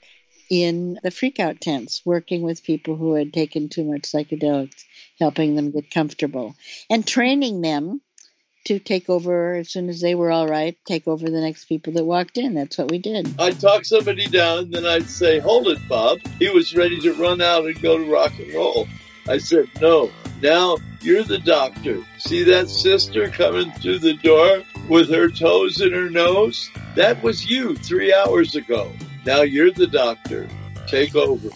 in 0.52 0.98
the 1.02 1.08
freakout 1.08 1.60
tents, 1.60 2.02
working 2.04 2.42
with 2.42 2.62
people 2.62 2.94
who 2.94 3.14
had 3.14 3.32
taken 3.32 3.70
too 3.70 3.84
much 3.84 4.02
psychedelics, 4.02 4.84
helping 5.18 5.56
them 5.56 5.70
get 5.70 5.90
comfortable, 5.90 6.54
and 6.90 7.06
training 7.06 7.62
them 7.62 8.02
to 8.66 8.78
take 8.78 9.08
over 9.08 9.54
as 9.54 9.70
soon 9.70 9.88
as 9.88 10.02
they 10.02 10.14
were 10.14 10.30
all 10.30 10.46
right, 10.46 10.76
take 10.86 11.08
over 11.08 11.24
the 11.24 11.40
next 11.40 11.64
people 11.64 11.94
that 11.94 12.04
walked 12.04 12.36
in. 12.36 12.52
That's 12.52 12.76
what 12.76 12.90
we 12.90 12.98
did. 12.98 13.34
I'd 13.38 13.58
talk 13.58 13.86
somebody 13.86 14.26
down, 14.26 14.70
then 14.70 14.84
I'd 14.84 15.08
say, 15.08 15.38
Hold 15.38 15.68
it, 15.68 15.78
Bob. 15.88 16.18
He 16.38 16.50
was 16.50 16.76
ready 16.76 17.00
to 17.00 17.14
run 17.14 17.40
out 17.40 17.64
and 17.64 17.80
go 17.80 17.96
to 17.96 18.12
rock 18.12 18.38
and 18.38 18.52
roll. 18.52 18.86
I 19.26 19.38
said, 19.38 19.70
No, 19.80 20.10
now 20.42 20.76
you're 21.00 21.24
the 21.24 21.38
doctor. 21.38 22.04
See 22.18 22.44
that 22.44 22.68
sister 22.68 23.30
coming 23.30 23.72
through 23.72 24.00
the 24.00 24.18
door 24.18 24.64
with 24.86 25.08
her 25.08 25.30
toes 25.30 25.80
in 25.80 25.92
her 25.92 26.10
nose? 26.10 26.68
That 26.94 27.22
was 27.22 27.48
you 27.48 27.74
three 27.74 28.12
hours 28.12 28.54
ago. 28.54 28.92
Now 29.24 29.42
you're 29.42 29.70
the 29.70 29.86
doctor. 29.86 30.48
Take 30.86 31.14
over. 31.14 31.48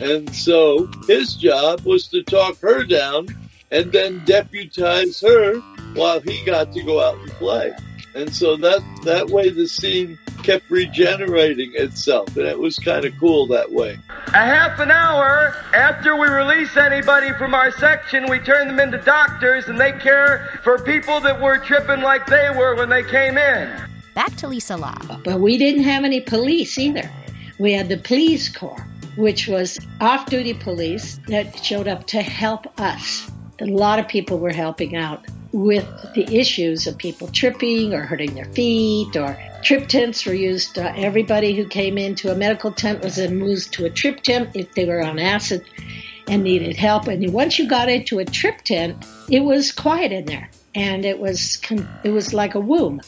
And 0.00 0.34
so 0.34 0.88
his 1.06 1.34
job 1.34 1.80
was 1.82 2.08
to 2.08 2.22
talk 2.22 2.58
her 2.60 2.84
down 2.84 3.28
and 3.70 3.92
then 3.92 4.24
deputize 4.24 5.20
her 5.20 5.60
while 5.94 6.20
he 6.20 6.44
got 6.44 6.72
to 6.72 6.82
go 6.82 7.00
out 7.00 7.18
and 7.18 7.30
play. 7.32 7.72
And 8.14 8.32
so 8.32 8.56
that 8.56 8.80
that 9.04 9.28
way 9.28 9.48
the 9.48 9.66
scene 9.66 10.18
kept 10.44 10.70
regenerating 10.70 11.72
itself, 11.74 12.36
and 12.36 12.46
it 12.46 12.58
was 12.58 12.78
kind 12.78 13.04
of 13.04 13.12
cool 13.18 13.46
that 13.48 13.72
way. 13.72 13.98
A 14.28 14.30
half 14.32 14.78
an 14.78 14.90
hour 14.90 15.56
after 15.72 16.14
we 16.14 16.28
release 16.28 16.76
anybody 16.76 17.32
from 17.32 17.54
our 17.54 17.72
section, 17.72 18.28
we 18.30 18.38
turn 18.38 18.68
them 18.68 18.78
into 18.78 18.98
doctors, 18.98 19.66
and 19.66 19.80
they 19.80 19.92
care 19.92 20.60
for 20.62 20.78
people 20.78 21.18
that 21.20 21.40
were 21.40 21.58
tripping 21.58 22.02
like 22.02 22.26
they 22.26 22.50
were 22.56 22.76
when 22.76 22.88
they 22.88 23.02
came 23.02 23.36
in. 23.36 23.93
Back 24.14 24.36
to 24.36 24.48
Lisa 24.48 24.76
Law. 24.76 24.96
But 25.24 25.40
we 25.40 25.58
didn't 25.58 25.82
have 25.84 26.04
any 26.04 26.20
police 26.20 26.78
either. 26.78 27.10
We 27.58 27.72
had 27.72 27.88
the 27.88 27.98
police 27.98 28.48
corps, 28.48 28.86
which 29.16 29.48
was 29.48 29.78
off 30.00 30.26
duty 30.26 30.54
police 30.54 31.20
that 31.28 31.64
showed 31.64 31.88
up 31.88 32.06
to 32.08 32.22
help 32.22 32.66
us. 32.80 33.30
A 33.60 33.66
lot 33.66 33.98
of 33.98 34.08
people 34.08 34.38
were 34.38 34.52
helping 34.52 34.96
out. 34.96 35.24
with 35.54 35.86
the 36.16 36.26
issues 36.34 36.88
of 36.88 36.98
people 36.98 37.28
tripping 37.28 37.94
or 37.94 38.02
hurting 38.02 38.34
their 38.34 38.44
feet 38.46 39.14
or 39.16 39.38
trip 39.62 39.86
tents 39.86 40.26
were 40.26 40.34
used. 40.34 40.76
Uh, 40.76 40.92
everybody 40.96 41.54
who 41.54 41.64
came 41.68 41.96
into 41.96 42.32
a 42.32 42.34
medical 42.34 42.72
tent 42.72 43.04
was 43.04 43.14
then 43.16 43.36
moved 43.36 43.72
to 43.72 43.84
a 43.84 43.90
trip 43.90 44.20
tent 44.22 44.50
if 44.54 44.74
they 44.74 44.84
were 44.84 45.00
on 45.00 45.16
acid 45.20 45.64
and 46.26 46.42
needed 46.42 46.76
help. 46.76 47.06
And 47.06 47.32
once 47.32 47.56
you 47.56 47.68
got 47.68 47.88
into 47.88 48.18
a 48.18 48.24
trip 48.24 48.62
tent, 48.62 49.06
it 49.30 49.44
was 49.44 49.70
quiet 49.70 50.10
in 50.10 50.24
there 50.24 50.50
and 50.74 51.04
it 51.04 51.20
was 51.20 51.60
it 52.02 52.10
was 52.10 52.34
like 52.34 52.56
a 52.56 52.60
womb. 52.60 53.00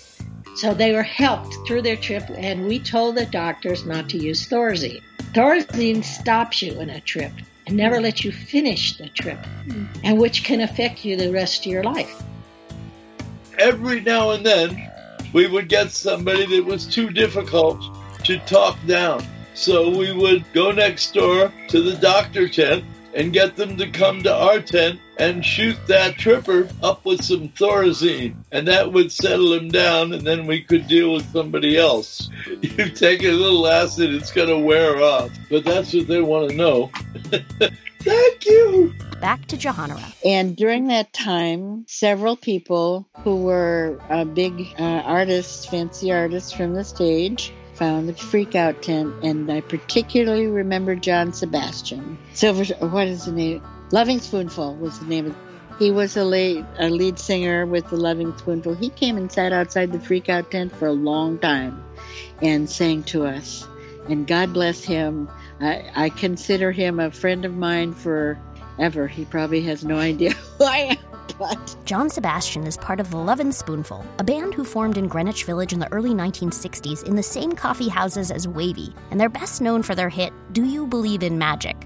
So 0.57 0.73
they 0.73 0.93
were 0.93 1.03
helped 1.03 1.55
through 1.67 1.83
their 1.83 1.97
trip, 1.97 2.25
and 2.35 2.67
we 2.67 2.79
told 2.79 3.15
the 3.15 3.27
doctors 3.27 3.85
not 3.85 4.09
to 4.09 4.19
use 4.19 4.49
Thorazine. 4.49 5.03
Thorazine 5.35 6.03
stops 6.03 6.63
you 6.63 6.81
in 6.81 6.89
a 6.89 7.01
trip 7.01 7.33
and 7.67 7.77
never 7.77 8.01
lets 8.01 8.25
you 8.25 8.33
finish 8.33 8.97
the 8.97 9.09
trip, 9.11 9.39
mm. 9.67 9.87
and 10.03 10.19
which 10.19 10.45
can 10.45 10.63
affect 10.63 11.05
you 11.05 11.17
the 11.17 11.31
rest 11.31 11.67
of 11.67 11.73
your 11.73 11.83
life. 11.83 12.23
Every 13.59 14.01
now 14.01 14.31
and 14.31 14.47
then, 14.47 14.91
we 15.35 15.47
would 15.47 15.69
get 15.69 15.91
somebody 15.91 16.47
that 16.47 16.65
was 16.65 16.87
too 16.87 17.11
difficult 17.11 17.83
to 18.25 18.39
talk 18.41 18.79
down. 18.87 19.23
So 19.53 19.91
we 19.91 20.13
would 20.13 20.45
go 20.55 20.71
next 20.71 21.13
door 21.13 21.53
to 21.69 21.83
the 21.83 21.97
doctor 21.97 22.49
tent 22.49 22.85
and 23.17 23.33
get 23.33 23.57
them 23.57 23.77
to 23.79 23.91
come 23.91 24.23
to 24.23 24.33
our 24.33 24.61
tent 24.61 25.01
and 25.19 25.45
shoot 25.45 25.77
that 25.89 26.19
tripper 26.19 26.69
up 26.83 27.05
with 27.07 27.25
some 27.25 27.49
Thorazine. 27.49 28.37
And 28.53 28.69
that 28.69 28.93
would 28.93 29.11
settle 29.11 29.55
him 29.55 29.71
down, 29.71 30.12
and 30.12 30.27
then 30.27 30.47
we 30.47 30.61
could 30.61 30.87
deal 30.87 31.14
with 31.14 31.33
somebody 31.33 31.77
else. 31.77 32.31
You 32.77 32.91
take 32.91 33.23
a 33.23 33.31
little 33.31 33.67
acid, 33.67 34.12
it's 34.12 34.33
going 34.33 34.49
to 34.49 34.59
wear 34.59 35.01
off. 35.01 35.31
But 35.49 35.64
that's 35.64 35.95
what 35.95 36.09
they 36.09 36.21
want 36.21 36.51
to 36.51 36.57
know. 36.57 36.91
Thank 38.01 38.47
you. 38.47 38.95
Back 39.21 39.47
to 39.47 39.57
Jahanarah. 39.57 40.14
And 40.25 40.57
during 40.57 40.89
that 40.89 41.12
time, 41.12 41.85
several 41.89 42.37
people 42.37 43.09
who 43.21 43.43
were 43.43 43.99
uh, 44.11 44.25
big 44.25 44.67
uh, 44.79 44.83
artists, 44.83 45.64
fancy 45.64 46.12
artists 46.12 46.53
from 46.53 46.75
the 46.75 46.85
stage, 46.85 47.53
found 47.77 48.09
the 48.09 48.12
freakout 48.12 48.81
tent, 48.81 49.14
and 49.22 49.51
I 49.51 49.61
particularly 49.61 50.47
remember 50.47 50.97
John 50.97 51.33
Sebastian. 51.33 52.18
Silver, 52.33 52.64
what 52.87 53.07
is 53.07 53.27
the 53.27 53.33
name? 53.33 53.62
Loving 53.93 54.20
Spoonful 54.20 54.77
was 54.77 54.99
the 54.99 55.07
name 55.07 55.27
of. 55.27 55.37
He 55.79 55.91
was 55.91 56.16
a 56.16 56.24
lead, 56.24 56.64
a 56.79 56.89
lead 56.89 57.18
singer 57.18 57.66
with 57.66 57.89
the 57.91 57.97
Loving 57.97 58.37
Spoonful. 58.39 58.74
He 58.74 58.89
came 58.89 59.18
and 59.18 59.31
sat 59.31 59.53
outside 59.53 59.93
the 59.93 59.99
freakout 59.99 60.51
tent 60.51 60.74
for 60.74 60.87
a 60.87 60.93
long 60.93 61.39
time, 61.39 61.85
and 62.41 62.68
sang 62.68 63.03
to 63.05 63.27
us. 63.27 63.66
And 64.09 64.27
God 64.27 64.53
bless 64.53 64.83
him. 64.83 65.29
I, 65.61 65.91
I 65.95 66.09
consider 66.11 66.72
him 66.72 66.99
a 66.99 67.11
friend 67.11 67.45
of 67.45 67.55
mine 67.55 67.93
forever. 67.93 69.07
He 69.07 69.24
probably 69.24 69.62
has 69.62 69.85
no 69.85 69.99
idea 70.11 70.31
who 70.31 70.64
I 70.64 70.79
am. 70.79 71.06
But 71.39 71.77
John 71.85 72.09
Sebastian 72.09 72.66
is 72.66 72.77
part 72.77 73.01
of 73.01 73.11
the 73.11 73.16
Lovin' 73.16 73.53
Spoonful, 73.53 74.05
a 74.18 74.24
band 74.24 74.55
who 74.55 74.64
formed 74.64 74.97
in 74.97 75.09
Greenwich 75.09 75.45
Village 75.45 75.72
in 75.72 75.79
the 75.79 75.93
early 75.93 76.11
1960s 76.11 77.05
in 77.05 77.16
the 77.16 77.22
same 77.22 77.53
coffee 77.53 77.89
houses 77.89 78.31
as 78.31 78.49
Wavy, 78.49 78.95
and 79.11 79.20
they're 79.20 79.29
best 79.29 79.61
known 79.61 79.83
for 79.83 79.95
their 79.95 80.09
hit, 80.09 80.33
Do 80.53 80.64
You 80.64 80.87
Believe 80.87 81.22
in 81.22 81.39
Magic? 81.39 81.77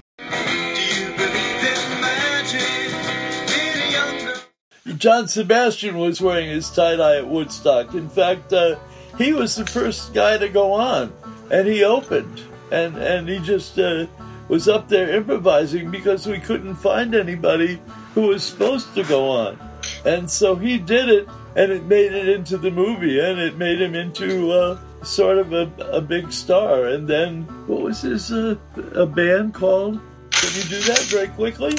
John 4.97 5.27
Sebastian 5.27 5.97
was 5.97 6.21
wearing 6.21 6.49
his 6.49 6.69
tie 6.69 6.95
dye 6.95 7.17
at 7.17 7.27
Woodstock. 7.27 7.93
In 7.93 8.09
fact, 8.09 8.53
uh, 8.53 8.75
he 9.17 9.33
was 9.33 9.55
the 9.55 9.65
first 9.65 10.13
guy 10.13 10.37
to 10.37 10.47
go 10.47 10.73
on, 10.73 11.11
and 11.49 11.67
he 11.67 11.83
opened, 11.83 12.41
and 12.71 12.95
and 12.97 13.27
he 13.27 13.39
just 13.39 13.77
uh, 13.79 14.05
was 14.51 14.67
up 14.67 14.89
there 14.89 15.15
improvising 15.15 15.89
because 15.89 16.27
we 16.27 16.37
couldn't 16.37 16.75
find 16.75 17.15
anybody 17.15 17.81
who 18.13 18.23
was 18.27 18.43
supposed 18.43 18.93
to 18.93 19.01
go 19.05 19.29
on, 19.29 19.57
and 20.03 20.29
so 20.29 20.57
he 20.57 20.77
did 20.77 21.07
it, 21.07 21.25
and 21.55 21.71
it 21.71 21.85
made 21.85 22.11
it 22.11 22.27
into 22.27 22.57
the 22.57 22.69
movie, 22.69 23.17
and 23.17 23.39
it 23.39 23.57
made 23.57 23.81
him 23.81 23.95
into 23.95 24.51
uh, 24.51 24.77
sort 25.03 25.37
of 25.37 25.53
a, 25.53 25.71
a 25.93 26.01
big 26.01 26.33
star. 26.33 26.83
And 26.87 27.07
then 27.07 27.43
what 27.65 27.81
was 27.81 28.01
his 28.01 28.33
uh, 28.33 28.57
a 28.93 29.05
band 29.05 29.53
called? 29.53 30.01
Can 30.31 30.49
you 30.53 30.63
do 30.63 30.81
that 30.81 30.99
very 31.09 31.29
quickly? 31.29 31.77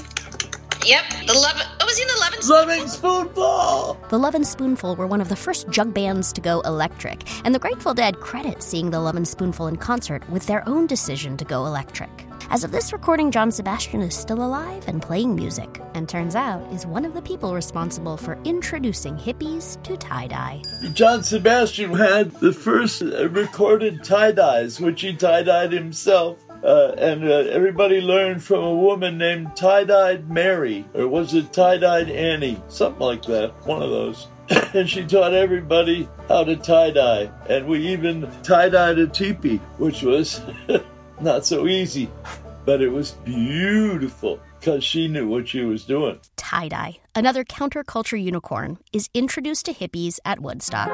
Yep, 0.87 1.05
the 1.27 1.35
love. 1.35 1.61
Oh, 1.79 1.85
was 1.85 1.99
he 1.99 2.03
in 2.03 2.09
the 2.09 2.21
Lovin' 2.21 2.49
Loving 2.49 2.89
Spoonful? 2.89 3.99
The 4.09 4.19
Lovin' 4.19 4.45
Spoonful 4.45 4.97
were 4.97 5.07
one 5.07 5.21
of 5.21 5.29
the 5.29 5.37
first 5.37 5.69
jug 5.69 5.93
bands 5.93 6.33
to 6.33 6.41
go 6.41 6.63
electric, 6.63 7.29
and 7.45 7.55
the 7.55 7.59
Grateful 7.59 7.93
Dead 7.93 8.19
credit 8.19 8.63
seeing 8.63 8.91
the 8.91 8.99
Lovin' 8.99 9.27
Spoonful 9.27 9.67
in 9.67 9.77
concert 9.77 10.29
with 10.31 10.47
their 10.47 10.67
own 10.67 10.87
decision 10.87 11.37
to 11.37 11.45
go 11.45 11.67
electric. 11.67 12.32
As 12.51 12.65
of 12.65 12.73
this 12.73 12.93
recording, 12.93 13.31
John 13.31 13.51
Sebastian 13.51 14.03
is 14.03 14.15
still 14.15 14.45
alive 14.45 14.87
and 14.89 15.01
playing 15.01 15.35
music, 15.35 15.81
and 15.95 16.09
turns 16.09 16.35
out 16.35 16.61
is 16.73 16.87
one 16.87 17.05
of 17.05 17.15
the 17.15 17.23
people 17.23 17.55
responsible 17.55 18.17
for 18.17 18.39
introducing 18.45 19.17
hippies 19.17 19.83
to 19.85 19.97
tie 19.97 20.27
dye. 20.27 20.63
John 20.93 21.23
Sebastian 21.23 21.95
had 21.95 22.33
the 22.33 22.53
first 22.53 23.03
recorded 23.03 24.05
tie 24.05 24.33
dyes, 24.33 24.81
which 24.81 25.01
he 25.01 25.15
tie 25.15 25.43
dyed 25.43 25.73
himself. 25.73 26.39
Uh, 26.63 26.95
and 26.97 27.25
uh, 27.25 27.51
everybody 27.51 28.01
learned 28.01 28.41
from 28.41 28.63
a 28.63 28.75
woman 28.75 29.19
named 29.19 29.57
Tie 29.57 29.83
Dyed 29.83 30.31
Mary, 30.31 30.87
or 30.95 31.09
was 31.09 31.35
it 31.35 31.53
Tie 31.53 31.79
Dyed 31.79 32.09
Annie? 32.09 32.63
Something 32.69 33.01
like 33.01 33.23
that, 33.23 33.53
one 33.67 33.83
of 33.83 33.91
those. 33.91 34.29
and 34.75 34.89
she 34.89 35.05
taught 35.05 35.35
everybody 35.35 36.09
how 36.29 36.45
to 36.45 36.57
tie 36.57 36.91
dye. 36.91 37.31
And 37.49 37.67
we 37.67 37.89
even 37.89 38.31
tie 38.43 38.69
dyed 38.69 38.99
a 38.99 39.07
teepee, 39.07 39.57
which 39.79 40.03
was 40.03 40.41
not 41.23 41.47
so 41.47 41.67
easy, 41.67 42.11
but 42.65 42.81
it 42.81 42.89
was 42.89 43.13
beautiful 43.25 44.41
because 44.59 44.85
she 44.85 45.09
knew 45.09 45.29
what 45.29 45.49
she 45.49 45.63
was 45.63 45.85
doing. 45.85 46.19
Tie 46.37 46.69
dye, 46.69 46.99
another 47.15 47.45
counterculture 47.45 48.23
unicorn, 48.23 48.79
is 48.93 49.09
introduced 49.15 49.67
to 49.67 49.75
hippies 49.75 50.19
at 50.25 50.41
Woodstock. 50.41 50.89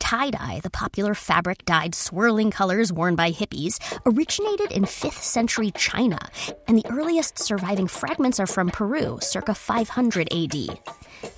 Tie 0.00 0.30
dye, 0.30 0.60
the 0.62 0.70
popular 0.70 1.14
fabric 1.14 1.64
dyed 1.64 1.94
swirling 1.94 2.50
colors 2.50 2.92
worn 2.92 3.16
by 3.16 3.32
hippies, 3.32 3.78
originated 4.06 4.70
in 4.70 4.84
5th 4.84 5.22
century 5.22 5.72
China, 5.72 6.18
and 6.68 6.78
the 6.78 6.86
earliest 6.88 7.38
surviving 7.38 7.88
fragments 7.88 8.38
are 8.38 8.46
from 8.46 8.70
Peru, 8.70 9.18
circa 9.20 9.54
500 9.54 10.28
AD. 10.32 10.78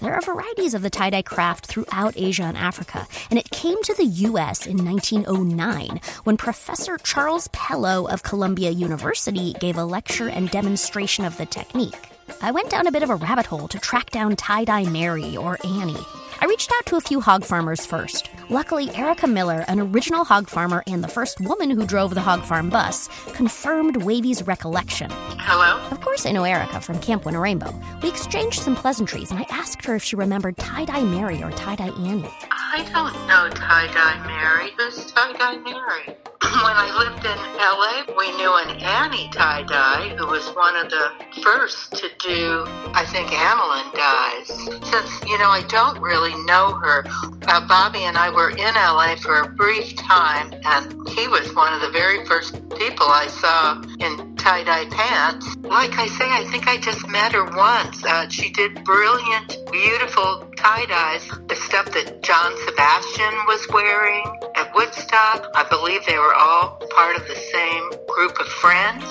There 0.01 0.15
are 0.15 0.21
varieties 0.21 0.75
of 0.75 0.83
the 0.83 0.91
tie 0.91 1.09
dye 1.09 1.23
craft 1.23 1.67
throughout 1.67 2.13
Asia 2.17 2.43
and 2.43 2.57
Africa, 2.57 3.09
and 3.31 3.39
it 3.39 3.51
came 3.51 3.83
to 3.83 3.95
the 3.95 4.05
US 4.05 4.67
in 4.67 4.85
1909 4.85 6.01
when 6.25 6.37
Professor 6.37 6.99
Charles 6.99 7.49
Pellew 7.49 8.07
of 8.07 8.23
Columbia 8.23 8.71
University 8.71 9.55
gave 9.55 9.79
a 9.79 9.85
lecture 9.85 10.29
and 10.29 10.51
demonstration 10.51 11.25
of 11.25 11.39
the 11.39 11.47
technique. 11.47 12.11
I 12.43 12.51
went 12.51 12.69
down 12.69 12.87
a 12.87 12.93
bit 12.93 13.05
of 13.05 13.11
a 13.11 13.17
rabbit 13.17 13.47
hole 13.47 13.69
to 13.69 13.79
track 13.79 14.11
down 14.11 14.37
tie 14.37 14.65
dye 14.65 14.85
Mary 14.85 15.35
or 15.35 15.59
Annie. 15.65 15.97
I 16.41 16.47
reached 16.47 16.71
out 16.77 16.87
to 16.87 16.97
a 16.97 17.01
few 17.01 17.21
hog 17.21 17.45
farmers 17.45 17.87
first. 17.87 18.31
Luckily, 18.51 18.95
Erica 18.95 19.27
Miller, 19.27 19.65
an 19.69 19.81
original 19.81 20.25
hog 20.25 20.49
farmer 20.49 20.83
and 20.87 21.03
the 21.03 21.09
first 21.09 21.41
woman 21.41 21.71
who 21.71 21.87
drove 21.87 22.15
the 22.15 22.21
hog 22.21 22.43
farm 22.45 22.69
bus, 22.69 23.09
confirmed 23.33 24.03
Wavy's 24.03 24.47
recollection. 24.47 25.11
Hello? 25.39 25.81
Of 25.91 26.01
course, 26.01 26.27
I 26.27 26.33
know 26.33 26.45
Erica 26.45 26.81
from 26.81 27.01
Camp 27.01 27.25
Winnarainbow. 27.25 28.03
We 28.03 28.09
exchanged 28.09 28.61
some 28.61 28.77
pleasantries, 28.77 29.31
and 29.31 29.41
I 29.41 29.47
asked 29.51 29.85
her 29.87 29.97
if 29.97 30.03
she 30.03 30.17
remembered 30.17 30.57
tie 30.59 30.85
dye 30.85 31.05
Mary 31.05 31.43
or 31.43 31.51
tie 31.53 31.77
dye 31.77 31.89
Annie. 31.89 32.29
I 32.51 32.85
don't 32.93 33.15
know 33.27 33.49
tie 33.51 33.87
dye 33.93 34.27
Mary. 34.27 34.73
Who's 34.77 35.11
tie 35.13 35.33
dye 35.33 35.57
Mary? 35.59 36.17
when 36.63 36.77
I 36.77 36.93
lived 36.95 37.25
in 37.25 37.39
LA, 37.59 38.07
we 38.17 38.31
knew 38.37 38.53
an 38.55 38.79
Annie 38.79 39.29
tie 39.33 39.63
dye 39.63 40.15
who 40.17 40.27
was 40.27 40.47
one 40.55 40.77
of 40.77 40.91
the 40.91 41.11
first 41.43 41.93
to 41.97 42.09
do, 42.21 42.65
I 42.95 43.05
think, 43.09 43.33
aniline 43.33 43.91
dyes. 43.97 44.49
Since, 44.87 45.11
you 45.27 45.39
know, 45.39 45.51
I 45.51 45.65
don't 45.69 45.99
really 46.01 46.26
know 46.45 46.73
her, 46.83 47.05
uh, 47.47 47.67
Bobby 47.69 48.01
and 48.05 48.17
I 48.17 48.31
were 48.31 48.51
in 48.51 48.75
LA 48.75 49.17
for 49.17 49.41
a 49.41 49.49
brief 49.49 49.95
time, 49.97 50.53
and 50.65 51.09
he 51.11 51.29
was 51.29 51.55
one 51.55 51.73
of 51.73 51.81
the 51.81 51.91
very 51.91 52.25
first 52.27 52.55
people 52.79 53.07
I 53.07 53.27
saw 53.29 53.81
in 53.99 54.37
tie 54.37 54.65
dye 54.65 54.87
pants. 54.91 55.57
Like 55.57 55.99
I 55.99 56.07
say, 56.07 56.27
I 56.29 56.45
think 56.51 56.69
I 56.69 56.77
just 56.79 57.09
met 57.09 57.33
her 57.33 57.45
once. 57.45 58.05
Uh, 58.05 58.29
she 58.29 58.51
did 58.51 58.85
brilliant, 58.85 59.59
beautiful 59.73 60.47
tie 60.57 60.87
dyes, 60.87 61.29
the 61.49 61.57
stuff 61.57 61.87
that 61.93 62.23
John 62.23 62.53
Sebastian 62.67 63.35
was 63.47 63.67
wearing 63.73 64.25
at 64.57 64.75
Woodstock. 64.75 65.51
I 65.55 65.67
believe 65.69 66.05
they 66.07 66.19
were 66.19 66.35
all 66.35 66.81
part 66.91 67.17
of 67.17 67.27
the 67.27 67.37
same 67.37 67.91
group 68.09 68.39
of 68.41 68.47
friends, 68.47 69.05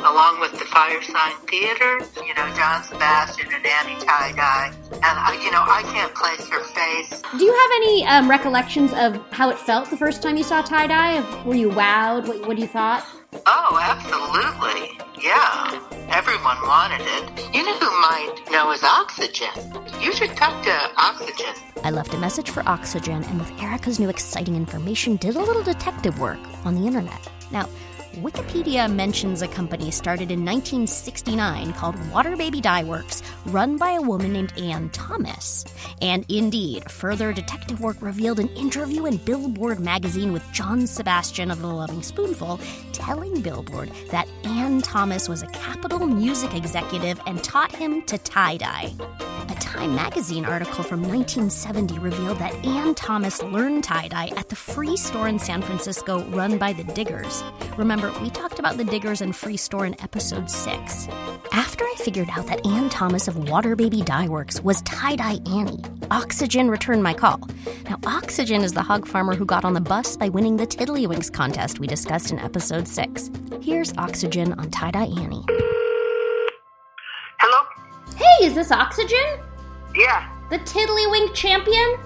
along 0.00 0.40
with 0.40 0.52
the 0.52 0.64
Firesign 0.64 1.34
Theater. 1.48 2.00
You 2.26 2.34
know, 2.34 2.54
John 2.56 2.82
Sebastian 2.84 3.52
and 3.52 3.66
Annie 3.66 4.00
tie 4.04 4.32
dye. 4.32 4.72
And 4.92 5.04
I, 5.04 5.40
you 5.42 5.50
know, 5.50 5.62
I 5.62 5.82
can't 5.92 6.14
place 6.14 6.48
her 6.48 6.64
face. 6.64 7.22
Do 7.38 7.44
you 7.44 7.52
have 7.52 7.70
any 7.76 8.06
um, 8.06 8.30
recollections 8.30 8.92
of 8.92 9.16
how 9.32 9.50
it 9.50 9.58
felt 9.58 9.90
the 9.90 9.96
first 9.96 10.22
time 10.22 10.36
you 10.36 10.42
saw 10.42 10.62
tie 10.62 10.86
dye? 10.86 11.44
Were 11.44 11.54
you 11.54 11.70
wowed? 11.70 12.26
What, 12.26 12.46
what 12.46 12.56
do 12.56 12.62
you 12.62 12.68
thought? 12.68 13.06
Oh, 13.46 13.78
absolutely. 13.80 14.98
Yeah. 15.22 15.80
Everyone 16.10 16.56
wanted 16.66 17.02
it. 17.02 17.54
You 17.54 17.64
know 17.64 17.78
who 17.78 18.00
might 18.00 18.34
know 18.50 18.72
is 18.72 18.82
Oxygen. 18.82 19.48
You 20.00 20.12
should 20.12 20.36
talk 20.36 20.64
to 20.64 20.90
Oxygen. 20.96 21.54
I 21.84 21.90
left 21.90 22.12
a 22.14 22.18
message 22.18 22.50
for 22.50 22.68
Oxygen, 22.68 23.22
and 23.24 23.38
with 23.38 23.50
Erica's 23.60 24.00
new 24.00 24.08
exciting 24.08 24.56
information, 24.56 25.16
did 25.16 25.36
a 25.36 25.40
little 25.40 25.62
detective 25.62 26.18
work 26.18 26.40
on 26.64 26.74
the 26.74 26.86
internet. 26.86 27.28
Now, 27.52 27.68
Wikipedia 28.16 28.92
mentions 28.92 29.40
a 29.40 29.46
company 29.48 29.90
started 29.92 30.32
in 30.32 30.44
1969 30.44 31.72
called 31.74 31.94
Water 32.10 32.36
Baby 32.36 32.60
Dye 32.60 32.82
Works, 32.82 33.22
run 33.46 33.76
by 33.76 33.92
a 33.92 34.02
woman 34.02 34.32
named 34.32 34.52
Anne 34.58 34.90
Thomas. 34.90 35.64
And 36.02 36.26
indeed, 36.28 36.90
further 36.90 37.32
detective 37.32 37.80
work 37.80 38.02
revealed 38.02 38.40
an 38.40 38.48
interview 38.48 39.06
in 39.06 39.18
Billboard 39.18 39.78
magazine 39.78 40.32
with 40.32 40.42
John 40.52 40.88
Sebastian 40.88 41.52
of 41.52 41.62
the 41.62 41.68
Loving 41.68 42.02
Spoonful, 42.02 42.58
telling 42.92 43.40
Billboard 43.42 43.90
that 44.10 44.26
Anne 44.42 44.82
Thomas 44.82 45.28
was 45.28 45.42
a 45.42 45.48
Capitol 45.48 46.06
music 46.06 46.52
executive 46.54 47.20
and 47.26 47.42
taught 47.44 47.74
him 47.74 48.02
to 48.02 48.18
tie 48.18 48.56
dye. 48.56 48.92
A 49.50 49.54
Time 49.54 49.96
magazine 49.96 50.44
article 50.44 50.84
from 50.84 51.02
1970 51.02 51.98
revealed 51.98 52.38
that 52.38 52.54
Anne 52.64 52.94
Thomas 52.94 53.42
learned 53.42 53.82
tie 53.82 54.06
dye 54.06 54.30
at 54.36 54.48
the 54.48 54.54
free 54.54 54.96
store 54.96 55.26
in 55.26 55.40
San 55.40 55.60
Francisco 55.60 56.24
run 56.26 56.56
by 56.56 56.72
the 56.72 56.84
Diggers. 56.84 57.42
Remember, 57.76 58.12
we 58.20 58.30
talked 58.30 58.60
about 58.60 58.76
the 58.76 58.84
Diggers 58.84 59.20
and 59.20 59.34
Free 59.34 59.56
Store 59.56 59.84
in 59.86 60.00
episode 60.00 60.48
6. 60.48 61.08
After 61.50 61.84
I 61.84 61.94
figured 61.98 62.28
out 62.30 62.46
that 62.46 62.64
Anne 62.64 62.90
Thomas 62.90 63.26
of 63.26 63.48
Water 63.48 63.74
Baby 63.74 64.02
Dye 64.02 64.28
Works 64.28 64.60
was 64.62 64.82
Tie 64.82 65.16
Dye 65.16 65.40
Annie, 65.46 65.82
Oxygen 66.12 66.70
returned 66.70 67.02
my 67.02 67.12
call. 67.12 67.40
Now, 67.86 67.98
Oxygen 68.06 68.62
is 68.62 68.72
the 68.72 68.82
hog 68.82 69.04
farmer 69.04 69.34
who 69.34 69.44
got 69.44 69.64
on 69.64 69.74
the 69.74 69.80
bus 69.80 70.16
by 70.16 70.28
winning 70.28 70.58
the 70.58 70.66
Tiddlywinks 70.66 71.32
contest 71.32 71.80
we 71.80 71.88
discussed 71.88 72.30
in 72.30 72.38
episode 72.38 72.86
6. 72.86 73.30
Here's 73.60 73.92
Oxygen 73.98 74.52
on 74.52 74.70
Tie 74.70 74.92
Dye 74.92 75.10
Annie. 75.18 75.44
Hey, 78.20 78.46
is 78.46 78.54
this 78.54 78.70
Oxygen? 78.70 79.40
Yeah. 79.94 80.28
The 80.50 80.58
Tiddlywink 80.58 81.32
champion? 81.32 81.98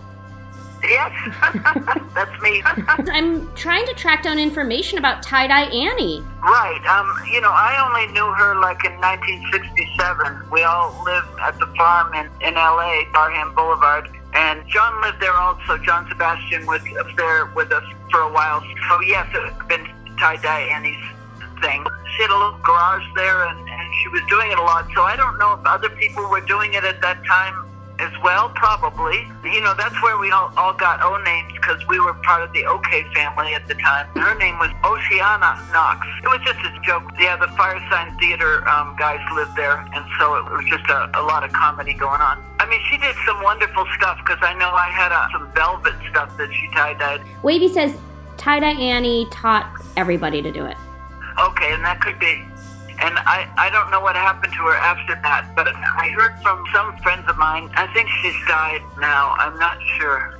Yes, 0.85 1.11
that's 2.15 2.43
me. 2.43 2.63
I'm 2.67 3.53
trying 3.55 3.85
to 3.87 3.95
track 3.95 4.23
down 4.23 4.39
information 4.39 4.99
about 4.99 5.25
Tie 5.25 5.49
Dye 5.49 5.65
Annie. 5.65 6.23
Right. 6.41 6.85
Um, 6.87 7.27
you 7.33 7.41
know, 7.41 7.51
I 7.51 7.83
only 7.85 8.13
knew 8.13 8.27
her 8.33 8.61
like 8.61 8.85
in 8.85 8.93
1967. 9.01 10.51
We 10.53 10.63
all 10.63 10.95
lived 11.05 11.27
at 11.41 11.59
the 11.59 11.67
farm 11.77 12.15
in, 12.15 12.31
in 12.47 12.55
LA, 12.55 13.03
Barham 13.13 13.53
Boulevard. 13.57 14.09
And 14.35 14.63
John 14.69 15.01
lived 15.03 15.21
there 15.21 15.35
also. 15.35 15.79
John 15.79 16.07
Sebastian 16.09 16.65
was 16.67 16.83
up 17.01 17.09
there 17.17 17.47
with 17.57 17.73
us 17.73 17.85
for 18.11 18.21
a 18.21 18.33
while. 18.33 18.63
So, 18.89 19.01
yes, 19.01 19.27
it's 19.35 19.67
been 19.67 19.89
tie 20.19 20.37
dye 20.37 20.61
Annie's 20.61 21.03
thing. 21.65 21.81
She 22.15 22.23
had 22.23 22.31
a 22.31 22.39
little 22.39 22.61
garage 22.63 23.09
there 23.17 23.49
and, 23.49 23.59
and 23.59 23.87
she 24.03 24.09
was 24.09 24.23
doing 24.29 24.53
it 24.53 24.59
a 24.59 24.63
lot. 24.63 24.87
So, 24.95 25.03
I 25.03 25.17
don't 25.17 25.39
know 25.39 25.55
if 25.55 25.65
other 25.65 25.89
people 25.89 26.29
were 26.29 26.45
doing 26.45 26.75
it 26.75 26.85
at 26.85 27.01
that 27.01 27.25
time 27.25 27.65
as 27.99 28.13
well, 28.23 28.51
probably. 28.55 29.27
You 29.45 29.61
know, 29.61 29.75
that's 29.77 30.01
where 30.03 30.19
we 30.19 30.31
all, 30.31 30.53
all 30.57 30.73
got 30.73 31.03
O 31.03 31.17
names 31.23 31.53
because 31.53 31.81
we 31.87 32.01
were 32.01 32.15
part 32.15 32.43
of 32.43 32.53
the 32.53 32.65
OK 32.67 33.05
family 33.15 33.55
at 33.55 33.67
the 33.69 33.75
time. 33.75 34.07
Her 34.15 34.37
name 34.39 34.59
was 34.59 34.71
Oceana 34.85 35.63
Knox. 35.73 36.07
It 36.23 36.29
was 36.29 36.41
just 36.45 36.59
a 36.59 36.73
joke. 36.83 37.05
Yeah, 37.19 37.37
the 37.37 37.47
Firesign 37.55 38.19
Theater 38.19 38.67
um, 38.69 38.97
guys 38.99 39.21
lived 39.35 39.57
there, 39.57 39.79
and 39.95 40.05
so 40.19 40.37
it 40.37 40.45
was 40.51 40.65
just 40.69 40.89
a, 40.91 41.11
a 41.15 41.23
lot 41.23 41.45
of 41.45 41.53
comedy 41.53 41.95
going 41.95 42.21
on. 42.21 42.45
I 42.59 42.69
mean, 42.69 42.81
she 42.91 42.97
did 42.99 43.15
some 43.27 43.43
wonderful 43.43 43.87
stuff 43.97 44.19
because 44.25 44.39
I 44.43 44.55
know 44.55 44.71
I 44.71 44.91
had 44.91 45.13
uh, 45.13 45.29
some 45.33 45.51
velvet 45.53 45.95
stuff 46.11 46.37
that 46.37 46.53
she 46.53 46.69
tie 46.73 46.95
dyed. 46.95 47.23
Wavy 47.43 47.69
says 47.69 47.97
Tie 48.37 48.61
Dye 48.61 48.73
Annie 48.73 49.27
taught 49.31 49.67
everybody 49.97 50.43
to 50.43 50.51
do 50.51 50.65
it. 50.65 50.77
Okay, 51.39 51.73
and 51.73 51.85
that 51.85 52.01
could 52.01 52.19
be. 52.19 52.45
And 53.01 53.19
I, 53.19 53.51
I 53.57 53.71
don't 53.71 53.91
know 53.91 54.01
what 54.01 54.15
happened 54.15 54.53
to 54.53 54.59
her 54.61 54.77
after 54.77 55.15
that, 55.23 55.51
but 55.57 55.67
I 55.67 56.09
heard 56.11 56.41
from 56.43 56.65
some 56.73 56.97
friends 56.99 57.29
of 57.29 57.37
mine. 57.37 57.69
I 57.75 57.93
think 57.93 58.09
she's 58.23 58.37
died 58.47 58.83
now. 59.01 59.35
I'm 59.39 59.59
not 59.59 59.79
sure. 59.99 60.39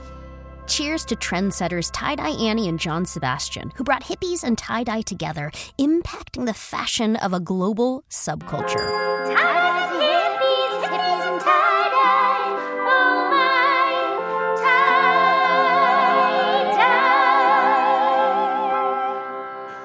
Cheers 0.67 1.05
to 1.07 1.17
trendsetters 1.17 1.91
Tie 1.93 2.15
Dye 2.15 2.31
Annie 2.31 2.69
and 2.69 2.81
John 2.81 3.05
Sebastian, 3.05 3.73
who 3.77 3.85
brought 3.85 4.05
hippies 4.05 4.45
and 4.45 4.57
tie 4.57 4.85
dye 4.85 5.03
together, 5.03 5.51
impacting 5.79 6.47
the 6.47 6.55
fashion 6.55 7.17
of 7.17 7.33
a 7.33 7.41
global 7.41 8.05
subculture. 8.09 10.24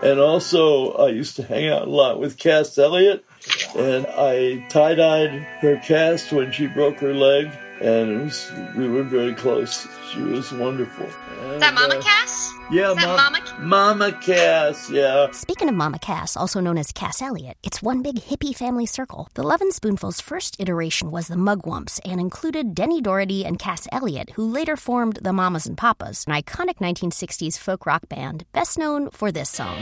And 0.02 0.20
also, 0.20 0.94
I 0.94 1.10
used 1.10 1.36
to 1.36 1.44
hang 1.44 1.68
out 1.68 1.84
a 1.84 1.90
lot 1.90 2.20
with 2.20 2.38
Cass 2.38 2.78
Elliot, 2.78 3.26
and 3.76 4.08
I 4.08 4.66
tie 4.70 4.96
dyed 4.96 5.32
her 5.62 5.78
cast 5.78 6.32
when 6.32 6.52
she 6.52 6.68
broke 6.68 7.00
her 7.00 7.14
leg, 7.14 7.52
and 7.82 8.10
it 8.10 8.24
was 8.24 8.52
we 8.78 8.88
were 8.88 9.04
very 9.04 9.34
close. 9.34 9.88
She 10.12 10.22
was 10.22 10.52
wonderful. 10.54 11.06
Is 11.06 11.60
that 11.60 11.74
Mama 11.74 11.96
uh, 11.96 12.02
Cass? 12.02 12.54
Yeah, 12.72 12.92
Is 12.92 12.98
that 12.98 13.08
Mom- 13.08 13.34
Mama? 13.34 13.40
Mama 13.60 14.12
Cass. 14.22 14.90
Yeah. 14.92 15.32
Speaking 15.32 15.70
of 15.70 15.76
Mama 15.76 15.98
Cass, 15.98 16.38
also 16.38 16.60
known 16.60 16.78
as 16.78 16.92
Cass 16.92 17.20
Elliot, 17.22 17.58
it's 17.64 17.82
one 17.82 18.04
big 18.04 18.18
hippie 18.18 18.56
family 18.56 18.86
circle. 18.86 19.28
The 19.34 19.42
Lovin' 19.42 19.72
Spoonful's 19.72 20.22
first 20.22 20.56
iteration 20.60 21.10
was 21.10 21.28
the 21.30 21.36
Mugwumps 21.36 22.00
and 22.06 22.20
included 22.22 22.76
Denny 22.76 23.02
Doherty 23.02 23.44
and 23.44 23.58
Cass 23.58 23.88
Elliot, 23.92 24.32
who 24.36 24.46
later 24.46 24.78
formed 24.78 25.18
the 25.24 25.34
Mamas 25.34 25.66
and 25.66 25.78
Papas, 25.78 26.26
an 26.28 26.34
iconic 26.34 26.76
1960s 26.78 27.58
folk 27.58 27.88
rock 27.88 28.08
band 28.08 28.46
best 28.54 28.78
known 28.78 29.10
for 29.10 29.32
this 29.32 29.50
song. 29.50 29.78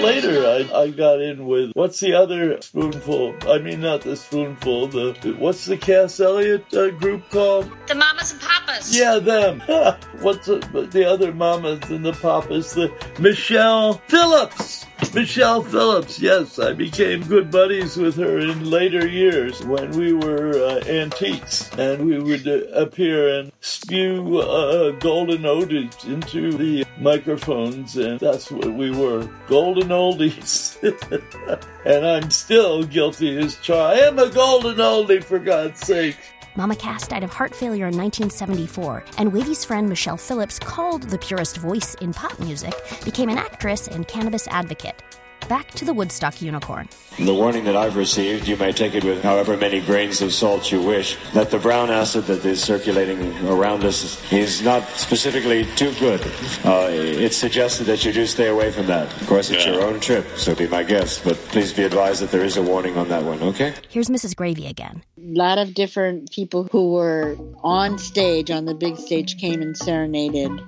Later, 0.00 0.46
I, 0.46 0.80
I 0.82 0.90
got 0.90 1.20
in 1.20 1.46
with 1.46 1.72
what's 1.74 2.00
the 2.00 2.14
other 2.14 2.60
spoonful? 2.60 3.34
I 3.48 3.58
mean, 3.58 3.80
not 3.80 4.02
the 4.02 4.16
spoonful. 4.16 4.88
The 4.88 5.36
what's 5.38 5.66
the 5.66 5.76
Cass 5.76 6.20
Elliot 6.20 6.72
uh, 6.74 6.90
group 6.90 7.28
called? 7.30 7.70
The 7.86 7.94
Mamas 7.94 8.32
and 8.32 8.40
Papas. 8.40 8.96
Yeah, 8.96 9.18
them. 9.18 9.60
What's 10.20 10.46
the, 10.46 10.58
the 10.90 11.08
other 11.08 11.32
mamas 11.32 11.90
and 11.90 12.04
the 12.04 12.12
papas? 12.12 12.72
The 12.72 12.92
Michelle 13.18 13.94
Phillips. 14.08 14.86
Michelle 15.14 15.62
Phillips. 15.62 16.20
Yes, 16.20 16.58
I 16.58 16.72
became 16.72 17.22
good 17.24 17.50
buddies 17.50 17.96
with 17.96 18.16
her 18.16 18.38
in 18.38 18.68
later 18.68 19.06
years 19.06 19.64
when 19.64 19.92
we 19.92 20.12
were 20.12 20.54
uh, 20.54 20.84
antiques, 20.86 21.70
and 21.78 22.04
we 22.04 22.18
would 22.18 22.46
uh, 22.46 22.66
appear 22.74 23.38
and 23.38 23.52
spew 23.60 24.38
uh, 24.38 24.90
golden 24.92 25.46
odors 25.46 25.94
into 26.04 26.52
the 26.52 26.84
microphones, 26.98 27.96
and 27.96 28.18
that's 28.18 28.50
what 28.50 28.72
we 28.74 28.90
were, 28.90 29.28
golden 29.46 29.87
oldies. 29.88 30.76
and 31.84 32.06
I'm 32.06 32.30
still 32.30 32.84
guilty 32.84 33.38
as 33.38 33.56
charged. 33.56 34.00
I 34.02 34.06
am 34.06 34.18
a 34.18 34.28
golden 34.30 34.76
oldie, 34.76 35.22
for 35.22 35.38
God's 35.38 35.80
sake. 35.80 36.16
Mama 36.56 36.74
Cass 36.74 37.06
died 37.06 37.22
of 37.22 37.30
heart 37.30 37.54
failure 37.54 37.86
in 37.86 37.96
1974, 37.96 39.04
and 39.18 39.32
Wavy's 39.32 39.64
friend 39.64 39.88
Michelle 39.88 40.16
Phillips, 40.16 40.58
called 40.58 41.04
the 41.04 41.18
purest 41.18 41.58
voice 41.58 41.94
in 41.96 42.12
pop 42.12 42.38
music, 42.40 42.74
became 43.04 43.28
an 43.28 43.38
actress 43.38 43.86
and 43.86 44.08
cannabis 44.08 44.48
advocate. 44.48 45.00
Back 45.46 45.70
to 45.72 45.84
the 45.84 45.94
Woodstock 45.94 46.42
unicorn. 46.42 46.88
The 47.18 47.34
warning 47.34 47.64
that 47.64 47.74
I've 47.76 47.96
received, 47.96 48.46
you 48.46 48.56
may 48.56 48.70
take 48.70 48.94
it 48.94 49.02
with 49.02 49.22
however 49.22 49.56
many 49.56 49.80
grains 49.80 50.20
of 50.20 50.32
salt 50.32 50.70
you 50.70 50.82
wish, 50.82 51.16
that 51.32 51.50
the 51.50 51.58
brown 51.58 51.90
acid 51.90 52.26
that 52.26 52.44
is 52.44 52.62
circulating 52.62 53.34
around 53.46 53.84
us 53.84 54.32
is 54.32 54.62
not 54.62 54.86
specifically 54.90 55.64
too 55.76 55.92
good. 55.98 56.20
Uh, 56.64 56.88
it's 56.90 57.36
suggested 57.36 57.84
that 57.84 58.04
you 58.04 58.12
do 58.12 58.26
stay 58.26 58.48
away 58.48 58.70
from 58.70 58.86
that. 58.86 59.10
Of 59.20 59.26
course, 59.26 59.50
it's 59.50 59.64
your 59.64 59.82
own 59.82 60.00
trip, 60.00 60.26
so 60.36 60.54
be 60.54 60.68
my 60.68 60.82
guest, 60.82 61.24
but 61.24 61.36
please 61.36 61.72
be 61.72 61.82
advised 61.82 62.22
that 62.22 62.30
there 62.30 62.44
is 62.44 62.56
a 62.56 62.62
warning 62.62 62.96
on 62.96 63.08
that 63.08 63.24
one, 63.24 63.42
okay? 63.42 63.74
Here's 63.88 64.08
Mrs. 64.08 64.36
Gravy 64.36 64.66
again. 64.66 65.02
A 65.18 65.32
lot 65.32 65.58
of 65.58 65.74
different 65.74 66.30
people 66.30 66.68
who 66.70 66.92
were 66.92 67.36
on 67.62 67.98
stage, 67.98 68.50
on 68.50 68.64
the 68.66 68.74
big 68.74 68.96
stage, 68.96 69.38
came 69.38 69.62
and 69.62 69.76
serenaded 69.76 70.60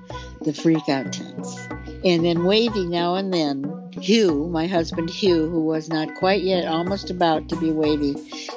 the 0.42 0.52
freak 0.52 0.88
out 0.88 1.12
tents. 1.12 1.68
And 2.04 2.24
then 2.24 2.44
Wavy 2.44 2.86
now 2.86 3.14
and 3.14 3.32
then, 3.32 3.89
Hugh, 3.92 4.48
my 4.48 4.66
husband 4.66 5.10
Hugh, 5.10 5.48
who 5.48 5.64
was 5.64 5.88
not 5.88 6.14
quite 6.16 6.42
yet, 6.42 6.66
almost 6.66 7.10
about 7.10 7.48
to 7.48 7.56
be 7.56 7.72
Wavy, 7.72 8.14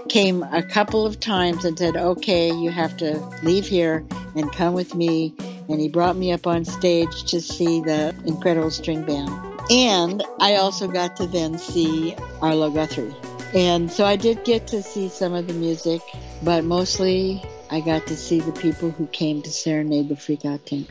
came 0.09 0.43
a 0.43 0.61
couple 0.61 1.05
of 1.05 1.19
times 1.19 1.65
and 1.65 1.77
said, 1.77 1.95
Okay, 1.95 2.51
you 2.51 2.69
have 2.69 2.95
to 2.97 3.17
leave 3.43 3.67
here 3.67 4.05
and 4.35 4.51
come 4.51 4.73
with 4.73 4.95
me. 4.95 5.33
And 5.69 5.79
he 5.79 5.89
brought 5.89 6.17
me 6.17 6.31
up 6.31 6.45
on 6.45 6.65
stage 6.65 7.23
to 7.25 7.41
see 7.41 7.81
the 7.81 8.13
incredible 8.25 8.71
string 8.71 9.03
band. 9.05 9.29
And 9.69 10.23
I 10.39 10.55
also 10.55 10.87
got 10.87 11.15
to 11.17 11.27
then 11.27 11.57
see 11.57 12.15
Arlo 12.41 12.69
Guthrie. 12.69 13.15
And 13.53 13.91
so 13.91 14.05
I 14.05 14.15
did 14.15 14.43
get 14.43 14.67
to 14.67 14.81
see 14.81 15.09
some 15.09 15.33
of 15.33 15.47
the 15.47 15.53
music, 15.53 16.01
but 16.41 16.63
mostly 16.63 17.43
I 17.69 17.81
got 17.81 18.07
to 18.07 18.17
see 18.17 18.39
the 18.39 18.51
people 18.51 18.91
who 18.91 19.07
came 19.07 19.41
to 19.43 19.51
serenade 19.51 20.09
the 20.09 20.15
freak 20.15 20.43
out 20.43 20.65
tent. 20.65 20.89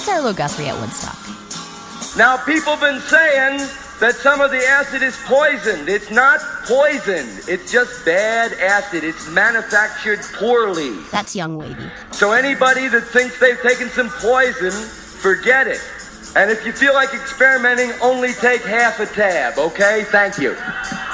That's 0.00 0.16
Arlo 0.16 0.32
Guthrie 0.32 0.68
at 0.68 0.80
Woodstock. 0.80 1.18
Now, 2.16 2.38
people 2.38 2.74
have 2.74 2.80
been 2.80 3.02
saying 3.02 3.58
that 4.00 4.14
some 4.14 4.40
of 4.40 4.50
the 4.50 4.56
acid 4.56 5.02
is 5.02 5.14
poisoned. 5.26 5.90
It's 5.90 6.10
not 6.10 6.40
poisoned. 6.64 7.28
It's 7.46 7.70
just 7.70 8.02
bad 8.06 8.54
acid. 8.54 9.04
It's 9.04 9.28
manufactured 9.28 10.20
poorly. 10.32 10.96
That's 11.12 11.36
Young 11.36 11.58
Wavy. 11.58 11.90
So 12.12 12.32
anybody 12.32 12.88
that 12.88 13.02
thinks 13.12 13.38
they've 13.40 13.60
taken 13.60 13.90
some 13.90 14.08
poison, 14.08 14.70
forget 14.70 15.66
it. 15.66 15.82
And 16.34 16.50
if 16.50 16.64
you 16.64 16.72
feel 16.72 16.94
like 16.94 17.12
experimenting, 17.12 17.92
only 18.00 18.32
take 18.32 18.62
half 18.62 19.00
a 19.00 19.06
tab, 19.06 19.58
okay? 19.58 20.04
Thank 20.06 20.38
you. 20.38 20.56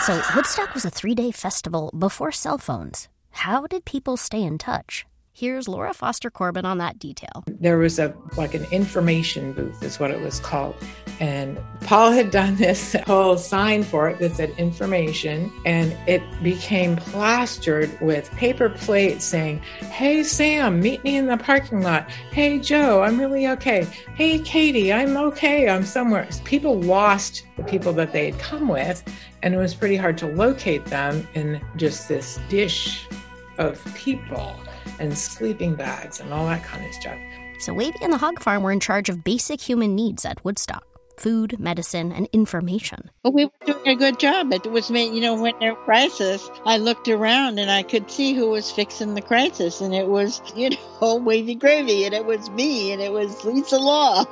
So, 0.02 0.22
Woodstock 0.36 0.74
was 0.74 0.84
a 0.84 0.90
three 0.90 1.16
day 1.16 1.32
festival 1.32 1.90
before 1.98 2.30
cell 2.30 2.58
phones. 2.58 3.08
How 3.32 3.66
did 3.66 3.84
people 3.84 4.16
stay 4.16 4.44
in 4.44 4.58
touch? 4.58 5.04
Here's 5.38 5.68
Laura 5.68 5.92
Foster 5.92 6.30
Corbin 6.30 6.64
on 6.64 6.78
that 6.78 6.98
detail. 6.98 7.44
There 7.46 7.76
was 7.76 7.98
a 7.98 8.16
like 8.38 8.54
an 8.54 8.64
information 8.72 9.52
booth, 9.52 9.82
is 9.82 10.00
what 10.00 10.10
it 10.10 10.18
was 10.22 10.40
called. 10.40 10.74
And 11.20 11.60
Paul 11.82 12.12
had 12.12 12.30
done 12.30 12.56
this 12.56 12.96
whole 13.06 13.36
sign 13.36 13.82
for 13.82 14.08
it 14.08 14.18
that 14.20 14.36
said 14.36 14.54
information, 14.56 15.52
and 15.66 15.94
it 16.08 16.22
became 16.42 16.96
plastered 16.96 18.00
with 18.00 18.30
paper 18.30 18.70
plates 18.70 19.26
saying, 19.26 19.58
Hey 19.90 20.22
Sam, 20.22 20.80
meet 20.80 21.04
me 21.04 21.18
in 21.18 21.26
the 21.26 21.36
parking 21.36 21.82
lot. 21.82 22.10
Hey 22.10 22.58
Joe, 22.58 23.02
I'm 23.02 23.20
really 23.20 23.46
okay. 23.48 23.86
Hey 24.14 24.38
Katie, 24.38 24.90
I'm 24.90 25.18
okay. 25.18 25.68
I'm 25.68 25.84
somewhere. 25.84 26.26
People 26.44 26.80
lost 26.80 27.44
the 27.58 27.64
people 27.64 27.92
that 27.92 28.10
they 28.10 28.30
had 28.30 28.40
come 28.40 28.68
with, 28.68 29.02
and 29.42 29.52
it 29.52 29.58
was 29.58 29.74
pretty 29.74 29.96
hard 29.96 30.16
to 30.16 30.28
locate 30.28 30.86
them 30.86 31.28
in 31.34 31.60
just 31.76 32.08
this 32.08 32.40
dish 32.48 33.06
of 33.58 33.84
people 33.94 34.56
and 34.98 35.16
sleeping 35.16 35.74
bags 35.74 36.20
and 36.20 36.32
all 36.32 36.46
that 36.46 36.64
kind 36.64 36.84
of 36.86 36.92
stuff. 36.94 37.18
So, 37.58 37.72
Wavy 37.72 37.98
and 38.02 38.12
the 38.12 38.18
Hog 38.18 38.40
Farm 38.40 38.62
were 38.62 38.72
in 38.72 38.80
charge 38.80 39.08
of 39.08 39.24
basic 39.24 39.60
human 39.60 39.94
needs 39.94 40.24
at 40.24 40.44
Woodstock 40.44 40.84
food, 41.16 41.58
medicine, 41.58 42.12
and 42.12 42.28
information. 42.32 43.10
But 43.22 43.32
we 43.32 43.46
were 43.46 43.52
doing 43.64 43.88
a 43.88 43.94
good 43.94 44.18
job. 44.18 44.52
It 44.52 44.70
was, 44.70 44.90
made, 44.90 45.14
you 45.14 45.20
know, 45.20 45.40
when 45.40 45.54
there 45.60 45.74
was 45.74 45.84
crisis, 45.84 46.50
I 46.64 46.78
looked 46.78 47.08
around 47.08 47.58
and 47.58 47.70
I 47.70 47.82
could 47.82 48.10
see 48.10 48.34
who 48.34 48.50
was 48.50 48.70
fixing 48.70 49.14
the 49.14 49.22
crisis, 49.22 49.80
and 49.80 49.94
it 49.94 50.06
was, 50.06 50.40
you 50.54 50.70
know, 51.00 51.16
Wavy 51.24 51.54
Gravy, 51.54 52.04
and 52.04 52.14
it 52.14 52.24
was 52.24 52.50
me, 52.50 52.92
and 52.92 53.00
it 53.00 53.12
was 53.12 53.44
Lisa 53.44 53.78
Law. 53.78 54.24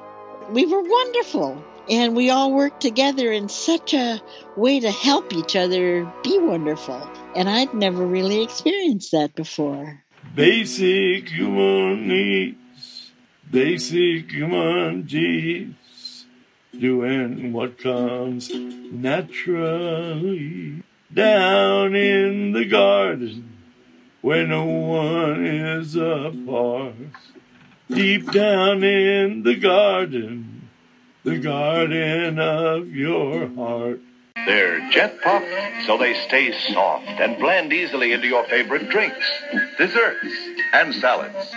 we 0.50 0.66
were 0.66 0.82
wonderful. 0.82 1.64
And 1.88 2.14
we 2.14 2.30
all 2.30 2.52
worked 2.52 2.82
together 2.82 3.32
in 3.32 3.48
such 3.48 3.94
a 3.94 4.20
way 4.56 4.78
to 4.78 4.92
help 4.92 5.32
each 5.32 5.56
other 5.56 6.04
be 6.22 6.38
wonderful. 6.38 7.10
And 7.34 7.48
I'd 7.48 7.74
never 7.74 8.06
really 8.06 8.42
experienced 8.42 9.10
that 9.10 9.34
before. 9.34 10.04
Basic 10.34 11.28
human 11.28 12.06
needs, 12.06 13.10
basic 13.50 14.30
human 14.30 15.04
needs, 15.04 16.26
doing 16.78 17.52
what 17.52 17.78
comes 17.78 18.48
naturally. 18.92 20.84
Down 21.12 21.96
in 21.96 22.52
the 22.52 22.64
garden, 22.64 23.56
where 24.20 24.46
no 24.46 24.64
one 24.66 25.44
is 25.44 25.96
apart. 25.96 26.94
Deep 27.88 28.30
down 28.30 28.84
in 28.84 29.42
the 29.42 29.56
garden, 29.56 30.68
the 31.24 31.38
garden 31.38 32.38
of 32.38 32.88
your 32.94 33.48
heart. 33.48 34.00
They're 34.46 34.90
jet 34.90 35.20
puffed, 35.22 35.86
so 35.86 35.98
they 35.98 36.14
stay 36.26 36.52
soft 36.72 37.06
and 37.06 37.38
blend 37.38 37.72
easily 37.72 38.12
into 38.12 38.26
your 38.26 38.44
favorite 38.44 38.88
drinks, 38.88 39.30
desserts, 39.78 40.26
and 40.72 40.94
salads. 40.94 41.52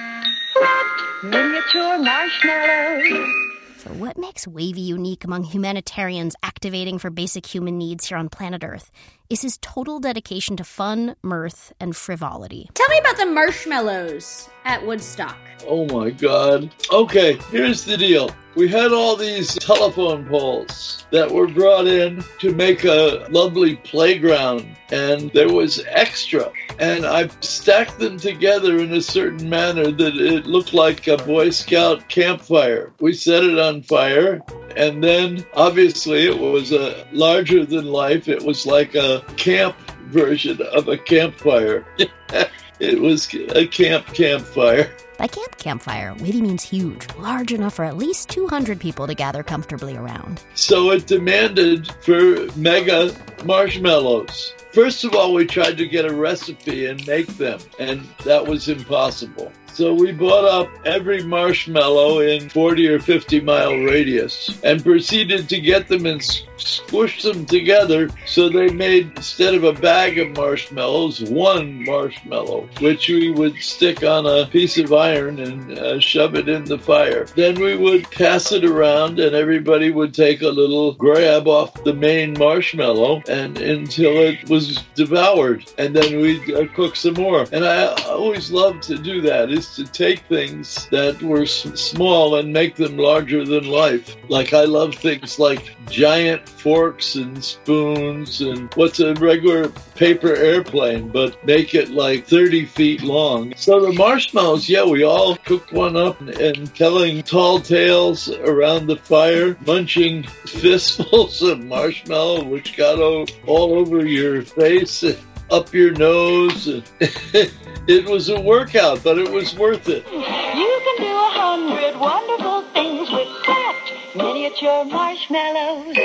Miniature 1.23 1.99
marshmallows. 1.99 3.43
So, 3.77 3.89
what 3.91 4.17
makes 4.17 4.47
Wavy 4.47 4.81
unique 4.81 5.23
among 5.25 5.43
humanitarians 5.43 6.35
activating 6.41 6.99
for 6.99 7.09
basic 7.09 7.45
human 7.45 7.77
needs 7.77 8.05
here 8.07 8.17
on 8.17 8.29
planet 8.29 8.63
Earth 8.63 8.91
is 9.29 9.41
his 9.41 9.57
total 9.61 9.99
dedication 9.99 10.57
to 10.57 10.63
fun, 10.63 11.15
mirth, 11.23 11.73
and 11.79 11.95
frivolity. 11.95 12.69
Tell 12.73 12.87
me 12.89 12.99
about 12.99 13.17
the 13.17 13.25
marshmallows 13.25 14.49
at 14.65 14.85
Woodstock. 14.85 15.37
Oh 15.67 15.85
my 15.87 16.11
god. 16.11 16.73
Okay, 16.91 17.37
here's 17.49 17.85
the 17.85 17.97
deal. 17.97 18.29
We 18.55 18.67
had 18.67 18.91
all 18.91 19.15
these 19.15 19.55
telephone 19.55 20.27
poles 20.27 21.07
that 21.11 21.31
were 21.31 21.47
brought 21.47 21.87
in 21.87 22.23
to 22.39 22.53
make 22.53 22.83
a 22.83 23.25
lovely 23.31 23.77
playground, 23.77 24.77
and 24.91 25.31
there 25.31 25.51
was 25.51 25.83
extra. 25.87 26.51
And 26.77 27.05
I 27.05 27.29
stacked 27.39 27.97
them 27.97 28.17
together 28.17 28.77
in 28.77 28.93
a 28.93 29.01
certain 29.01 29.49
manner 29.49 29.89
that 29.89 30.15
it 30.15 30.45
looked 30.45 30.73
like 30.73 31.07
a 31.07 31.17
Boy 31.17 31.49
Scout 31.49 32.07
campfire. 32.09 32.93
We 32.99 33.13
set 33.13 33.43
it 33.43 33.57
on 33.57 33.81
fire, 33.81 34.41
and 34.75 35.03
then 35.03 35.45
obviously 35.53 36.25
it 36.25 36.37
was 36.37 36.71
a 36.71 37.05
larger 37.11 37.65
than 37.65 37.85
life. 37.85 38.27
It 38.27 38.43
was 38.43 38.65
like 38.65 38.95
a 38.95 39.23
camp 39.37 39.75
version 40.07 40.61
of 40.73 40.87
a 40.87 40.97
campfire. 40.97 41.85
it 42.79 42.99
was 42.99 43.33
a 43.33 43.67
camp 43.67 44.07
campfire. 44.07 44.91
By 45.17 45.27
camp 45.27 45.57
campfire, 45.57 46.15
Wavy 46.15 46.41
means 46.41 46.63
huge, 46.63 47.07
large 47.17 47.51
enough 47.51 47.75
for 47.75 47.85
at 47.85 47.97
least 47.97 48.29
200 48.29 48.79
people 48.79 49.07
to 49.07 49.13
gather 49.13 49.43
comfortably 49.43 49.95
around. 49.95 50.43
So 50.55 50.91
it 50.91 51.05
demanded 51.05 51.87
for 52.01 52.47
mega 52.55 53.15
marshmallows. 53.45 54.53
First 54.73 55.03
of 55.03 55.13
all, 55.13 55.33
we 55.33 55.45
tried 55.45 55.77
to 55.77 55.87
get 55.87 56.05
a 56.05 56.13
recipe 56.13 56.87
and 56.87 57.05
make 57.05 57.27
them, 57.37 57.59
and 57.79 58.01
that 58.25 58.45
was 58.45 58.67
impossible. 58.67 59.51
So 59.73 59.91
we 59.91 60.11
bought 60.11 60.45
up 60.45 60.69
every 60.85 61.23
marshmallow 61.23 62.19
in 62.19 62.47
40 62.47 62.89
or 62.89 62.99
50 62.99 63.41
mile 63.41 63.73
radius 63.73 64.59
and 64.63 64.83
proceeded 64.83 65.49
to 65.49 65.59
get 65.59 65.87
them 65.87 66.05
and 66.05 66.23
squish 66.57 67.23
them 67.23 67.45
together 67.45 68.09
so 68.27 68.49
they 68.49 68.69
made, 68.69 69.11
instead 69.15 69.55
of 69.55 69.63
a 69.63 69.73
bag 69.73 70.19
of 70.19 70.35
marshmallows, 70.37 71.23
one 71.23 71.83
marshmallow, 71.85 72.69
which 72.81 73.09
we 73.09 73.31
would 73.31 73.57
stick 73.57 74.03
on 74.03 74.27
a 74.27 74.45
piece 74.45 74.77
of 74.77 74.93
iron 74.93 75.39
and 75.39 75.71
uh, 75.71 75.99
shove 75.99 76.35
it 76.35 76.47
in 76.47 76.65
the 76.65 76.77
fire. 76.77 77.25
Then 77.35 77.59
we 77.59 77.75
would 77.75 78.09
pass 78.11 78.51
it 78.51 78.65
around 78.65 79.19
and 79.19 79.35
everybody 79.35 79.91
would 79.91 80.13
take 80.13 80.43
a 80.43 80.47
little 80.47 80.93
grab 80.93 81.47
off 81.47 81.83
the 81.83 81.93
main 81.93 82.37
marshmallow 82.37 83.23
and 83.27 83.57
until 83.57 84.17
it 84.17 84.47
was 84.49 84.83
devoured. 84.93 85.71
And 85.79 85.95
then 85.95 86.21
we'd 86.21 86.53
uh, 86.53 86.67
cook 86.75 86.95
some 86.95 87.15
more. 87.15 87.47
And 87.51 87.65
I 87.65 87.87
always 88.03 88.51
loved 88.51 88.83
to 88.83 88.97
do 88.97 89.21
that. 89.21 89.51
Is 89.63 89.75
to 89.75 89.85
take 89.85 90.19
things 90.25 90.87
that 90.87 91.21
were 91.21 91.45
small 91.45 92.35
and 92.35 92.51
make 92.51 92.75
them 92.75 92.97
larger 92.97 93.45
than 93.45 93.65
life. 93.67 94.17
Like 94.27 94.51
I 94.53 94.65
love 94.65 94.93
things 94.95 95.39
like 95.39 95.77
giant 95.89 96.49
forks 96.49 97.15
and 97.15 97.41
spoons 97.41 98.41
and 98.41 98.73
what's 98.73 98.99
a 98.99 99.13
regular 99.13 99.69
paper 99.95 100.35
airplane, 100.35 101.07
but 101.07 101.41
make 101.45 101.75
it 101.75 101.91
like 101.91 102.27
30 102.27 102.65
feet 102.65 103.03
long. 103.03 103.53
So 103.55 103.79
the 103.79 103.93
marshmallows, 103.93 104.67
yeah, 104.67 104.83
we 104.83 105.03
all 105.03 105.37
cooked 105.37 105.71
one 105.71 105.95
up 105.95 106.19
and 106.19 106.75
telling 106.75 107.23
tall 107.23 107.61
tales 107.61 108.29
around 108.29 108.87
the 108.87 108.97
fire, 108.97 109.55
munching 109.65 110.23
fistfuls 110.45 111.41
of 111.41 111.63
marshmallow, 111.63 112.43
which 112.43 112.75
got 112.75 112.99
all 112.99 113.73
over 113.73 114.05
your 114.05 114.41
face. 114.41 115.05
and 115.53 115.67
Up 115.67 115.73
your 115.73 115.91
nose. 115.91 116.67
it 116.99 118.09
was 118.09 118.29
a 118.29 118.39
workout, 118.39 119.03
but 119.03 119.17
it 119.17 119.31
was 119.31 119.55
worth 119.55 119.87
it. 119.87 120.05
You 120.11 120.81
can 120.85 120.97
do 120.97 121.13
a 121.13 121.29
hundred 121.31 121.99
wonderful 121.99 122.61
things 122.73 123.09
with 123.11 123.27
soft 123.45 124.15
miniature 124.15 124.85
marshmallows. 124.85 125.97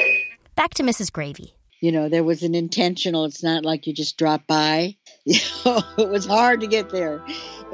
Back 0.54 0.74
to 0.74 0.82
Mrs. 0.82 1.12
Gravy. 1.12 1.54
You 1.80 1.92
know, 1.92 2.08
there 2.08 2.24
was 2.24 2.42
an 2.42 2.56
intentional, 2.56 3.24
it's 3.24 3.44
not 3.44 3.64
like 3.64 3.86
you 3.86 3.92
just 3.92 4.18
drop 4.18 4.46
by. 4.46 4.96
You 5.24 5.40
know, 5.66 5.82
it 5.98 6.08
was 6.08 6.24
hard 6.24 6.62
to 6.62 6.66
get 6.66 6.88
there. 6.88 7.22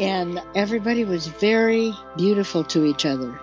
And 0.01 0.43
everybody 0.57 1.05
was 1.05 1.29
very 1.29 1.93
beautiful 2.17 2.65
to 2.65 2.85
each 2.85 3.07
other. 3.07 3.39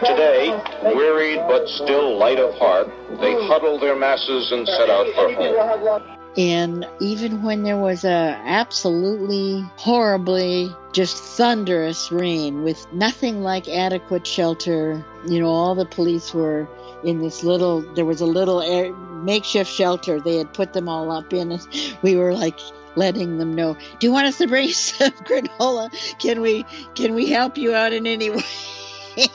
Today, 0.00 0.50
wearied 0.82 1.40
but 1.48 1.66
still 1.66 2.18
light 2.18 2.38
of 2.38 2.52
heart, 2.56 2.88
they 3.22 3.32
huddle 3.46 3.80
their 3.80 3.96
masses 3.96 4.52
and 4.52 4.68
set 4.68 4.90
out 4.90 5.06
for 5.14 5.32
home. 5.32 6.13
And 6.36 6.86
even 7.00 7.42
when 7.42 7.62
there 7.62 7.76
was 7.76 8.04
a 8.04 8.40
absolutely 8.44 9.64
horribly 9.76 10.74
just 10.92 11.16
thunderous 11.16 12.10
rain 12.10 12.64
with 12.64 12.92
nothing 12.92 13.42
like 13.42 13.68
adequate 13.68 14.26
shelter, 14.26 15.04
you 15.28 15.38
know, 15.38 15.48
all 15.48 15.76
the 15.76 15.86
police 15.86 16.34
were 16.34 16.68
in 17.04 17.20
this 17.20 17.44
little 17.44 17.82
there 17.94 18.04
was 18.04 18.20
a 18.20 18.26
little 18.26 18.60
air, 18.60 18.92
makeshift 18.94 19.70
shelter. 19.70 20.20
They 20.20 20.36
had 20.38 20.52
put 20.52 20.72
them 20.72 20.88
all 20.88 21.12
up 21.12 21.32
in 21.32 21.52
and 21.52 21.66
we 22.02 22.16
were 22.16 22.34
like 22.34 22.58
letting 22.96 23.38
them 23.38 23.54
know 23.54 23.76
do 23.98 24.06
you 24.06 24.12
want 24.12 24.26
us 24.26 24.38
to 24.38 24.48
bring 24.48 24.68
some 24.72 25.12
granola? 25.12 25.90
Can 26.18 26.40
we 26.40 26.64
can 26.96 27.14
we 27.14 27.30
help 27.30 27.56
you 27.56 27.74
out 27.74 27.92
in 27.92 28.08
any 28.08 28.30
way 28.30 28.42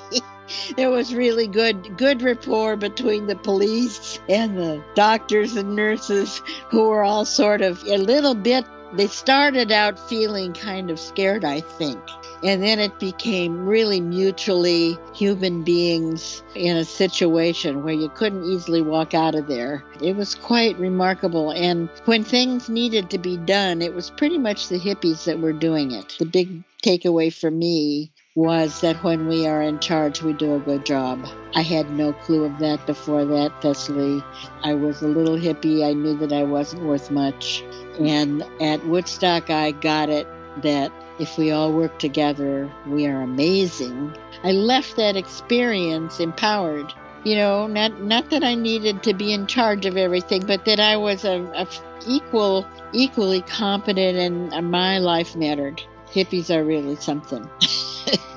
there 0.76 0.90
was 0.90 1.14
really 1.14 1.48
good 1.48 1.98
good 1.98 2.22
rapport 2.22 2.76
between 2.76 3.28
the 3.28 3.36
police 3.36 4.20
and 4.30 4.58
the 4.58 4.84
doctors 4.96 5.56
and 5.56 5.76
nurses 5.76 6.42
who 6.70 6.90
were 6.90 7.04
all 7.04 7.26
sort 7.26 7.62
of 7.62 7.84
a 7.84 7.98
little 7.98 8.36
bit 8.36 8.66
they 8.94 9.08
started 9.08 9.72
out 9.72 10.10
feeling 10.10 10.54
kind 10.54 10.90
of 10.90 11.00
scared 11.00 11.46
i 11.46 11.60
think 11.62 12.00
and 12.44 12.64
then 12.64 12.80
it 12.80 13.00
became 13.00 13.66
really 13.66 14.00
mutually 14.00 14.98
human 15.14 15.64
beings 15.64 16.42
in 16.56 16.78
a 16.78 16.86
situation 16.86 17.84
where 17.84 17.94
you 17.94 18.10
couldn't 18.10 18.46
easily 18.46 18.82
walk 18.82 19.14
out 19.14 19.36
of 19.36 19.48
there. 19.48 19.84
It 20.02 20.16
was 20.16 20.36
quite 20.36 20.78
remarkable. 20.80 21.52
And 21.52 21.90
when 22.06 22.24
things 22.24 22.70
needed 22.70 23.10
to 23.10 23.18
be 23.18 23.36
done, 23.38 23.82
it 23.82 23.94
was 23.94 24.10
pretty 24.10 24.38
much 24.38 24.70
the 24.70 24.80
hippies 24.80 25.26
that 25.26 25.40
were 25.40 25.54
doing 25.54 25.92
it. 25.92 26.16
The 26.18 26.26
big 26.26 26.64
takeaway 26.82 27.34
for 27.34 27.52
me 27.52 28.12
was 28.40 28.80
that 28.80 29.04
when 29.04 29.28
we 29.28 29.46
are 29.46 29.62
in 29.62 29.78
charge, 29.80 30.22
we 30.22 30.32
do 30.32 30.56
a 30.56 30.60
good 30.60 30.86
job. 30.86 31.28
I 31.56 31.62
had 31.62 31.92
no 31.92 32.14
clue 32.14 32.46
of 32.46 32.58
that 32.60 32.86
before 32.88 33.26
that, 33.26 33.52
Thessaly. 33.62 34.24
I 34.64 34.76
was 34.76 35.02
a 35.02 35.10
little 35.10 35.36
hippie. 35.36 35.86
I 35.86 35.92
knew 35.92 36.18
that 36.20 36.32
I 36.32 36.44
wasn't 36.44 36.84
worth 36.84 37.12
much. 37.12 37.62
And 38.00 38.46
at 38.62 38.86
Woodstock, 38.86 39.50
I 39.50 39.72
got 39.72 40.08
it 40.08 40.26
that 40.62 40.90
if 41.20 41.38
we 41.38 41.52
all 41.52 41.74
work 41.74 42.00
together, 42.00 42.72
we 42.88 43.08
are 43.08 43.22
amazing. 43.22 44.16
I 44.46 44.54
left 44.54 44.96
that 44.96 45.18
experience 45.18 46.22
empowered. 46.22 46.94
You 47.26 47.36
know, 47.36 47.68
not 47.68 48.02
not 48.02 48.30
that 48.30 48.46
I 48.46 48.56
needed 48.56 49.04
to 49.04 49.14
be 49.14 49.34
in 49.34 49.48
charge 49.48 49.86
of 49.86 49.98
everything, 49.98 50.46
but 50.46 50.64
that 50.64 50.80
I 50.80 50.96
was 50.96 51.26
a, 51.26 51.44
a 51.54 51.68
equal, 52.08 52.66
equally 52.94 53.42
competent, 53.42 54.18
and 54.54 54.72
my 54.72 55.00
life 55.00 55.36
mattered. 55.36 55.82
Hippies 56.08 56.50
are 56.50 56.64
really 56.64 56.96
something. 56.96 57.48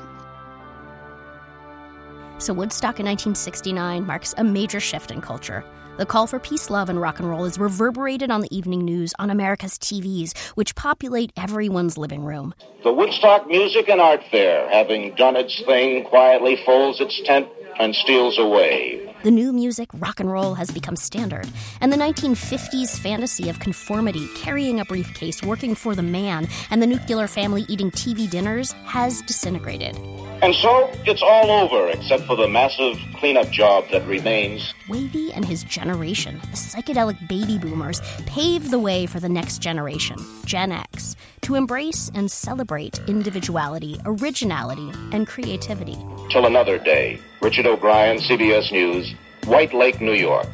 So 2.42 2.52
Woodstock 2.52 2.98
in 2.98 3.06
1969 3.06 4.04
marks 4.04 4.34
a 4.36 4.42
major 4.42 4.80
shift 4.80 5.12
in 5.12 5.20
culture. 5.20 5.64
The 5.96 6.04
call 6.04 6.26
for 6.26 6.40
peace, 6.40 6.70
love, 6.70 6.88
and 6.88 7.00
rock 7.00 7.20
and 7.20 7.30
roll 7.30 7.44
is 7.44 7.56
reverberated 7.56 8.32
on 8.32 8.40
the 8.40 8.52
evening 8.52 8.84
news 8.84 9.14
on 9.20 9.30
America's 9.30 9.78
TVs, 9.78 10.36
which 10.56 10.74
populate 10.74 11.32
everyone's 11.36 11.96
living 11.96 12.24
room. 12.24 12.52
The 12.82 12.92
Woodstock 12.92 13.46
Music 13.46 13.88
and 13.88 14.00
Art 14.00 14.22
Fair, 14.32 14.68
having 14.70 15.14
done 15.14 15.36
its 15.36 15.62
thing, 15.64 16.02
quietly 16.02 16.58
folds 16.66 17.00
its 17.00 17.22
tent 17.24 17.46
and 17.78 17.94
steals 17.94 18.40
away. 18.40 19.14
The 19.22 19.30
new 19.30 19.52
music, 19.52 19.88
rock 19.94 20.18
and 20.18 20.28
roll, 20.28 20.54
has 20.54 20.72
become 20.72 20.96
standard, 20.96 21.48
and 21.80 21.92
the 21.92 21.96
1950s 21.96 22.98
fantasy 22.98 23.50
of 23.50 23.60
conformity, 23.60 24.26
carrying 24.34 24.80
a 24.80 24.84
briefcase, 24.84 25.44
working 25.44 25.76
for 25.76 25.94
the 25.94 26.02
man, 26.02 26.48
and 26.70 26.82
the 26.82 26.88
nuclear 26.88 27.28
family 27.28 27.64
eating 27.68 27.92
TV 27.92 28.28
dinners 28.28 28.72
has 28.84 29.22
disintegrated. 29.22 29.96
And 30.42 30.56
so 30.56 30.90
it's 31.06 31.22
all 31.22 31.52
over, 31.52 31.88
except 31.90 32.24
for 32.24 32.34
the 32.34 32.48
massive 32.48 32.98
cleanup 33.14 33.48
job 33.50 33.84
that 33.92 34.04
remains. 34.08 34.74
Wavy 34.88 35.32
and 35.32 35.44
his 35.44 35.62
generation, 35.62 36.40
the 36.50 36.56
psychedelic 36.56 37.28
baby 37.28 37.58
boomers, 37.58 38.00
paved 38.26 38.72
the 38.72 38.78
way 38.80 39.06
for 39.06 39.20
the 39.20 39.28
next 39.28 39.58
generation, 39.58 40.16
Gen 40.44 40.72
X, 40.72 41.14
to 41.42 41.54
embrace 41.54 42.10
and 42.16 42.28
celebrate 42.28 43.00
individuality, 43.06 44.00
originality, 44.04 44.90
and 45.12 45.28
creativity. 45.28 45.96
Till 46.32 46.46
another 46.46 46.76
day. 46.76 47.20
Richard 47.40 47.66
O'Brien, 47.66 48.18
CBS 48.18 48.72
News, 48.72 49.14
White 49.44 49.72
Lake, 49.72 50.00
New 50.00 50.14
York. 50.14 50.48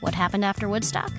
What 0.00 0.14
happened 0.14 0.44
after 0.44 0.68
Woodstock? 0.68 1.12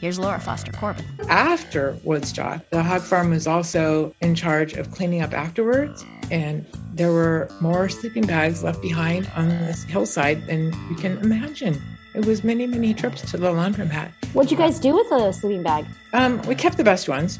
Here's 0.00 0.18
Laura 0.18 0.40
Foster 0.40 0.72
Corbin. 0.72 1.04
After 1.28 1.96
Woodstock, 2.02 2.68
the 2.70 2.82
hog 2.82 3.02
farm 3.02 3.30
was 3.30 3.46
also 3.46 4.12
in 4.20 4.34
charge 4.34 4.72
of 4.72 4.90
cleaning 4.90 5.22
up 5.22 5.32
afterwards, 5.32 6.04
and 6.32 6.66
there 6.94 7.12
were 7.12 7.48
more 7.60 7.88
sleeping 7.90 8.26
bags 8.26 8.64
left 8.64 8.80
behind 8.80 9.30
on 9.36 9.48
this 9.48 9.84
hillside 9.84 10.46
than 10.46 10.72
you 10.88 10.96
can 10.96 11.18
imagine. 11.18 11.80
It 12.14 12.24
was 12.24 12.42
many, 12.42 12.66
many 12.66 12.94
trips 12.94 13.30
to 13.30 13.36
the 13.36 13.48
laundromat. 13.48 14.10
What'd 14.32 14.50
you 14.50 14.56
guys 14.56 14.80
do 14.80 14.94
with 14.94 15.08
the 15.10 15.30
sleeping 15.32 15.62
bag? 15.62 15.86
Um, 16.14 16.40
we 16.42 16.54
kept 16.54 16.78
the 16.78 16.84
best 16.84 17.08
ones. 17.08 17.38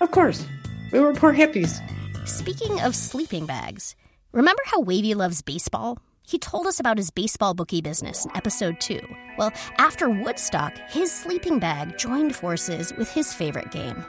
Of 0.00 0.10
course. 0.10 0.46
We 0.92 1.00
were 1.00 1.14
poor 1.14 1.32
hippies. 1.32 1.80
Speaking 2.28 2.80
of 2.80 2.94
sleeping 2.94 3.46
bags, 3.46 3.96
remember 4.32 4.62
how 4.66 4.80
Wavy 4.80 5.14
loves 5.14 5.42
baseball? 5.42 5.98
He 6.22 6.38
told 6.38 6.66
us 6.66 6.78
about 6.78 6.98
his 6.98 7.10
baseball 7.10 7.54
bookie 7.54 7.80
business 7.80 8.26
in 8.26 8.36
episode 8.36 8.78
2. 8.80 9.00
Well, 9.38 9.52
after 9.78 10.10
Woodstock, 10.10 10.76
his 10.90 11.10
sleeping 11.10 11.58
bag 11.58 11.96
joined 11.96 12.36
forces 12.36 12.92
with 12.98 13.10
his 13.10 13.32
favorite 13.32 13.70
game. 13.70 14.04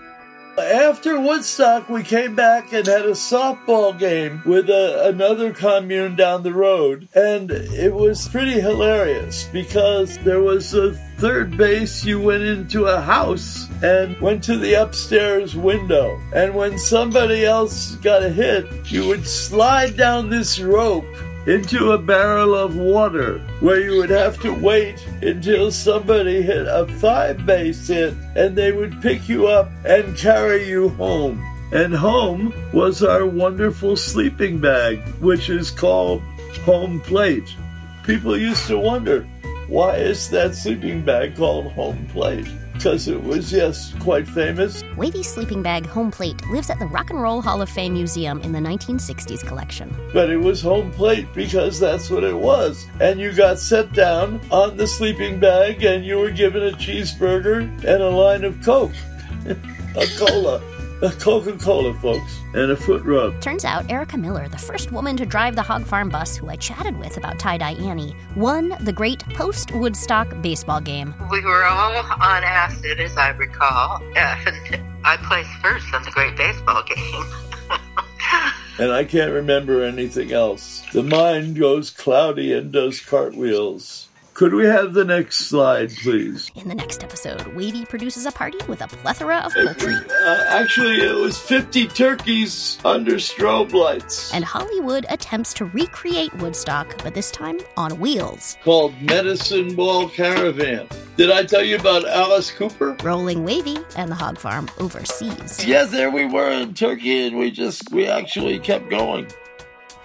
After 0.60 1.20
Woodstock, 1.20 1.90
we 1.90 2.04
came 2.04 2.36
back 2.36 2.74
and 2.74 2.86
had 2.86 3.06
a 3.06 3.12
softball 3.12 3.98
game 3.98 4.42
with 4.46 4.70
a, 4.70 5.08
another 5.08 5.54
commune 5.54 6.16
down 6.16 6.44
the 6.44 6.54
road. 6.54 7.08
And 7.14 7.52
it 7.52 7.94
was 7.94 8.28
pretty 8.28 8.60
hilarious 8.60 9.46
because 9.52 10.18
there 10.20 10.42
was 10.42 10.74
a 10.74 10.94
third 11.18 11.58
base. 11.58 12.06
You 12.06 12.22
went 12.22 12.44
into 12.44 12.86
a 12.86 13.02
house 13.02 13.68
and 13.84 14.20
went 14.22 14.44
to 14.46 14.58
the 14.58 14.74
upstairs 14.74 15.56
window. 15.56 16.20
And 16.34 16.54
when 16.54 16.78
somebody 16.78 17.46
else 17.46 17.96
got 17.96 18.24
a 18.24 18.30
hit, 18.30 18.66
you 18.92 19.08
would 19.08 19.28
slide 19.28 19.98
down 19.98 20.30
this 20.30 20.60
rope 20.60 21.06
into 21.50 21.94
a 21.94 21.98
barrel 21.98 22.54
of 22.54 22.76
water 22.76 23.40
where 23.60 23.82
you 23.82 23.98
would 23.98 24.12
have 24.12 24.40
to 24.40 24.54
wait 24.54 25.04
until 25.24 25.72
somebody 25.72 26.44
hit 26.44 26.68
a 26.68 26.86
five 27.00 27.44
base 27.44 27.88
hit 27.88 28.14
and 28.36 28.56
they 28.56 28.72
would 28.72 29.02
pick 29.02 29.28
you 29.28 29.48
up 29.48 29.68
and 29.84 30.16
carry 30.16 30.70
you 30.70 30.90
home. 30.90 31.44
And 31.72 31.92
home 31.92 32.54
was 32.72 33.02
our 33.02 33.26
wonderful 33.26 33.98
sleeping 33.98 34.60
bag, 34.60 35.00
which 35.22 35.50
is 35.50 35.72
called 35.72 36.22
home 36.66 37.00
plate. 37.00 37.56
People 38.04 38.38
used 38.38 38.68
to 38.68 38.78
wonder, 38.78 39.24
why 39.68 39.96
is 39.96 40.30
that 40.30 40.54
sleeping 40.54 41.04
bag 41.04 41.36
called 41.36 41.72
home 41.72 42.06
plate? 42.14 42.48
Because 42.80 43.10
it 43.10 43.22
was, 43.22 43.52
yes, 43.52 43.94
quite 44.00 44.26
famous. 44.26 44.86
Wavy 44.96 45.22
sleeping 45.22 45.62
bag 45.62 45.86
home 45.86 46.10
plate 46.10 46.42
lives 46.50 46.70
at 46.70 46.80
the 46.80 46.86
Rock 46.86 47.10
and 47.10 47.22
Roll 47.22 47.42
Hall 47.42 47.62
of 47.62 47.68
Fame 47.70 47.92
Museum 47.92 48.40
in 48.40 48.54
the 48.54 48.60
1960s 48.60 49.46
collection. 49.46 49.94
But 50.14 50.30
it 50.30 50.38
was 50.38 50.62
home 50.62 50.90
plate 50.94 51.28
because 51.36 51.78
that's 51.78 52.10
what 52.10 52.24
it 52.24 52.38
was. 52.38 52.88
And 53.02 53.20
you 53.20 53.34
got 53.34 53.60
set 53.60 53.92
down 53.92 54.40
on 54.50 54.78
the 54.78 54.88
sleeping 54.88 55.42
bag 55.42 55.84
and 55.84 56.06
you 56.06 56.20
were 56.20 56.32
given 56.32 56.64
a 56.64 56.72
cheeseburger 56.72 57.64
and 57.84 58.02
a 58.02 58.10
line 58.10 58.46
of 58.46 58.64
Coke, 58.64 58.94
a 59.46 60.08
cola. 60.18 60.62
A 61.02 61.10
Coca 61.12 61.58
Cola, 61.58 61.94
folks, 61.94 62.42
and 62.54 62.72
a 62.72 62.76
foot 62.76 63.06
rub. 63.06 63.40
Turns 63.40 63.64
out 63.64 63.90
Erica 63.90 64.18
Miller, 64.18 64.50
the 64.50 64.58
first 64.58 64.92
woman 64.92 65.16
to 65.16 65.26
drive 65.26 65.56
the 65.56 65.62
Hog 65.62 65.86
Farm 65.86 66.10
bus 66.10 66.36
who 66.36 66.50
I 66.50 66.58
chatted 66.58 67.00
with 67.00 67.16
about 67.16 67.40
Tie 67.40 67.58
Dye 67.58 67.76
Annie, 67.76 68.18
won 68.36 68.76
the 68.82 68.92
great 68.92 69.24
post 69.30 69.72
Woodstock 69.72 70.42
baseball 70.42 70.82
game. 70.82 71.16
We 71.32 71.40
were 71.40 71.64
all 71.64 71.96
on 71.96 72.44
acid, 72.44 73.00
as 73.00 73.16
I 73.16 73.30
recall, 73.30 74.04
and 74.18 74.82
I 75.06 75.16
placed 75.16 75.54
first 75.62 75.86
in 75.94 76.04
the 76.04 76.12
great 76.12 76.36
baseball 76.36 76.84
game. 76.84 77.26
and 78.80 78.92
I 78.92 79.06
can't 79.06 79.32
remember 79.32 79.82
anything 79.86 80.34
else. 80.34 80.84
The 80.92 81.04
mind 81.04 81.58
goes 81.58 81.92
cloudy 81.92 82.52
and 82.52 82.74
does 82.74 83.00
cartwheels. 83.00 84.09
Could 84.40 84.54
we 84.54 84.66
have 84.68 84.94
the 84.94 85.04
next 85.04 85.50
slide, 85.50 85.94
please? 85.98 86.50
In 86.56 86.70
the 86.70 86.74
next 86.74 87.04
episode, 87.04 87.46
Wavy 87.48 87.84
produces 87.84 88.26
a 88.26 88.32
party 88.32 88.58
with 88.70 88.82
a 88.82 88.88
plethora 88.88 89.40
of 89.40 89.54
poultry. 89.54 89.94
Uh, 89.94 90.46
actually, 90.48 91.02
it 91.02 91.14
was 91.14 91.38
50 91.38 91.88
turkeys 91.88 92.80
under 92.86 93.16
strobe 93.16 93.74
lights. 93.74 94.34
And 94.34 94.46
Hollywood 94.46 95.06
attempts 95.10 95.54
to 95.56 95.66
recreate 95.66 96.34
Woodstock, 96.36 97.04
but 97.04 97.14
this 97.14 97.32
time 97.32 97.60
on 97.76 98.00
wheels. 98.00 98.56
Called 98.64 98.94
Medicine 99.02 99.76
Ball 99.76 100.08
Caravan. 100.08 100.88
Did 101.18 101.32
I 101.32 101.44
tell 101.44 101.66
you 101.66 101.76
about 101.76 102.08
Alice 102.08 102.50
Cooper? 102.50 102.96
Rolling 103.04 103.44
Wavy 103.44 103.80
and 103.98 104.10
the 104.10 104.16
hog 104.16 104.38
farm 104.38 104.70
overseas. 104.80 105.66
Yes, 105.66 105.92
there 105.92 106.12
we 106.12 106.24
were 106.24 106.50
in 106.50 106.74
Turkey, 106.76 107.28
and 107.28 107.38
we 107.38 107.52
just, 107.52 107.92
we 107.92 108.08
actually 108.08 108.58
kept 108.60 108.90
going. 108.90 109.28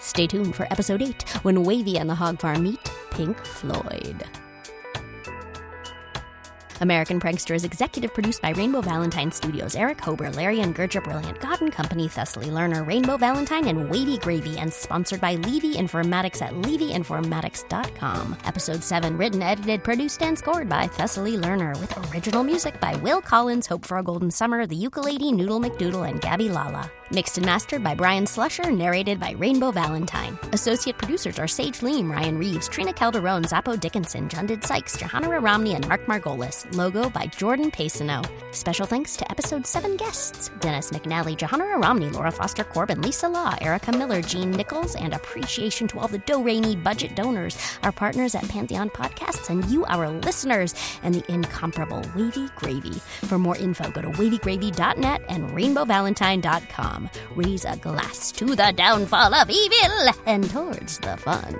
Stay 0.04 0.26
tuned 0.26 0.54
for 0.54 0.64
episode 0.70 1.02
8 1.02 1.22
when 1.42 1.64
Wavy 1.64 1.98
and 1.98 2.08
the 2.08 2.14
hog 2.14 2.38
farm 2.38 2.62
meet 2.62 2.92
Pink 3.10 3.42
Floyd. 3.44 4.22
American 6.80 7.18
Prankster 7.18 7.54
is 7.54 7.64
executive 7.64 8.12
produced 8.12 8.42
by 8.42 8.50
Rainbow 8.50 8.82
Valentine 8.82 9.32
Studios, 9.32 9.74
Eric 9.74 9.98
Hober, 9.98 10.34
Larry 10.34 10.60
and 10.60 10.74
Gertrude 10.74 11.04
Brilliant, 11.04 11.42
and 11.42 11.72
Company, 11.72 12.08
Thessaly 12.08 12.48
Lerner, 12.48 12.86
Rainbow 12.86 13.16
Valentine, 13.16 13.68
and 13.68 13.88
Wavy 13.88 14.18
Gravy, 14.18 14.58
and 14.58 14.70
sponsored 14.70 15.20
by 15.20 15.36
Levy 15.36 15.74
Informatics 15.76 16.42
at 16.42 16.52
levyinformatics.com. 16.52 18.36
Episode 18.44 18.82
7, 18.82 19.16
written, 19.16 19.40
edited, 19.40 19.82
produced, 19.82 20.20
and 20.20 20.36
scored 20.36 20.68
by 20.68 20.86
Thessaly 20.86 21.38
Lerner, 21.38 21.78
with 21.80 22.12
original 22.12 22.44
music 22.44 22.78
by 22.80 22.94
Will 22.96 23.22
Collins, 23.22 23.66
Hope 23.66 23.86
for 23.86 23.98
a 23.98 24.02
Golden 24.02 24.30
Summer, 24.30 24.66
The 24.66 24.76
Ukulele, 24.76 25.32
Noodle 25.32 25.60
McDoodle, 25.60 26.06
and 26.08 26.20
Gabby 26.20 26.50
Lala. 26.50 26.90
Mixed 27.10 27.36
and 27.36 27.44
mastered 27.44 27.84
by 27.84 27.94
Brian 27.94 28.24
Slusher, 28.24 28.74
narrated 28.74 29.20
by 29.20 29.32
Rainbow 29.32 29.70
Valentine. 29.70 30.38
Associate 30.52 30.96
producers 30.96 31.38
are 31.38 31.46
Sage 31.46 31.80
Leem, 31.80 32.10
Ryan 32.10 32.38
Reeves, 32.38 32.66
Trina 32.66 32.94
Calderone, 32.94 33.46
Zappo 33.46 33.76
Dickinson, 33.76 34.28
Jundid 34.28 34.64
Sykes, 34.64 34.96
Jahanarah 34.96 35.42
Romney, 35.42 35.74
and 35.74 35.86
Mark 35.86 36.06
Margolis. 36.06 36.64
Logo 36.74 37.10
by 37.10 37.26
Jordan 37.26 37.70
Pacino. 37.70 38.24
Special 38.54 38.86
thanks 38.86 39.16
to 39.16 39.30
episode 39.30 39.66
7 39.66 39.96
guests 39.96 40.50
Dennis 40.60 40.90
McNally, 40.92 41.36
Jahanarah 41.36 41.82
Romney, 41.82 42.08
Laura 42.08 42.30
Foster 42.30 42.64
Corbin, 42.64 43.02
Lisa 43.02 43.28
Law, 43.28 43.54
Erica 43.60 43.92
Miller, 43.92 44.22
Jean 44.22 44.50
Nichols, 44.50 44.96
and 44.96 45.12
appreciation 45.12 45.86
to 45.88 45.98
all 45.98 46.08
the 46.08 46.18
Do 46.18 46.42
budget 46.76 47.14
donors, 47.16 47.58
our 47.82 47.92
partners 47.92 48.34
at 48.34 48.48
Pantheon 48.48 48.88
Podcasts, 48.88 49.50
and 49.50 49.64
you, 49.66 49.84
our 49.86 50.08
listeners, 50.08 50.74
and 51.02 51.14
the 51.14 51.32
incomparable 51.32 52.02
Wavy 52.16 52.48
Gravy. 52.56 52.94
For 53.28 53.38
more 53.38 53.56
info, 53.56 53.90
go 53.90 54.00
to 54.00 54.08
wavygravy.net 54.10 55.22
and 55.28 55.50
rainbowvalentine.com. 55.50 56.93
Raise 57.34 57.64
a 57.64 57.76
glass 57.76 58.32
to 58.32 58.46
the 58.46 58.72
downfall 58.76 59.34
of 59.34 59.50
evil 59.50 60.14
and 60.26 60.48
towards 60.50 60.98
the 60.98 61.16
fun. 61.16 61.54